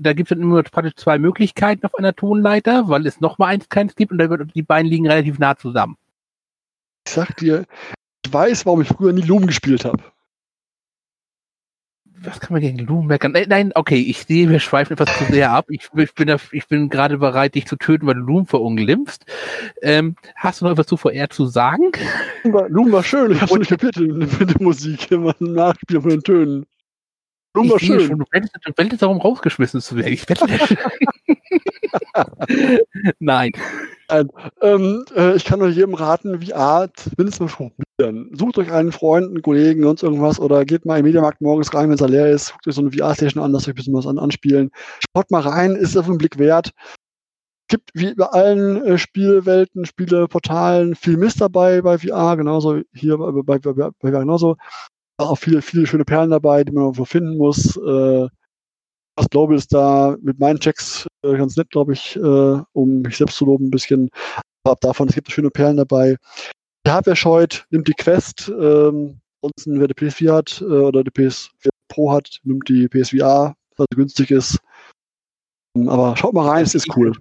Da 0.00 0.12
gibt 0.12 0.30
es 0.30 0.38
nur 0.38 0.62
praktisch 0.62 0.94
zwei 0.94 1.18
Möglichkeiten 1.18 1.84
auf 1.84 1.94
einer 1.96 2.14
Tonleiter, 2.14 2.88
weil 2.88 3.06
es 3.06 3.20
nochmal 3.20 3.54
eins 3.54 3.68
keins 3.68 3.96
gibt 3.96 4.12
und 4.12 4.52
die 4.54 4.62
beiden 4.62 4.90
liegen 4.90 5.08
relativ 5.08 5.38
nah 5.38 5.56
zusammen. 5.56 5.96
Ich 7.06 7.12
sag 7.12 7.36
dir, 7.36 7.66
ich 8.24 8.32
weiß, 8.32 8.66
warum 8.66 8.82
ich 8.82 8.88
früher 8.88 9.12
nie 9.12 9.22
Loom 9.22 9.46
gespielt 9.46 9.84
habe 9.84 10.02
was 12.26 12.40
kann 12.40 12.52
man 12.52 12.60
gegen 12.60 12.78
Loom 12.78 13.06
meckern? 13.06 13.32
Nein, 13.32 13.46
nein, 13.48 13.72
okay, 13.74 14.00
ich 14.00 14.24
sehe, 14.24 14.48
wir 14.48 14.60
schweifen 14.60 14.94
etwas 14.94 15.16
zu 15.18 15.24
sehr 15.24 15.50
ab. 15.50 15.66
Ich, 15.68 15.88
ich 15.96 16.14
bin, 16.14 16.36
ich 16.52 16.68
bin 16.68 16.88
gerade 16.88 17.18
bereit, 17.18 17.54
dich 17.54 17.66
zu 17.66 17.76
töten, 17.76 18.06
weil 18.06 18.14
du 18.14 18.20
Loom 18.20 18.46
verunglimpfst. 18.46 19.24
Ähm, 19.82 20.16
hast 20.34 20.60
du 20.60 20.64
noch 20.64 20.72
etwas 20.72 20.86
zu 20.86 20.96
VR 20.96 21.30
zu 21.30 21.46
sagen? 21.46 21.92
Loom 22.44 22.92
war 22.92 23.02
schön, 23.02 23.32
ich 23.32 23.40
habe 23.40 23.58
nicht 23.58 23.68
kapiert 23.68 23.96
mit 23.96 24.50
der 24.50 24.62
Musik, 24.62 25.10
immer 25.10 25.34
ein 25.40 25.52
Nachspiel 25.52 26.00
von 26.00 26.10
den 26.10 26.22
Tönen. 26.22 26.66
Loom 27.56 27.70
war 27.70 27.80
schön. 27.80 28.00
Schon, 28.00 28.18
du 28.18 28.24
wendest 28.76 29.02
darum, 29.02 29.18
rausgeschmissen 29.18 29.80
zu 29.80 29.96
werden. 29.96 30.12
Ich 30.12 30.28
wette 30.28 30.46
Nein. 33.18 33.52
Nein. 34.08 34.28
Ähm, 34.60 35.04
äh, 35.16 35.36
ich 35.36 35.44
kann 35.44 35.58
nur 35.58 35.68
jedem 35.68 35.94
raten, 35.94 36.42
VR 36.42 36.88
mindestens 37.16 37.58
mal 37.58 37.72
probieren. 37.98 38.30
Sucht 38.36 38.58
euch 38.58 38.70
einen 38.70 38.92
Freund, 38.92 39.28
einen 39.28 39.42
Kollegen, 39.42 39.82
sonst 39.82 40.02
irgendwas 40.02 40.38
oder 40.38 40.64
geht 40.64 40.84
mal 40.84 40.98
im 40.98 41.06
Mediamarkt 41.06 41.40
morgens 41.40 41.72
rein, 41.72 41.88
wenn 41.88 41.94
es 41.94 42.00
leer 42.00 42.30
ist, 42.30 42.52
guckt 42.52 42.68
euch 42.68 42.74
so 42.74 42.82
eine 42.82 42.92
VR-Station 42.92 43.42
an, 43.42 43.52
lasst 43.52 43.66
euch 43.66 43.72
ein 43.72 43.76
bisschen 43.76 43.94
was 43.94 44.06
an, 44.06 44.18
anspielen. 44.18 44.70
Schaut 45.14 45.30
mal 45.30 45.40
rein, 45.40 45.74
ist 45.74 45.96
auf 45.96 46.06
den 46.06 46.18
Blick 46.18 46.38
wert. 46.38 46.72
Gibt 47.68 47.90
wie 47.94 48.14
bei 48.14 48.26
allen 48.26 48.84
äh, 48.84 48.98
Spielwelten, 48.98 49.86
Spieleportalen 49.86 50.94
viel 50.94 51.16
Mist 51.16 51.40
dabei 51.40 51.80
bei 51.80 51.98
VR, 51.98 52.36
genauso 52.36 52.82
hier 52.94 53.16
bei, 53.16 53.32
bei, 53.32 53.58
bei, 53.58 53.72
bei 53.72 54.10
VR 54.10 54.20
genauso. 54.20 54.56
Auch 55.18 55.36
viele, 55.38 55.62
viele 55.62 55.86
schöne 55.86 56.04
Perlen 56.04 56.30
dabei, 56.30 56.62
die 56.64 56.72
man 56.72 56.84
irgendwo 56.84 57.04
finden 57.04 57.36
muss. 57.38 57.76
Äh, 57.76 58.28
das 59.16 59.30
Global 59.30 59.56
ist 59.56 59.72
da 59.72 60.16
mit 60.20 60.38
meinen 60.38 60.60
Checks 60.60 61.06
äh, 61.22 61.36
ganz 61.36 61.56
nett, 61.56 61.70
glaube 61.70 61.94
ich, 61.94 62.16
äh, 62.16 62.20
um 62.72 63.00
mich 63.00 63.16
selbst 63.16 63.36
zu 63.36 63.46
loben 63.46 63.68
ein 63.68 63.70
bisschen. 63.70 64.10
Aber 64.64 64.72
ab 64.72 64.80
davon, 64.82 65.08
es 65.08 65.14
gibt 65.14 65.30
schöne 65.30 65.50
Perlen 65.50 65.78
dabei. 65.78 66.16
Die 66.86 66.90
Hardware 66.90 67.16
scheut, 67.16 67.66
nimmt 67.70 67.88
die 67.88 67.94
Quest. 67.94 68.48
Ähm, 68.48 69.20
ansonsten, 69.40 69.80
wer 69.80 69.88
die 69.88 69.94
PS4 69.94 70.32
hat 70.32 70.60
äh, 70.60 70.64
oder 70.64 71.02
die 71.02 71.10
PS4 71.10 71.70
Pro 71.88 72.12
hat, 72.12 72.40
nimmt 72.42 72.68
die 72.68 72.88
PSVR, 72.88 73.54
was 73.76 73.86
günstig 73.94 74.30
ist. 74.30 74.58
Ähm, 75.76 75.88
aber 75.88 76.16
schaut 76.16 76.34
mal 76.34 76.48
rein, 76.48 76.64
es 76.64 76.74
ist 76.74 76.94
cool. 76.96 77.12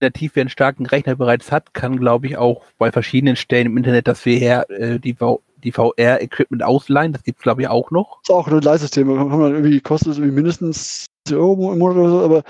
Der 0.00 0.12
Tief, 0.12 0.32
wer 0.34 0.42
einen 0.42 0.50
starken 0.50 0.86
Rechner 0.86 1.16
bereits 1.16 1.52
hat, 1.52 1.74
kann, 1.74 1.98
glaube 1.98 2.26
ich, 2.26 2.36
auch 2.36 2.64
bei 2.78 2.92
verschiedenen 2.92 3.36
Stellen 3.36 3.66
im 3.66 3.76
Internet 3.76 4.08
das 4.08 4.22
VR, 4.22 4.68
äh, 4.70 4.98
die 4.98 5.20
die 5.62 5.72
VR-Equipment 5.72 6.62
ausleihen. 6.62 7.12
Das 7.12 7.22
gibt 7.22 7.38
es, 7.38 7.42
glaube 7.42 7.62
ich, 7.62 7.68
auch 7.68 7.90
noch. 7.90 8.20
Das 8.22 8.30
ist 8.30 8.34
auch 8.34 8.48
ein 8.48 8.60
Leihsystem. 8.60 9.08
Kann 9.08 9.28
man 9.28 9.52
irgendwie, 9.52 9.80
kostet 9.80 10.12
es 10.12 10.18
irgendwie 10.18 10.34
mindestens 10.36 11.06
Euro 11.30 11.72
im 11.72 11.78
Monat 11.78 11.96
oder 11.96 12.10
so, 12.10 12.20
aber 12.20 12.42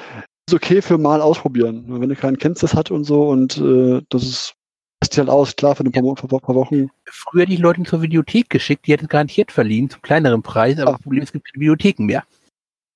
ist 0.49 0.55
okay 0.55 0.83
für 0.83 0.99
mal 0.99 1.21
ausprobieren. 1.21 1.85
Wenn 1.89 2.09
du 2.09 2.17
keinen 2.17 2.39
kennst, 2.39 2.63
das 2.63 2.75
hat 2.75 2.91
und 2.91 3.05
so 3.05 3.29
und 3.29 3.59
äh, 3.59 4.03
das 4.11 4.23
ist 4.23 4.57
lässt 5.03 5.19
halt 5.19 5.29
aus, 5.29 5.57
klar, 5.57 5.77
für 5.77 5.85
ein 5.85 5.93
paar, 5.93 6.05
ja. 6.05 6.15
paar, 6.15 6.41
paar, 6.41 6.55
Wochen. 6.55 6.89
Früher 7.05 7.47
die 7.47 7.57
Leute 7.57 7.83
zur 7.83 8.03
Videothek 8.03 8.51
geschickt, 8.51 8.87
die 8.87 8.93
hätten 8.93 9.09
garantiert 9.09 9.53
verliehen, 9.53 9.91
zum 9.91 10.03
kleineren 10.03 10.43
Preis, 10.43 10.79
aber 10.79 10.91
ah. 10.91 10.93
das 10.95 11.03
Problem 11.03 11.23
ist, 11.23 11.29
es 11.29 11.33
gibt 11.33 11.53
keine 11.53 11.61
Videotheken 11.61 12.05
mehr. 12.07 12.25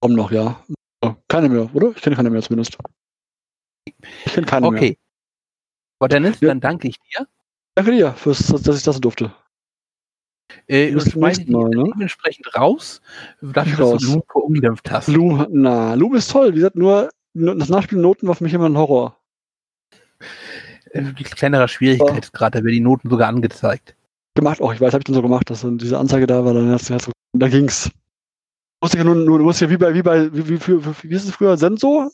Kommen 0.01 0.17
noch, 0.17 0.31
ja. 0.31 0.63
Keine 1.29 1.49
mehr, 1.49 1.75
oder? 1.75 1.93
Ich 1.95 2.03
kenne 2.03 2.17
keine 2.17 2.31
mehr 2.31 2.43
zumindest. 2.43 2.77
Ich 3.87 4.33
kenne 4.33 4.47
keine 4.47 4.67
okay. 4.67 4.75
mehr. 4.75 4.83
Okay. 4.83 4.99
Aber 5.99 6.09
Dennis, 6.09 6.41
ja. 6.41 6.49
dann 6.49 6.61
danke 6.61 6.89
ich 6.89 6.99
dir. 7.01 7.27
Danke 7.75 7.93
dir, 7.93 8.13
fürs, 8.13 8.47
dass 8.47 8.77
ich 8.77 8.83
das 8.83 9.01
durfte. 9.01 9.33
Äh, 10.67 10.95
und 10.95 11.03
schmeiße 11.03 11.45
die 11.45 11.55
ne? 11.55 11.91
dementsprechend 11.95 12.55
raus, 12.55 13.01
dafür, 13.41 13.77
dass 13.77 13.81
raus. 13.81 14.03
du 14.03 14.13
Loom 14.13 14.23
verunglimpft 14.31 14.91
hast. 14.91 15.09
Loom, 15.09 15.47
na, 15.51 15.95
Loom 15.95 16.15
ist 16.15 16.31
toll. 16.31 16.51
Wie 16.53 16.57
gesagt, 16.57 16.77
nur 16.77 17.11
das 17.35 17.69
Nachspiel 17.69 17.99
Noten 17.99 18.27
war 18.27 18.35
für 18.35 18.45
mich 18.45 18.55
immer 18.55 18.69
ein 18.69 18.77
Horror. 18.77 19.17
Äh, 20.91 21.13
kleinerer 21.13 21.69
Schwierigkeitsgrad, 21.69 22.55
da 22.55 22.59
werden 22.59 22.73
die 22.73 22.81
Noten 22.81 23.09
sogar 23.09 23.29
angezeigt. 23.29 23.95
Gemacht 24.35 24.61
auch, 24.61 24.73
ich 24.73 24.81
weiß, 24.81 24.93
habe 24.93 25.01
ich 25.01 25.05
dann 25.05 25.15
so 25.15 25.23
gemacht, 25.23 25.51
dass 25.51 25.63
dann 25.63 25.79
diese 25.79 25.99
Anzeige 25.99 26.27
da 26.27 26.45
war, 26.45 26.55
dann, 26.55 26.71
hast, 26.71 26.91
hast, 26.91 27.11
da 27.33 27.49
ging's. 27.49 27.85
Du 27.85 28.87
musst 28.87 28.95
ja 28.95 29.05
nur, 29.05 29.15
nur, 29.15 29.39
du 29.39 29.45
musst 29.45 29.61
ja 29.61 29.71
wie 29.71 29.77
bei, 29.77 29.95
wie 29.95 30.03
bei, 30.03 30.33
wie, 30.33 30.49
wie, 30.49 30.67
wie, 30.67 31.11
wie 31.11 31.15
ist 31.15 31.25
es 31.25 31.35
früher, 31.35 31.57
Sensor? 31.57 32.11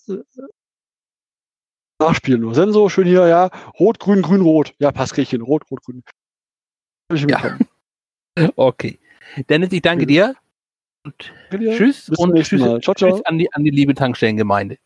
Nachspielen 1.99 2.41
nur. 2.41 2.55
Sensor, 2.55 2.91
schön 2.91 3.07
hier, 3.07 3.27
ja, 3.27 3.51
rot, 3.79 3.99
grün, 3.99 4.23
grün, 4.23 4.43
rot. 4.43 4.75
Ja, 4.79 4.93
passt, 4.93 5.15
krieg 5.15 5.23
ich 5.23 5.31
hin. 5.31 5.41
Rot, 5.41 5.63
rot, 5.71 5.83
grün. 5.83 6.03
Ja. 7.29 7.57
Okay. 8.57 8.99
Dennis, 9.49 9.73
ich 9.73 9.83
danke 9.83 10.07
dir. 10.07 10.35
Und 11.05 11.33
tschüss 11.51 12.07
Bis 12.07 12.19
und 12.19 12.35
tschüss. 12.37 12.61
Ciao, 12.61 12.81
ciao. 12.81 12.95
tschüss 12.95 13.25
an, 13.27 13.39
die, 13.39 13.53
an 13.53 13.65
die 13.65 13.71
liebe 13.71 13.95
Tankstellengemeinde. 13.95 14.79